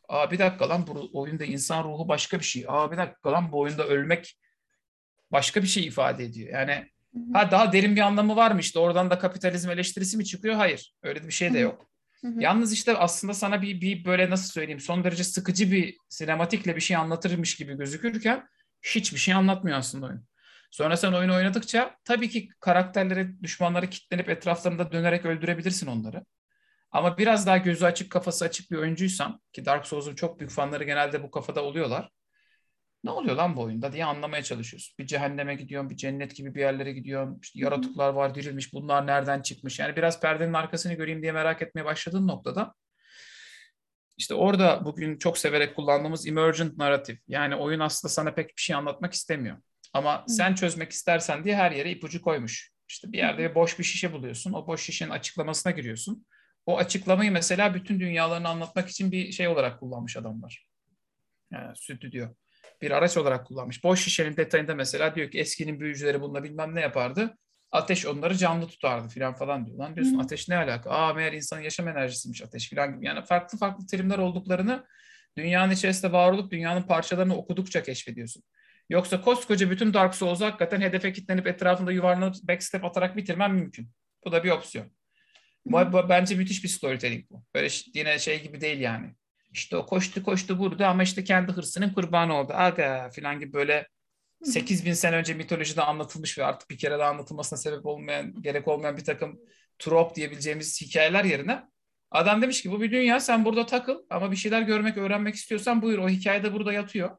Aa 0.09 0.31
bir 0.31 0.39
dakika 0.39 0.69
lan 0.69 0.87
bu 0.87 1.11
oyunda 1.13 1.45
insan 1.45 1.85
ruhu 1.85 2.09
başka 2.09 2.39
bir 2.39 2.45
şey. 2.45 2.65
Aa 2.69 2.93
bir 2.93 2.97
dakika 2.97 3.33
lan 3.33 3.53
bu 3.53 3.59
oyunda 3.61 3.87
ölmek 3.87 4.39
başka 5.33 5.63
bir 5.63 5.69
şey 5.69 5.87
ifade 5.87 6.25
ediyor. 6.25 6.53
Yani 6.53 6.87
ha 7.33 7.51
daha 7.51 7.73
derin 7.73 7.97
bir 7.97 8.01
anlamı 8.01 8.37
var 8.37 8.51
mı 8.51 8.61
işte 8.61 8.79
oradan 8.79 9.11
da 9.11 9.19
kapitalizm 9.19 9.71
eleştirisi 9.71 10.17
mi 10.17 10.25
çıkıyor? 10.25 10.55
Hayır. 10.55 10.95
Öyle 11.03 11.27
bir 11.27 11.33
şey 11.33 11.55
de 11.55 11.59
yok. 11.59 11.88
Hı 12.21 12.29
hı. 12.29 12.41
Yalnız 12.41 12.73
işte 12.73 12.97
aslında 12.97 13.35
sana 13.35 13.63
bir, 13.63 13.81
bir 13.81 14.05
böyle 14.05 14.31
nasıl 14.31 14.53
söyleyeyim 14.53 14.81
son 14.81 15.05
derece 15.05 15.25
sıkıcı 15.25 15.73
bir 15.73 15.97
sinematikle 16.09 16.77
bir 16.77 16.81
şey 16.81 16.97
anlatırmış 16.97 17.57
gibi 17.57 17.75
gözükürken 17.77 18.49
hiçbir 18.83 19.19
şey 19.19 19.35
anlatmıyor 19.35 19.79
aslında 19.79 20.07
oyun. 20.07 20.25
Sonra 20.71 20.97
sen 20.97 21.13
oyunu 21.13 21.35
oynadıkça 21.35 21.97
tabii 22.05 22.29
ki 22.29 22.49
karakterlere, 22.61 23.43
düşmanları 23.43 23.91
kitlenip 23.91 24.29
etraflarında 24.29 24.93
dönerek 24.93 25.25
öldürebilirsin 25.25 25.87
onları. 25.87 26.25
Ama 26.91 27.19
biraz 27.19 27.47
daha 27.47 27.57
gözü 27.57 27.85
açık, 27.87 28.11
kafası 28.11 28.45
açık 28.45 28.71
bir 28.71 28.77
oyuncuysan 28.77 29.41
ki 29.53 29.65
Dark 29.65 29.87
Souls'un 29.87 30.15
çok 30.15 30.41
büyük 30.41 30.53
fanları 30.53 30.85
genelde 30.85 31.23
bu 31.23 31.31
kafada 31.31 31.65
oluyorlar. 31.65 32.11
Ne 33.05 33.11
oluyor 33.11 33.37
lan 33.37 33.57
bu 33.57 33.63
oyunda 33.63 33.93
diye 33.93 34.05
anlamaya 34.05 34.43
çalışıyorsun. 34.43 34.95
Bir 34.99 35.07
cehenneme 35.07 35.55
gidiyorsun, 35.55 35.91
bir 35.91 35.97
cennet 35.97 36.37
gibi 36.37 36.55
bir 36.55 36.61
yerlere 36.61 36.93
gidiyorsun. 36.93 37.39
İşte 37.43 37.59
yaratıklar 37.61 38.09
var, 38.09 38.35
dirilmiş. 38.35 38.73
Bunlar 38.73 39.07
nereden 39.07 39.43
çıkmış? 39.43 39.79
Yani 39.79 39.97
biraz 39.97 40.21
perdenin 40.21 40.53
arkasını 40.53 40.95
göreyim 40.95 41.23
diye 41.23 41.33
merak 41.33 41.63
etmeye 41.63 41.85
başladığın 41.85 42.29
noktada 42.29 42.75
işte 44.19 44.35
orada 44.35 44.85
bugün 44.85 45.19
çok 45.19 45.39
severek 45.39 45.77
kullandığımız 45.77 46.27
emergent 46.27 46.77
narrative. 46.79 47.19
Yani 47.29 47.55
oyun 47.57 47.81
aslında 47.81 48.13
sana 48.13 48.35
pek 48.35 48.57
bir 48.57 48.63
şey 48.63 48.77
anlatmak 48.77 49.13
istemiyor. 49.13 49.57
Ama 49.93 50.25
sen 50.29 50.55
çözmek 50.55 50.93
istersen 50.93 51.45
diye 51.45 51.57
her 51.57 51.71
yere 51.71 51.91
ipucu 51.91 52.23
koymuş. 52.23 52.73
İşte 52.89 53.13
bir 53.13 53.19
yerde 53.19 53.55
boş 53.55 53.79
bir 53.79 53.85
şişe 53.85 54.13
buluyorsun. 54.13 54.53
O 54.53 54.67
boş 54.67 54.83
şişenin 54.83 55.11
açıklamasına 55.11 55.73
giriyorsun. 55.73 56.27
O 56.67 56.79
açıklamayı 56.79 57.33
mesela 57.33 57.75
bütün 57.75 58.01
dünyalarını 58.01 58.49
anlatmak 58.49 58.89
için 58.89 59.13
bir 59.13 59.33
şey 59.33 59.49
olarak 59.49 59.81
kullanmış 59.81 60.17
adamlar. 60.17 60.67
Yani 61.53 61.77
stüdyo. 61.77 62.29
Bir 62.83 62.91
araç 62.91 63.17
olarak 63.17 63.47
kullanmış. 63.47 63.85
Boş 63.85 64.05
şişenin 64.05 64.37
detayında 64.37 64.75
mesela 64.75 65.15
diyor 65.15 65.31
ki 65.31 65.39
eskinin 65.39 65.81
büyücüleri 65.81 66.21
bununla 66.21 66.45
bilmem 66.45 66.75
ne 66.75 66.81
yapardı. 66.81 67.37
Ateş 67.73 68.07
onları 68.07 68.37
canlı 68.37 68.67
tutardı 68.69 69.09
filan 69.09 69.35
falan 69.35 69.67
diyor. 69.67 69.79
Lan 69.79 69.97
diyorsun 69.97 70.19
Hı. 70.19 70.23
ateş 70.23 70.49
ne 70.49 70.57
alaka? 70.57 70.91
Aa 70.91 71.15
meğer 71.15 71.33
insanın 71.33 71.61
yaşam 71.61 71.89
enerjisiymiş 71.89 72.43
ateş 72.43 72.69
filan 72.69 72.95
gibi. 72.97 73.07
Yani 73.07 73.25
farklı 73.25 73.59
farklı 73.59 73.87
terimler 73.87 74.19
olduklarını 74.19 74.85
dünyanın 75.39 75.73
içerisinde 75.73 76.13
var 76.13 76.33
olup 76.33 76.51
dünyanın 76.53 76.83
parçalarını 76.83 77.37
okudukça 77.37 77.83
keşfediyorsun. 77.83 78.43
Yoksa 78.91 79.21
koskoca 79.21 79.71
bütün 79.71 79.95
Dark 79.95 80.15
Souls'u 80.15 80.45
hakikaten 80.45 80.81
hedefe 80.81 81.13
kilitlenip 81.13 81.47
etrafında 81.47 81.93
yuvarlanıp 81.93 82.35
backstep 82.43 82.85
atarak 82.85 83.17
bitirmem 83.17 83.55
mümkün. 83.55 83.91
Bu 84.25 84.33
da 84.33 84.45
bir 84.45 84.51
opsiyon. 84.51 84.87
Bu- 85.67 85.93
bu- 85.93 86.09
Bence 86.09 86.35
müthiş 86.35 86.65
bir 86.65 86.69
storytelling 86.69 87.31
bu. 87.31 87.45
Böyle 87.55 87.69
yine 87.95 88.19
şey 88.19 88.43
gibi 88.43 88.61
değil 88.61 88.81
yani. 88.81 89.15
İşte 89.59 89.77
o 89.77 89.87
koştu 89.87 90.23
koştu 90.23 90.55
vurdu 90.55 90.85
ama 90.85 91.03
işte 91.03 91.25
kendi 91.25 91.53
hırsının 91.53 91.93
kurbanı 91.93 92.35
oldu. 92.35 92.53
Aga 92.57 93.11
filan 93.11 93.41
gibi 93.41 93.53
böyle 93.53 93.89
8000 94.45 94.93
sene 94.93 95.17
önce 95.17 95.35
mitolojide 95.35 95.83
anlatılmış 95.83 96.39
ve 96.39 96.45
artık 96.45 96.71
bir 96.71 96.79
kere 96.79 96.99
daha 96.99 97.11
anlatılmasına 97.11 97.59
sebep 97.59 97.87
olmayan, 97.87 98.43
gerek 98.43 98.69
olmayan 98.69 98.97
bir 98.97 99.05
takım 99.05 99.41
trop 99.79 100.17
diyebileceğimiz 100.17 100.81
hikayeler 100.81 101.25
yerine 101.25 101.63
adam 102.11 102.43
demiş 102.43 102.63
ki 102.63 102.71
bu 102.71 102.81
bir 102.81 102.91
dünya 102.91 103.21
sen 103.21 103.45
burada 103.45 103.67
takıl 103.67 103.99
ama 104.11 104.31
bir 104.31 104.37
şeyler 104.37 104.63
görmek, 104.63 104.97
öğrenmek 104.97 105.35
istiyorsan 105.35 105.83
buyur 105.83 105.99
o 105.99 106.09
hikayede 106.09 106.53
burada 106.53 106.73
yatıyor. 106.73 107.11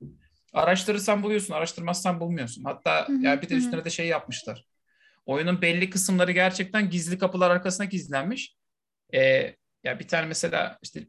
Araştırırsan 0.54 1.24
buluyorsun, 1.24 1.54
araştırmazsan 1.54 2.20
bulmuyorsun. 2.20 2.64
Hatta 2.64 3.08
yani 3.22 3.42
bir 3.42 3.50
de 3.50 3.56
üstüne 3.56 3.86
de 3.86 3.90
şey 3.90 4.08
yapmışlar. 4.08 4.66
Oyunun 5.26 5.62
belli 5.62 5.90
kısımları 5.90 6.32
gerçekten 6.32 6.90
gizli 6.90 7.18
kapılar 7.18 7.52
arkasına 7.52 7.86
gizlenmiş. 7.86 8.56
Ee, 9.14 9.56
ya 9.84 10.00
bir 10.00 10.08
tane 10.08 10.28
mesela 10.28 10.80
işte 10.84 11.08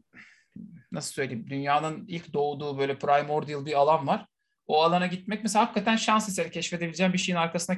nasıl 0.92 1.12
söyleyeyim 1.12 1.46
dünyanın 1.50 2.04
ilk 2.08 2.32
doğduğu 2.32 2.78
böyle 2.78 2.98
primordial 2.98 3.66
bir 3.66 3.74
alan 3.74 4.06
var. 4.06 4.26
O 4.66 4.82
alana 4.82 5.06
gitmek 5.06 5.42
mesela 5.42 5.64
hakikaten 5.64 5.96
şans 5.96 6.28
eseri 6.28 6.50
keşfedebileceğin 6.50 7.12
bir 7.12 7.18
şeyin 7.18 7.38
arkasına 7.38 7.76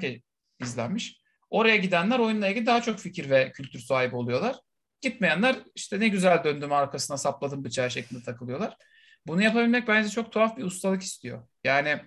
gizlenmiş. 0.61 1.23
Oraya 1.51 1.77
gidenler 1.77 2.19
oyunla 2.19 2.49
ilgili 2.49 2.67
daha 2.67 2.83
çok 2.83 2.99
fikir 2.99 3.31
ve 3.31 3.53
kültür 3.53 3.81
sahibi 3.81 4.17
oluyorlar. 4.17 4.57
Gitmeyenler 5.01 5.57
işte 5.75 6.01
ne 6.01 6.09
güzel 6.09 6.45
döndüm 6.45 6.73
arkasına 6.73 7.17
sapladım 7.17 7.65
bıçağı 7.65 7.91
şeklinde 7.91 8.23
takılıyorlar. 8.23 8.77
Bunu 9.27 9.43
yapabilmek 9.43 9.89
bence 9.89 10.09
çok 10.09 10.33
tuhaf 10.33 10.57
bir 10.57 10.65
ustalık 10.65 11.03
istiyor. 11.03 11.49
Yani 11.65 12.01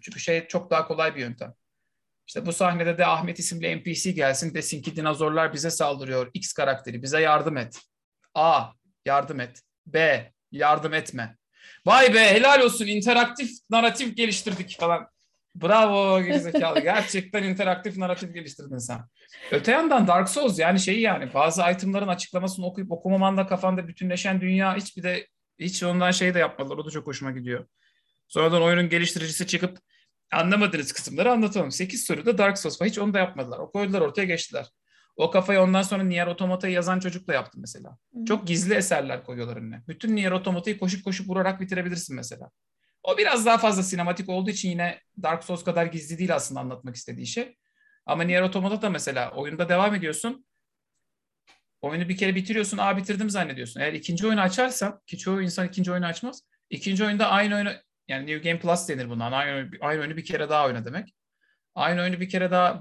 çünkü 0.00 0.20
şey 0.20 0.46
çok 0.46 0.70
daha 0.70 0.86
kolay 0.86 1.14
bir 1.14 1.20
yöntem. 1.20 1.54
İşte 2.26 2.46
bu 2.46 2.52
sahnede 2.52 2.98
de 2.98 3.06
Ahmet 3.06 3.38
isimli 3.38 3.76
NPC 3.76 4.12
gelsin 4.12 4.54
desin 4.54 4.82
ki 4.82 4.96
dinozorlar 4.96 5.52
bize 5.52 5.70
saldırıyor. 5.70 6.30
X 6.34 6.52
karakteri 6.52 7.02
bize 7.02 7.20
yardım 7.20 7.56
et. 7.56 7.80
A. 8.34 8.70
Yardım 9.04 9.40
et. 9.40 9.62
B. 9.86 10.32
Yardım 10.52 10.94
etme. 10.94 11.36
Vay 11.86 12.14
be 12.14 12.20
helal 12.20 12.60
olsun 12.60 12.86
interaktif 12.86 13.50
narratif 13.70 14.16
geliştirdik 14.16 14.76
falan. 14.80 15.08
Bravo 15.54 16.22
gerizekalı. 16.22 16.80
Gerçekten 16.82 17.42
interaktif 17.42 17.96
narratif 17.96 18.34
geliştirdin 18.34 18.78
sen. 18.78 19.00
Öte 19.50 19.72
yandan 19.72 20.06
Dark 20.06 20.28
Souls 20.28 20.58
yani 20.58 20.80
şey 20.80 21.00
yani 21.00 21.34
bazı 21.34 21.62
itemların 21.74 22.08
açıklamasını 22.08 22.66
okuyup 22.66 22.92
okumaman 22.92 23.36
da 23.36 23.46
kafanda 23.46 23.88
bütünleşen 23.88 24.40
dünya 24.40 24.76
hiç 24.76 24.96
bir 24.96 25.02
de 25.02 25.26
hiç 25.58 25.82
ondan 25.82 26.10
şey 26.10 26.34
de 26.34 26.38
yapmadılar. 26.38 26.76
O 26.76 26.86
da 26.86 26.90
çok 26.90 27.06
hoşuma 27.06 27.30
gidiyor. 27.30 27.66
Sonradan 28.28 28.62
oyunun 28.62 28.88
geliştiricisi 28.88 29.46
çıkıp 29.46 29.78
anlamadığınız 30.32 30.92
kısımları 30.92 31.32
anlatalım. 31.32 31.70
8 31.70 32.06
soruda 32.06 32.38
Dark 32.38 32.58
Souls 32.58 32.80
var. 32.80 32.88
Hiç 32.88 32.98
onu 32.98 33.14
da 33.14 33.18
yapmadılar. 33.18 33.58
O 33.58 33.70
koydular 33.70 34.00
ortaya 34.00 34.24
geçtiler. 34.24 34.66
O 35.16 35.30
kafayı 35.30 35.60
ondan 35.60 35.82
sonra 35.82 36.02
Nier 36.02 36.26
Automata'yı 36.26 36.74
yazan 36.74 37.00
çocukla 37.00 37.34
yaptım 37.34 37.60
mesela. 37.60 37.98
Çok 38.28 38.46
gizli 38.46 38.74
eserler 38.74 39.24
koyuyorlar 39.24 39.56
önüne. 39.56 39.82
Bütün 39.88 40.16
Nier 40.16 40.32
Automata'yı 40.32 40.78
koşup 40.78 41.04
koşup 41.04 41.28
vurarak 41.28 41.60
bitirebilirsin 41.60 42.16
mesela. 42.16 42.50
O 43.02 43.18
biraz 43.18 43.46
daha 43.46 43.58
fazla 43.58 43.82
sinematik 43.82 44.28
olduğu 44.28 44.50
için 44.50 44.70
yine 44.70 45.00
Dark 45.22 45.44
Souls 45.44 45.64
kadar 45.64 45.86
gizli 45.86 46.18
değil 46.18 46.34
aslında 46.34 46.60
anlatmak 46.60 46.96
istediği 46.96 47.26
şey. 47.26 47.56
Ama 48.06 48.22
Nier 48.22 48.42
Automata 48.42 48.82
da 48.82 48.90
mesela 48.90 49.30
oyunda 49.30 49.68
devam 49.68 49.94
ediyorsun. 49.94 50.46
Oyunu 51.80 52.08
bir 52.08 52.16
kere 52.16 52.34
bitiriyorsun. 52.34 52.78
Aa 52.78 52.96
bitirdim 52.96 53.30
zannediyorsun. 53.30 53.80
Eğer 53.80 53.92
ikinci 53.92 54.26
oyunu 54.26 54.40
açarsan 54.40 55.00
ki 55.06 55.18
çoğu 55.18 55.42
insan 55.42 55.66
ikinci 55.66 55.92
oyunu 55.92 56.06
açmaz. 56.06 56.42
İkinci 56.70 57.04
oyunda 57.04 57.28
aynı 57.28 57.54
oyunu 57.54 57.70
yani 58.08 58.26
New 58.26 58.50
Game 58.50 58.60
Plus 58.60 58.88
denir 58.88 59.10
bundan. 59.10 59.32
Aynı, 59.32 59.70
aynı 59.80 60.00
oyunu 60.00 60.16
bir 60.16 60.24
kere 60.24 60.48
daha 60.48 60.66
oyna 60.66 60.84
demek. 60.84 61.14
Aynı 61.74 62.00
oyunu 62.02 62.20
bir 62.20 62.28
kere 62.28 62.50
daha 62.50 62.80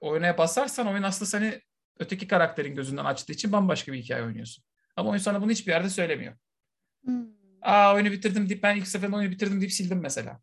oynaya 0.00 0.38
basarsan 0.38 0.86
oyun 0.86 1.02
aslında 1.02 1.26
seni 1.26 1.60
öteki 1.98 2.28
karakterin 2.28 2.74
gözünden 2.74 3.04
açtığı 3.04 3.32
için 3.32 3.52
bambaşka 3.52 3.92
bir 3.92 3.98
hikaye 3.98 4.24
oynuyorsun. 4.24 4.64
Ama 4.96 5.10
oyun 5.10 5.20
sana 5.20 5.42
bunu 5.42 5.50
hiçbir 5.50 5.72
yerde 5.72 5.90
söylemiyor. 5.90 6.36
Hmm. 7.04 7.26
Aa 7.62 7.94
oyunu 7.94 8.12
bitirdim 8.12 8.48
deyip 8.48 8.62
ben 8.62 8.76
ilk 8.76 8.88
seferinde 8.88 9.16
oyunu 9.16 9.30
bitirdim 9.32 9.60
deyip 9.60 9.72
sildim 9.72 10.00
mesela. 10.00 10.40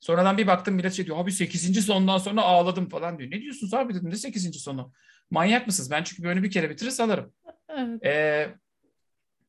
Sonradan 0.00 0.38
bir 0.38 0.46
baktım 0.46 0.74
millet 0.74 0.92
şey 0.92 1.06
diyor 1.06 1.18
abi 1.18 1.32
8. 1.32 1.86
sondan 1.86 2.18
sonra 2.18 2.42
ağladım 2.42 2.88
falan 2.88 3.18
diyor. 3.18 3.30
Ne 3.30 3.40
diyorsunuz 3.40 3.74
abi 3.74 3.94
dedim 3.94 4.10
ne 4.10 4.16
8. 4.16 4.60
sonu? 4.60 4.92
Manyak 5.30 5.66
mısınız? 5.66 5.90
Ben 5.90 6.02
çünkü 6.02 6.28
oyunu 6.28 6.42
bir 6.42 6.50
kere 6.50 6.70
bitirir 6.70 6.90
salarım. 6.90 7.32
Evet. 7.68 8.04
Ee, 8.04 8.54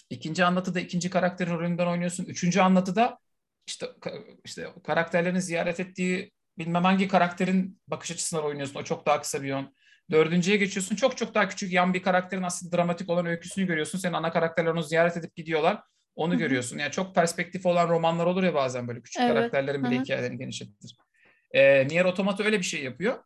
ikinci 0.10 0.46
anlatıda 0.46 0.80
ikinci 0.80 1.10
karakterin 1.10 1.52
rolünden 1.52 1.88
oynuyorsun. 1.88 2.26
Üçüncü 2.26 2.60
anlatıda 2.60 3.20
işte 3.68 3.88
işte 4.46 4.68
karakterlerin 4.84 5.40
ziyaret 5.40 5.80
ettiği 5.80 6.32
bilmem 6.58 6.84
hangi 6.84 7.08
karakterin 7.08 7.82
bakış 7.88 8.12
açısından 8.12 8.46
oynuyorsun. 8.46 8.80
O 8.80 8.84
çok 8.84 9.06
daha 9.06 9.22
kısa 9.22 9.44
bir 9.44 9.48
yön. 9.48 9.74
Dördüncüye 10.12 10.58
geçiyorsun. 10.58 10.96
Çok 10.96 11.18
çok 11.18 11.36
daha 11.36 11.50
küçük 11.50 11.72
yan 11.74 11.94
bir 11.94 12.02
karakterin 12.02 12.44
aslında 12.44 12.78
dramatik 12.78 13.10
olan 13.10 13.26
öyküsünü 13.26 13.68
görüyorsun. 13.68 14.00
Senin 14.00 14.14
ana 14.14 14.32
karakterler 14.32 14.72
onu 14.72 14.84
ziyaret 14.84 15.18
edip 15.18 15.36
gidiyorlar. 15.36 15.84
Onu 16.16 16.32
Hı 16.32 16.36
hı. 16.36 16.40
görüyorsun. 16.40 16.78
Yani 16.78 16.92
çok 16.92 17.16
perspektif 17.16 17.66
olan 17.66 17.90
romanlar 17.90 18.26
olur 18.26 18.44
ya 18.44 18.54
bazen 18.54 18.88
böyle 18.88 19.02
küçük 19.02 19.22
Evet. 19.22 19.34
karakterlerin 19.34 19.84
bile 19.84 19.96
Hı 19.96 20.00
hı. 20.00 20.04
hikayelerini 20.04 20.38
genişletir. 20.38 20.98
Ee, 21.52 21.88
Nier 21.88 22.06
Automata 22.06 22.44
öyle 22.44 22.60
bir 22.60 22.64
şey 22.64 22.84
yapıyor. 22.84 23.24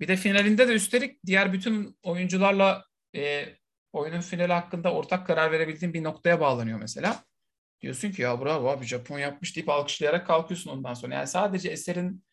Bir 0.00 0.08
de 0.08 0.16
finalinde 0.16 0.68
de 0.68 0.72
üstelik 0.72 1.26
diğer 1.26 1.52
bütün 1.52 1.98
oyuncularla 2.02 2.84
e, 3.16 3.46
oyunun 3.92 4.20
finali 4.20 4.52
hakkında 4.52 4.92
ortak 4.92 5.26
karar 5.26 5.52
verebildiğin 5.52 5.94
bir 5.94 6.02
noktaya 6.04 6.40
bağlanıyor 6.40 6.78
mesela. 6.78 7.24
Diyorsun 7.80 8.10
ki 8.10 8.22
ya 8.22 8.40
bravo 8.40 8.68
abi 8.68 8.84
Japon 8.84 9.18
yapmış 9.18 9.56
deyip 9.56 9.68
alkışlayarak 9.68 10.26
kalkıyorsun 10.26 10.70
ondan 10.70 10.94
sonra. 10.94 11.14
Yani 11.14 11.26
sadece 11.26 11.68
eserin 11.68 12.24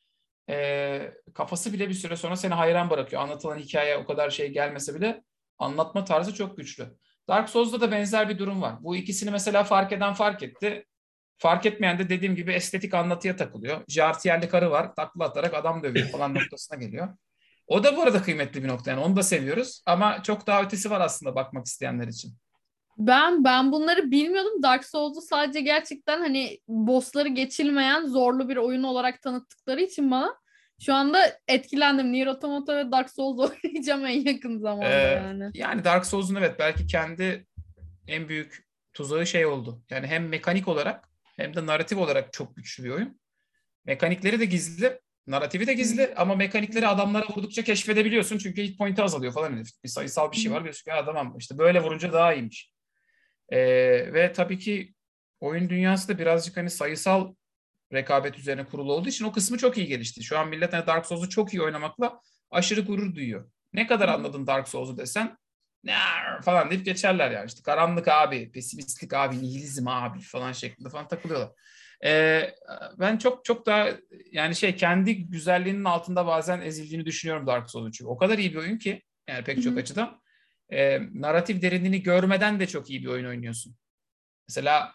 e, 0.49 1.11
kafası 1.33 1.73
bile 1.73 1.89
bir 1.89 1.93
süre 1.93 2.15
sonra 2.15 2.35
seni 2.35 2.53
hayran 2.53 2.89
bırakıyor. 2.89 3.21
Anlatılan 3.21 3.57
hikaye 3.57 3.97
o 3.97 4.05
kadar 4.05 4.29
şey 4.29 4.51
gelmese 4.51 4.95
bile 4.95 5.23
anlatma 5.59 6.03
tarzı 6.03 6.33
çok 6.33 6.57
güçlü. 6.57 6.87
Dark 7.27 7.49
Souls'da 7.49 7.81
da 7.81 7.91
benzer 7.91 8.29
bir 8.29 8.37
durum 8.37 8.61
var. 8.61 8.83
Bu 8.83 8.95
ikisini 8.95 9.31
mesela 9.31 9.63
fark 9.63 9.91
eden 9.91 10.13
fark 10.13 10.43
etti. 10.43 10.85
Fark 11.37 11.65
etmeyen 11.65 11.99
de 11.99 12.09
dediğim 12.09 12.35
gibi 12.35 12.51
estetik 12.51 12.93
anlatıya 12.93 13.35
takılıyor. 13.35 13.81
Jartiyerli 13.87 14.49
karı 14.49 14.71
var. 14.71 14.95
Takla 14.95 15.25
atarak 15.25 15.53
adam 15.53 15.83
dövüyor 15.83 16.09
falan 16.09 16.35
noktasına 16.35 16.77
geliyor. 16.77 17.17
O 17.67 17.83
da 17.83 17.97
bu 17.97 18.01
arada 18.01 18.21
kıymetli 18.21 18.63
bir 18.63 18.67
nokta. 18.67 18.91
Yani 18.91 19.01
onu 19.01 19.15
da 19.15 19.23
seviyoruz. 19.23 19.83
Ama 19.85 20.23
çok 20.23 20.47
daha 20.47 20.63
ötesi 20.63 20.89
var 20.89 21.01
aslında 21.01 21.35
bakmak 21.35 21.65
isteyenler 21.65 22.07
için. 22.07 22.37
Ben 22.97 23.43
ben 23.43 23.71
bunları 23.71 24.11
bilmiyordum. 24.11 24.63
Dark 24.63 24.85
Souls'u 24.85 25.21
sadece 25.21 25.61
gerçekten 25.61 26.19
hani 26.19 26.59
bossları 26.67 27.27
geçilmeyen 27.27 28.05
zorlu 28.05 28.49
bir 28.49 28.57
oyun 28.57 28.83
olarak 28.83 29.21
tanıttıkları 29.21 29.81
için 29.81 30.11
bana 30.11 30.35
şu 30.81 30.93
anda 30.93 31.39
etkilendim. 31.47 32.11
Nier 32.11 32.27
Automata 32.27 32.77
ve 32.77 32.91
Dark 32.91 33.09
Souls 33.09 33.51
oynayacağım 33.63 34.05
en 34.05 34.25
yakın 34.25 34.59
zamanda 34.59 34.89
Ee, 34.89 35.13
yani. 35.13 35.51
Yani 35.53 35.83
Dark 35.83 36.05
Souls'un 36.05 36.35
evet 36.35 36.55
belki 36.59 36.87
kendi 36.87 37.47
en 38.07 38.29
büyük 38.29 38.67
tuzağı 38.93 39.27
şey 39.27 39.45
oldu. 39.45 39.81
Yani 39.89 40.07
hem 40.07 40.27
mekanik 40.27 40.67
olarak 40.67 41.09
hem 41.37 41.55
de 41.55 41.65
narratif 41.65 41.97
olarak 41.97 42.33
çok 42.33 42.55
güçlü 42.55 42.83
bir 42.83 42.89
oyun. 42.89 43.19
Mekanikleri 43.85 44.39
de 44.39 44.45
gizli, 44.45 44.99
narratifi 45.27 45.67
de 45.67 45.73
gizli 45.73 46.13
ama 46.15 46.35
mekanikleri 46.35 46.87
adamlara 46.87 47.25
vurdukça 47.35 47.63
keşfedebiliyorsun 47.63 48.37
çünkü 48.37 48.63
hit 48.63 48.77
point'i 48.77 49.03
azalıyor 49.03 49.33
falan. 49.33 49.63
Bir 49.83 49.89
sayısal 49.89 50.31
bir 50.31 50.37
şey 50.37 50.51
var 50.51 50.63
diyorsun 50.63 50.83
ki 50.83 50.89
"Ya 50.89 51.05
tamam 51.05 51.35
işte 51.39 51.57
böyle 51.57 51.83
vurunca 51.83 52.13
daha 52.13 52.33
iyiymiş. 52.33 52.72
Ee, 53.49 53.59
ve 54.13 54.31
tabii 54.33 54.59
ki 54.59 54.93
oyun 55.39 55.69
dünyası 55.69 56.07
da 56.07 56.19
birazcık 56.19 56.57
hani 56.57 56.69
sayısal 56.69 57.33
rekabet 57.93 58.39
üzerine 58.39 58.65
kurulu 58.65 58.93
olduğu 58.93 59.09
için 59.09 59.25
o 59.25 59.31
kısmı 59.31 59.57
çok 59.57 59.77
iyi 59.77 59.87
gelişti. 59.87 60.23
Şu 60.23 60.39
an 60.39 60.47
millet 60.47 60.73
hani 60.73 60.87
Dark 60.87 61.05
Souls'u 61.05 61.29
çok 61.29 61.53
iyi 61.53 61.61
oynamakla 61.61 62.19
aşırı 62.51 62.81
gurur 62.81 63.15
duyuyor. 63.15 63.49
Ne 63.73 63.87
kadar 63.87 64.07
anladın 64.07 64.47
Dark 64.47 64.67
Souls'u 64.67 64.97
desen 64.97 65.37
falan 66.43 66.69
deyip 66.69 66.85
geçerler 66.85 67.31
yani. 67.31 67.47
İşte 67.47 67.61
karanlık 67.63 68.07
abi, 68.07 68.51
pesimistlik 68.51 69.13
abi, 69.13 69.41
nihilizm 69.41 69.87
abi 69.87 70.19
falan 70.19 70.51
şeklinde 70.51 70.89
falan 70.89 71.07
takılıyorlar. 71.07 71.49
Ee, 72.05 72.55
ben 72.99 73.17
çok 73.17 73.45
çok 73.45 73.65
daha 73.65 73.89
yani 74.31 74.55
şey 74.55 74.75
kendi 74.75 75.25
güzelliğinin 75.25 75.83
altında 75.83 76.27
bazen 76.27 76.61
ezildiğini 76.61 77.05
düşünüyorum 77.05 77.47
Dark 77.47 77.69
Souls'un 77.69 77.91
çünkü. 77.91 78.09
O 78.09 78.17
kadar 78.17 78.37
iyi 78.37 78.53
bir 78.53 78.57
oyun 78.57 78.77
ki 78.77 79.01
yani 79.27 79.43
pek 79.43 79.63
çok 79.63 79.73
Hı 79.73 79.75
hı. 79.75 79.79
açıdan. 79.79 80.22
Ee, 80.69 80.99
narratif 81.13 81.61
derinliğini 81.61 82.03
görmeden 82.03 82.59
de 82.59 82.67
çok 82.67 82.89
iyi 82.89 83.01
bir 83.01 83.07
oyun 83.07 83.25
oynuyorsun. 83.25 83.75
Mesela 84.47 84.93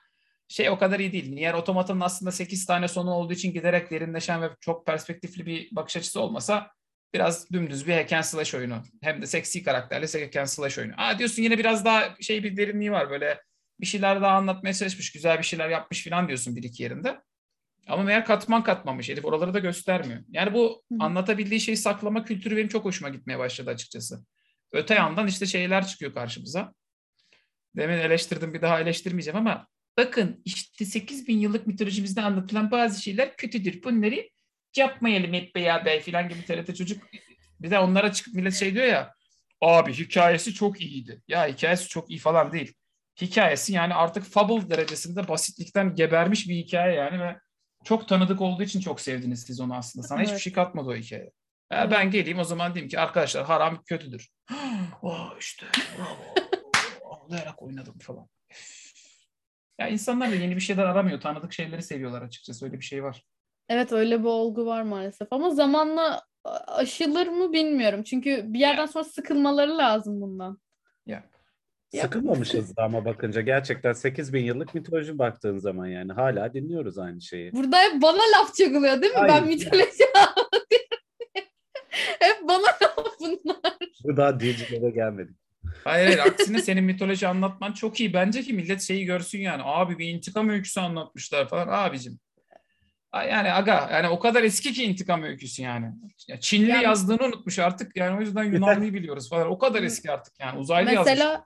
şey 0.49 0.71
o 0.71 0.79
kadar 0.79 1.01
iyi 1.01 1.13
değil. 1.13 1.33
Nier 1.33 1.55
Automata'nın 1.55 2.01
aslında 2.01 2.33
8 2.33 2.67
tane 2.67 2.89
sonu 2.89 3.11
olduğu 3.11 3.33
için 3.33 3.53
giderek 3.53 3.91
derinleşen 3.91 4.43
ve 4.43 4.51
çok 4.61 4.87
perspektifli 4.87 5.47
bir 5.47 5.69
bakış 5.73 5.97
açısı 5.97 6.21
olmasa 6.21 6.71
biraz 7.15 7.51
dümdüz 7.51 7.87
bir 7.87 7.95
hack 7.95 8.13
and 8.13 8.23
slash 8.23 8.55
oyunu. 8.55 8.83
Hem 9.03 9.23
de 9.23 9.27
seksi 9.27 9.63
karakterli 9.63 10.25
hack 10.25 10.37
and 10.37 10.47
slash 10.47 10.79
oyunu. 10.79 10.93
Aa 10.97 11.19
diyorsun 11.19 11.43
yine 11.43 11.59
biraz 11.59 11.85
daha 11.85 12.17
şey 12.21 12.45
bir 12.45 12.57
derinliği 12.57 12.93
var 12.93 13.11
böyle 13.11 13.41
bir 13.81 13.87
şeyler 13.87 14.23
daha 14.23 14.37
anlatmaya 14.37 14.75
çalışmış, 14.75 15.13
güzel 15.13 15.39
bir 15.39 15.45
şeyler 15.45 15.69
yapmış 15.69 16.05
falan 16.05 16.29
diyorsun 16.29 16.57
bir 16.57 16.63
iki 16.63 16.83
yerinde. 16.83 17.21
Ama 17.89 18.03
meğer 18.03 18.25
katman 18.25 18.63
katmamış. 18.63 19.09
Herif 19.09 19.25
oraları 19.25 19.55
da 19.55 19.59
göstermiyor. 19.59 20.21
Yani 20.29 20.55
bu 20.55 20.83
hı. 20.93 20.97
anlatabildiği 21.01 21.61
şeyi 21.61 21.77
saklama 21.77 22.25
kültürü 22.25 22.57
benim 22.57 22.69
çok 22.69 22.85
hoşuma 22.85 23.09
gitmeye 23.09 23.39
başladı 23.39 23.71
açıkçası. 23.71 24.25
Öte 24.73 24.95
yandan 24.95 25.27
işte 25.27 25.47
şeyler 25.47 25.87
çıkıyor 25.87 26.15
karşımıza. 26.15 26.75
Demin 27.77 27.99
eleştirdim 27.99 28.55
bir 28.55 28.63
daha 28.63 28.81
eleştirmeyeceğim 28.81 29.37
ama 29.37 29.67
bakın 29.97 30.43
işte 30.45 30.85
8000 30.85 31.39
yıllık 31.39 31.67
mitolojimizde 31.67 32.23
anlatılan 32.23 32.71
bazı 32.71 33.03
şeyler 33.03 33.37
kötüdür. 33.37 33.83
Bunları 33.83 34.29
yapmayalım 34.77 35.33
hep 35.33 35.55
beraber 35.55 36.01
falan 36.01 36.29
gibi 36.29 36.45
TRT 36.45 36.77
çocuk. 36.77 37.03
Bir 37.61 37.71
de 37.71 37.79
onlara 37.79 38.13
çıkıp 38.13 38.35
millet 38.35 38.55
şey 38.55 38.75
diyor 38.75 38.87
ya 38.87 39.15
abi 39.61 39.93
hikayesi 39.93 40.55
çok 40.55 40.81
iyiydi. 40.81 41.23
Ya 41.29 41.47
hikayesi 41.47 41.89
çok 41.89 42.11
iyi 42.11 42.19
falan 42.19 42.53
değil. 42.53 42.75
Hikayesi 43.21 43.73
yani 43.73 43.95
artık 43.95 44.25
fable 44.25 44.71
derecesinde 44.71 45.29
basitlikten 45.29 45.95
gebermiş 45.95 46.49
bir 46.49 46.57
hikaye 46.57 46.95
yani 46.95 47.21
ve 47.21 47.39
çok 47.85 48.09
tanıdık 48.09 48.41
olduğu 48.41 48.63
için 48.63 48.81
çok 48.81 49.01
sevdiniz 49.01 49.43
siz 49.43 49.61
onu 49.61 49.75
aslında. 49.75 50.07
Sana 50.07 50.21
hiçbir 50.21 50.33
Evet. 50.33 50.43
şey 50.43 50.53
katmadı 50.53 50.89
o 50.89 50.95
hikaye. 50.95 51.31
Evet. 51.71 51.91
ben 51.91 52.11
geleyim 52.11 52.39
o 52.39 52.45
zaman 52.45 52.75
diyeyim 52.75 52.89
ki 52.89 53.01
arkadaşlar 53.01 53.45
haram 53.45 53.83
kötüdür. 53.83 54.29
oh 55.03 55.37
işte 55.41 55.67
bravo. 55.99 56.49
Ağlayarak 57.15 57.63
oynadım 57.63 57.99
falan. 57.99 58.29
Ya 59.81 59.89
insanlar 59.89 60.31
da 60.31 60.35
yeni 60.35 60.57
bir 60.57 60.61
şeyler 60.61 60.85
aramıyor. 60.85 61.21
Tanıdık 61.21 61.53
şeyleri 61.53 61.83
seviyorlar 61.83 62.23
açıkçası. 62.23 62.65
Öyle 62.65 62.79
bir 62.79 62.85
şey 62.85 63.05
var. 63.05 63.25
Evet 63.69 63.93
öyle 63.93 64.21
bir 64.21 64.25
olgu 64.25 64.67
var 64.67 64.83
maalesef 64.83 65.33
ama 65.33 65.51
zamanla 65.51 66.23
aşılır 66.67 67.27
mı 67.27 67.53
bilmiyorum. 67.53 68.03
Çünkü 68.03 68.45
bir 68.47 68.59
yerden 68.59 68.87
sonra 68.87 69.05
sıkılmaları 69.05 69.79
lazım 69.79 70.21
bundan. 70.21 70.59
Ya. 71.07 71.25
Ya. 71.93 72.03
Sıkılmamışız 72.03 72.77
da 72.77 72.83
ama 72.85 73.05
bakınca 73.05 73.41
gerçekten 73.41 73.93
8000 73.93 74.45
yıllık 74.45 74.75
mitoloji 74.75 75.19
baktığın 75.19 75.59
zaman 75.59 75.87
yani 75.87 76.13
hala 76.13 76.55
dinliyoruz 76.55 76.99
aynı 76.99 77.23
şeyi. 77.23 77.53
Burada 77.53 77.79
hep 77.83 78.03
bana 78.03 78.23
laf 78.37 78.55
çakılıyor 78.55 79.03
değil 79.03 79.13
mi? 79.13 79.19
Hayır. 79.19 79.35
Ben 79.35 79.47
mitoloji 79.47 80.05
bunlar. 83.29 83.57
Bu 84.05 84.17
daha 84.17 84.41
dilcilere 84.41 84.91
gelmedik. 84.91 85.37
Hayır 85.85 86.07
hayır 86.07 86.19
aksine 86.19 86.63
senin 86.63 86.85
mitoloji 86.85 87.29
anlatman 87.29 87.73
çok 87.73 88.01
iyi. 88.01 88.15
Bence 88.15 88.43
ki 88.43 88.53
millet 88.53 88.83
şeyi 88.83 89.05
görsün 89.05 89.39
yani. 89.41 89.63
Abi 89.65 89.99
bir 89.99 90.09
intikam 90.09 90.49
öyküsü 90.49 90.81
anlatmışlar 90.81 91.49
falan. 91.49 91.69
Abicim. 91.69 92.19
Yani 93.15 93.53
aga 93.53 93.89
yani 93.93 94.09
o 94.09 94.19
kadar 94.19 94.43
eski 94.43 94.73
ki 94.73 94.85
intikam 94.85 95.23
öyküsü 95.23 95.63
yani. 95.63 95.87
Ya 96.29 96.41
Çinli 96.41 96.69
Yani- 96.71 96.85
yazdığını 96.85 97.25
unutmuş 97.27 97.59
artık 97.59 97.97
yani 97.97 98.19
o 98.19 98.21
yüzden 98.21 98.45
Yunanlıyı 98.45 98.95
biliyoruz 98.95 99.29
falan. 99.31 99.49
O 99.51 99.59
kadar 99.59 99.83
eski 99.83 100.11
artık 100.11 100.35
yani 100.41 100.59
uzaylı 100.59 100.93
yazmış. 100.93 101.13
Mesela 101.13 101.45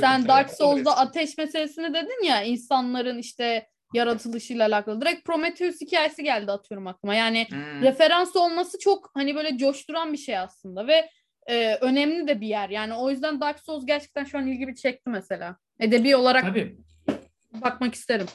sen. 0.00 0.28
Dark 0.28 0.50
Souls'da 0.50 0.96
ateş 0.96 1.38
meselesini 1.38 1.94
dedin 1.94 2.24
ya 2.24 2.42
insanların 2.42 3.18
işte 3.18 3.66
yaratılışıyla 3.94 4.66
alakalı. 4.66 5.00
Direkt 5.00 5.24
Prometheus 5.26 5.80
hikayesi 5.80 6.24
geldi 6.24 6.52
atıyorum 6.52 6.86
aklıma. 6.86 7.14
Yani 7.14 7.46
Hmm. 7.50 7.82
referans 7.82 8.36
olması 8.36 8.78
çok 8.78 9.10
hani 9.14 9.34
böyle 9.34 9.58
coşturan 9.58 10.12
bir 10.12 10.18
şey 10.18 10.38
aslında 10.38 10.86
ve 10.86 11.10
e, 11.46 11.74
önemli 11.80 12.28
de 12.28 12.40
bir 12.40 12.46
yer. 12.46 12.68
Yani 12.68 12.94
o 12.94 13.10
yüzden 13.10 13.40
Dark 13.40 13.60
Souls 13.60 13.86
gerçekten 13.86 14.24
şu 14.24 14.38
an 14.38 14.46
ilgimi 14.46 14.76
çekti 14.76 15.10
mesela. 15.10 15.56
Edebi 15.80 16.16
olarak 16.16 16.42
Tabii. 16.42 16.76
bakmak 17.52 17.94
isterim. 17.94 18.26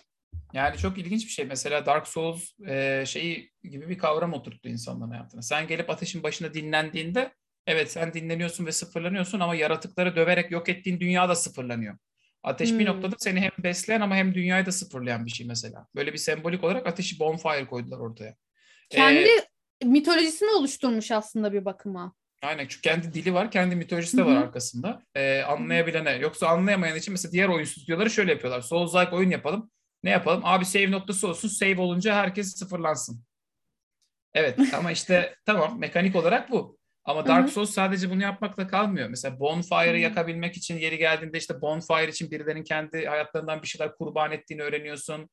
Yani 0.54 0.78
çok 0.78 0.98
ilginç 0.98 1.26
bir 1.26 1.32
şey. 1.32 1.46
Mesela 1.46 1.86
Dark 1.86 2.08
Souls 2.08 2.60
e, 2.68 3.04
şeyi 3.08 3.52
gibi 3.64 3.90
bir 3.90 3.98
kavram 3.98 4.34
oturttu 4.34 4.70
insanların 4.70 5.12
hayatına. 5.12 5.42
Sen 5.42 5.68
gelip 5.68 5.90
ateşin 5.90 6.24
başında 6.24 6.54
dinlendiğinde 6.54 7.32
evet 7.68 7.92
sen 7.92 8.14
dinleniyorsun 8.14 8.66
ve 8.66 8.72
sıfırlanıyorsun 8.72 9.40
ama 9.40 9.56
yaratıkları 9.56 10.16
döverek 10.16 10.52
yok 10.52 10.70
ettiğin 10.70 11.00
dünya 11.00 11.30
da 11.30 11.36
sıfırlanıyor. 11.36 11.98
Ateş 12.44 12.72
bir 12.72 12.80
Hmm. 12.80 12.86
noktada 12.86 13.16
seni 13.20 13.40
hem 13.42 13.52
besleyen 13.58 14.02
ama 14.02 14.16
hem 14.16 14.34
dünyayı 14.34 14.66
da 14.66 14.72
sıfırlayan 14.72 15.26
bir 15.26 15.32
şey 15.32 15.48
mesela. 15.48 15.88
Böyle 15.96 16.14
bir 16.14 16.18
sembolik 16.18 16.64
olarak 16.64 16.88
ateşi 16.88 17.20
bonfire 17.20 17.66
koydular 17.66 18.00
ortaya. 18.00 18.36
Kendi 18.90 19.30
Ee, 19.82 19.86
mitolojisini 19.86 20.50
oluşturmuş 20.50 21.12
aslında 21.12 21.54
bir 21.54 21.66
bakıma. 21.66 22.14
Aynen 22.42 22.68
çünkü 22.68 22.82
kendi 22.82 23.14
dili 23.14 23.34
var, 23.34 23.52
kendi 23.52 23.76
mitolojisi 23.76 24.18
de 24.18 24.26
var 24.26 24.36
hı. 24.36 24.40
arkasında. 24.40 25.02
Ee, 25.16 25.42
anlayabilene. 25.42 26.12
Yoksa 26.16 26.48
anlayamayan 26.48 26.98
için 26.98 27.12
mesela 27.12 27.32
diğer 27.32 27.48
oyun 27.48 27.66
stüdyoları 27.66 28.10
şöyle 28.10 28.32
yapıyorlar. 28.32 28.62
Souls-like 28.62 29.16
oyun 29.16 29.30
yapalım. 29.30 29.72
Ne 30.04 30.10
yapalım? 30.10 30.42
Abi 30.44 30.66
save 30.66 30.92
noktası 30.92 31.28
olsun. 31.28 31.48
Save 31.48 31.82
olunca 31.82 32.16
herkes 32.16 32.56
sıfırlansın. 32.56 33.24
Evet 34.34 34.60
ama 34.74 34.92
işte 34.92 35.36
tamam 35.46 35.80
mekanik 35.80 36.16
olarak 36.16 36.52
bu. 36.52 36.78
Ama 37.04 37.28
Dark. 37.28 37.50
Souls 37.50 37.70
sadece 37.70 38.10
bunu 38.10 38.22
yapmakla 38.22 38.68
kalmıyor. 38.68 39.10
Mesela 39.10 39.40
Bonfire'ı 39.40 40.00
yakabilmek 40.00 40.58
için 40.58 40.78
yeri 40.78 40.98
geldiğinde 40.98 41.38
işte 41.38 41.62
Bonfire 41.62 42.10
için 42.10 42.32
birilerinin 42.32 42.64
kendi 42.64 43.06
hayatlarından 43.06 43.62
bir 43.62 43.68
şeyler 43.68 43.96
kurban 43.96 44.32
ettiğini 44.32 44.62
öğreniyorsun. 44.62 45.30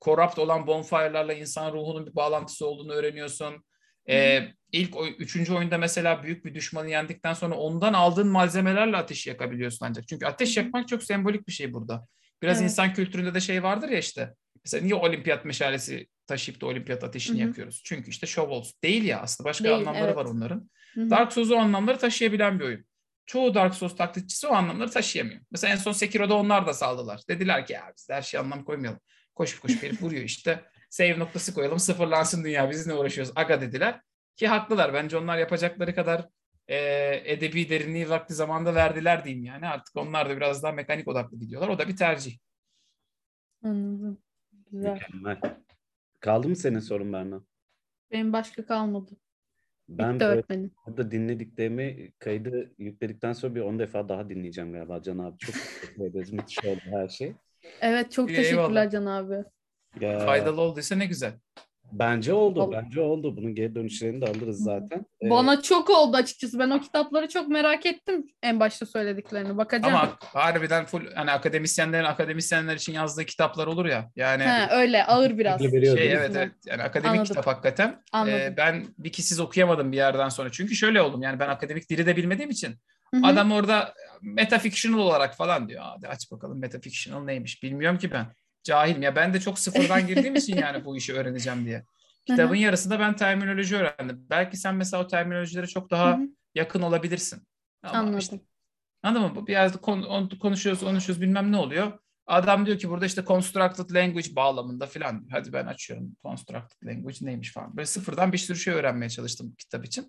Corrupt 0.00 0.38
olan 0.38 0.66
Bonfire'larla 0.66 1.32
insan 1.32 1.72
ruhunun 1.72 2.06
bir 2.06 2.14
bağlantısı 2.14 2.66
olduğunu 2.66 2.92
öğreniyorsun. 2.92 3.64
Ee, 4.08 4.48
ilk 4.72 4.94
üçüncü 5.18 5.52
oyunda 5.52 5.78
mesela 5.78 6.22
büyük 6.22 6.44
bir 6.44 6.54
düşmanı 6.54 6.90
yendikten 6.90 7.34
sonra 7.34 7.54
ondan 7.54 7.92
aldığın 7.92 8.28
malzemelerle 8.28 8.96
ateşi 8.96 9.30
yakabiliyorsun 9.30 9.86
ancak. 9.86 10.08
Çünkü 10.08 10.26
ateş 10.26 10.56
yakmak 10.56 10.88
çok 10.88 11.02
sembolik 11.02 11.48
bir 11.48 11.52
şey 11.52 11.72
burada. 11.72 12.06
Biraz 12.42 12.60
Evet. 12.60 12.70
insan 12.70 12.94
kültüründe 12.94 13.34
de 13.34 13.40
şey 13.40 13.62
vardır 13.62 13.88
ya 13.88 13.98
işte. 13.98 14.34
Mesela 14.64 14.82
niye 14.82 14.94
olimpiyat 14.94 15.44
meşalesi 15.44 16.06
taşıyıp 16.26 16.60
da 16.60 16.66
olimpiyat 16.66 17.04
ateşini 17.04 17.40
Hı 17.40 17.44
hı. 17.44 17.48
yakıyoruz. 17.48 17.82
Çünkü 17.84 18.10
işte 18.10 18.26
show 18.26 18.54
olsun. 18.54 18.74
Değil 18.82 19.04
ya 19.04 19.20
aslında 19.20 19.48
başka 19.48 19.64
Değil, 19.64 19.76
anlamları 19.76 20.04
evet. 20.04 20.16
var 20.16 20.24
onların. 20.24 20.70
Hı 20.94 21.00
hı. 21.00 21.10
Dark 21.10 21.32
Souls 21.32 21.50
o 21.50 21.56
anlamları 21.56 21.98
taşıyabilen 21.98 22.60
bir 22.60 22.64
oyun. 22.64 22.84
Çoğu 23.26 23.54
Dark 23.54 23.74
Souls 23.74 23.96
taklitçisi 23.96 24.46
o 24.46 24.52
anlamları 24.52 24.90
taşıyamıyor. 24.90 25.40
Mesela 25.50 25.72
en 25.72 25.76
son 25.76 25.92
Sekiro'da 25.92 26.34
onlar 26.34 26.66
da 26.66 26.74
saldılar. 26.74 27.20
Dediler 27.28 27.66
ki 27.66 27.72
ya 27.72 27.92
biz 27.96 28.08
her 28.10 28.22
şeye 28.22 28.38
anlam 28.38 28.64
koymayalım. 28.64 29.00
Koşup 29.34 29.62
koşup 29.62 29.82
herif 29.82 30.02
vuruyor 30.02 30.22
işte. 30.22 30.64
Save 30.94 31.18
noktası 31.18 31.54
koyalım 31.54 31.78
sıfırlansın 31.78 32.44
dünya 32.44 32.70
biz 32.70 32.86
ne 32.86 32.94
uğraşıyoruz 32.94 33.32
aga 33.36 33.60
dediler. 33.60 34.00
Ki 34.36 34.48
haklılar 34.48 34.94
bence 34.94 35.16
onlar 35.16 35.38
yapacakları 35.38 35.94
kadar 35.94 36.28
e, 36.68 36.76
edebi 37.24 37.68
derinliği 37.68 38.10
vakti 38.10 38.34
zamanda 38.34 38.74
verdiler 38.74 39.24
diyeyim 39.24 39.44
yani. 39.44 39.68
Artık 39.68 39.96
onlar 39.96 40.30
da 40.30 40.36
biraz 40.36 40.62
daha 40.62 40.72
mekanik 40.72 41.08
odaklı 41.08 41.38
gidiyorlar. 41.38 41.68
O 41.68 41.78
da 41.78 41.88
bir 41.88 41.96
tercih. 41.96 42.38
Anladım. 43.64 44.18
Güzel. 44.70 44.92
Mükemmel. 44.92 45.40
Kaldı 46.20 46.48
mı 46.48 46.56
senin 46.56 46.78
sorun 46.78 47.12
Berna? 47.12 47.40
Benim 48.10 48.32
başka 48.32 48.66
kalmadı. 48.66 49.10
Ben 49.88 50.14
Bitti 50.14 50.24
öğretmenim. 50.24 50.70
burada 50.86 51.10
dinlediklerimi 51.10 52.12
kaydı 52.18 52.74
yükledikten 52.78 53.32
sonra 53.32 53.54
bir 53.54 53.60
10 53.60 53.78
defa 53.78 54.08
daha 54.08 54.28
dinleyeceğim 54.28 54.72
galiba 54.72 55.02
Can 55.02 55.18
abi. 55.18 55.38
Çok 55.38 55.54
teşekkür 55.54 56.04
ederiz. 56.04 56.32
Müthiş 56.32 56.64
oldu 56.64 56.80
her 56.84 57.08
şey. 57.08 57.34
Evet 57.80 58.12
çok 58.12 58.30
İyi, 58.30 58.36
teşekkürler 58.36 58.60
eyvallah. 58.62 58.90
Can 58.90 59.06
abi. 59.06 59.44
Ya, 60.00 60.18
Faydalı 60.18 60.60
olduysa 60.60 60.96
ne 60.96 61.06
güzel. 61.06 61.32
Bence 61.92 62.32
oldu. 62.32 62.62
Ol- 62.62 62.72
Bence 62.72 63.00
oldu. 63.00 63.36
Bunun 63.36 63.54
geri 63.54 63.74
dönüşlerini 63.74 64.20
de 64.20 64.26
alırız 64.26 64.62
zaten. 64.62 65.06
Ee, 65.22 65.30
Bana 65.30 65.62
çok 65.62 65.90
oldu 65.90 66.16
açıkçası. 66.16 66.58
Ben 66.58 66.70
o 66.70 66.80
kitapları 66.80 67.28
çok 67.28 67.48
merak 67.48 67.86
ettim 67.86 68.26
en 68.42 68.60
başta 68.60 68.86
söylediklerini. 68.86 69.56
Bakacağım. 69.56 69.94
Ama 69.94 70.16
harbiden 70.20 70.84
full 70.84 71.14
hani 71.14 71.30
akademisyenlerin 71.30 72.04
akademisyenler 72.04 72.76
için 72.76 72.92
yazdığı 72.92 73.24
kitaplar 73.24 73.66
olur 73.66 73.86
ya. 73.86 74.10
Yani 74.16 74.42
He, 74.44 74.74
öyle 74.74 75.04
ağır 75.04 75.38
biraz. 75.38 75.60
Şekli 75.62 75.76
veriyor 75.76 75.96
şey 75.96 76.04
değil 76.04 76.14
mi? 76.18 76.20
evet 76.24 76.36
evet 76.36 76.52
yani 76.66 76.82
akademik 76.82 77.10
Anladım. 77.10 77.24
kitap 77.24 77.46
hakikaten. 77.46 78.02
Anladım. 78.12 78.34
Ee, 78.40 78.54
ben 78.56 78.84
bir 78.98 79.12
kişisiz 79.12 79.40
okuyamadım 79.40 79.92
bir 79.92 79.96
yerden 79.96 80.28
sonra. 80.28 80.52
Çünkü 80.52 80.74
şöyle 80.74 81.02
oldum 81.02 81.22
yani 81.22 81.40
ben 81.40 81.48
akademik 81.48 81.90
dili 81.90 82.06
de 82.06 82.16
bilmediğim 82.16 82.50
için 82.50 82.74
Hı 83.14 83.16
hı. 83.16 83.26
adam 83.26 83.52
orada 83.52 83.94
metafictional 84.22 84.98
olarak 84.98 85.36
falan 85.36 85.68
diyor. 85.68 85.82
Hadi 85.84 86.08
aç 86.08 86.30
bakalım 86.32 86.60
metafictional 86.60 87.24
neymiş. 87.24 87.62
Bilmiyorum 87.62 87.98
ki 87.98 88.10
ben. 88.12 88.26
Cahilim 88.64 89.02
ya 89.02 89.16
ben 89.16 89.34
de 89.34 89.40
çok 89.40 89.58
sıfırdan 89.58 90.06
girdiğim 90.06 90.34
için 90.34 90.56
yani 90.56 90.84
bu 90.84 90.96
işi 90.96 91.12
öğreneceğim 91.14 91.64
diye. 91.66 91.84
Kitabın 92.26 92.54
yarısında 92.54 92.98
ben 93.00 93.16
terminoloji 93.16 93.76
öğrendim. 93.76 94.26
Belki 94.30 94.56
sen 94.56 94.74
mesela 94.74 95.02
o 95.02 95.06
terminolojilere 95.06 95.66
çok 95.66 95.90
daha 95.90 96.18
yakın 96.54 96.82
olabilirsin. 96.82 97.46
Ama 97.82 97.98
Anladım. 97.98 98.18
işte 98.18 98.40
Anladın 99.02 99.26
mı? 99.26 99.36
Bu 99.36 99.46
Biraz 99.46 99.74
da 99.74 99.78
kon- 99.78 100.02
on- 100.02 100.28
konuşuyoruz, 100.28 100.80
konuşuyoruz 100.82 101.22
bilmem 101.22 101.52
ne 101.52 101.56
oluyor. 101.56 101.98
Adam 102.26 102.66
diyor 102.66 102.78
ki 102.78 102.88
burada 102.88 103.06
işte 103.06 103.24
constructed 103.24 103.90
language 103.94 104.36
bağlamında 104.36 104.86
falan. 104.86 105.26
Hadi 105.30 105.52
ben 105.52 105.66
açıyorum 105.66 106.16
constructed 106.22 106.86
language 106.88 107.16
neymiş 107.20 107.52
falan. 107.52 107.76
Böyle 107.76 107.86
sıfırdan 107.86 108.32
bir 108.32 108.38
sürü 108.38 108.58
şey 108.58 108.74
öğrenmeye 108.74 109.08
çalıştım 109.10 109.50
bu 109.52 109.56
kitap 109.56 109.84
için. 109.84 110.02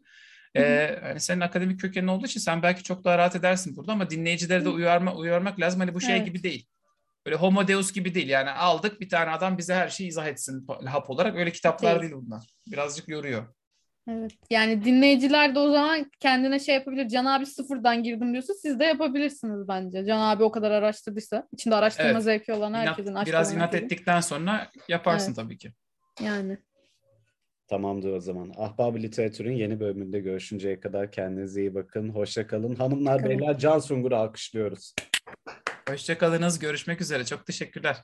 Hı 0.57 0.59
hı. 0.59 0.63
Ee, 0.63 0.99
hani 1.03 1.19
senin 1.19 1.41
akademik 1.41 1.79
kökenin 1.79 2.07
olduğu 2.07 2.25
için 2.25 2.39
sen 2.39 2.61
belki 2.63 2.83
çok 2.83 3.03
daha 3.03 3.17
rahat 3.17 3.35
edersin 3.35 3.75
burada 3.75 3.91
ama 3.91 4.09
dinleyicileri 4.09 4.65
de 4.65 4.69
uyarma, 4.69 5.15
uyarmak 5.15 5.59
lazım. 5.59 5.79
Hani 5.79 5.93
bu 5.93 6.01
şey 6.01 6.15
Evet. 6.15 6.25
gibi 6.25 6.43
değil. 6.43 6.67
Böyle 7.25 7.35
homo 7.35 7.67
deus 7.67 7.93
gibi 7.93 8.15
değil. 8.15 8.29
Yani 8.29 8.49
aldık 8.49 9.01
bir 9.01 9.09
tane 9.09 9.31
adam 9.31 9.57
bize 9.57 9.73
her 9.73 9.89
şeyi 9.89 10.07
izah 10.09 10.27
etsin 10.27 10.67
hap 10.85 11.09
olarak. 11.09 11.35
Öyle 11.35 11.51
kitaplar 11.51 12.01
Değil. 12.01 12.11
değil 12.13 12.23
bunlar. 12.25 12.43
Birazcık 12.67 13.09
yoruyor. 13.09 13.43
Evet. 14.09 14.31
Yani 14.49 14.85
dinleyiciler 14.85 15.55
de 15.55 15.59
o 15.59 15.71
zaman 15.71 16.11
kendine 16.19 16.59
şey 16.59 16.75
yapabilir. 16.75 17.07
Can 17.09 17.25
abi 17.25 17.45
sıfırdan 17.45 18.03
girdim 18.03 18.31
diyorsa 18.33 18.53
siz 18.53 18.79
de 18.79 18.83
yapabilirsiniz 18.85 19.67
bence. 19.67 20.05
Can 20.05 20.19
abi 20.19 20.43
o 20.43 20.51
kadar 20.51 20.71
araştırdıysa. 20.71 21.47
içinde 21.53 21.75
araştırma 21.75 22.09
Evet. 22.09 22.23
zevki 22.23 22.53
olan 22.53 22.73
İnat- 22.73 22.87
herkesin. 22.87 23.15
aşkı 23.15 23.29
biraz 23.31 23.53
inat 23.53 23.61
herkesin. 23.61 23.85
ettikten 23.85 24.19
sonra 24.21 24.69
yaparsın 24.89 25.27
Evet. 25.27 25.35
tabii 25.35 25.57
ki. 25.57 25.71
Yani. 26.23 26.57
Tamamdır 27.67 28.13
o 28.13 28.19
zaman. 28.19 28.51
Ahbab 28.57 28.95
Literatür'ün 28.95 29.53
yeni 29.55 29.79
bölümünde 29.79 30.19
görüşünceye 30.19 30.79
kadar 30.79 31.11
kendinize 31.11 31.61
iyi 31.61 31.75
bakın. 31.75 32.09
Hoşça 32.09 32.47
kalın. 32.47 32.75
Hanımlar 32.75 33.17
Bakalım. 33.23 33.39
beyler 33.39 33.57
Can 33.59 33.79
Sungur'u 33.79 34.15
alkışlıyoruz. 34.15 34.93
Hoşçakalınız. 35.89 36.59
Görüşmek 36.59 37.01
üzere. 37.01 37.25
Çok 37.25 37.45
teşekkürler. 37.45 38.03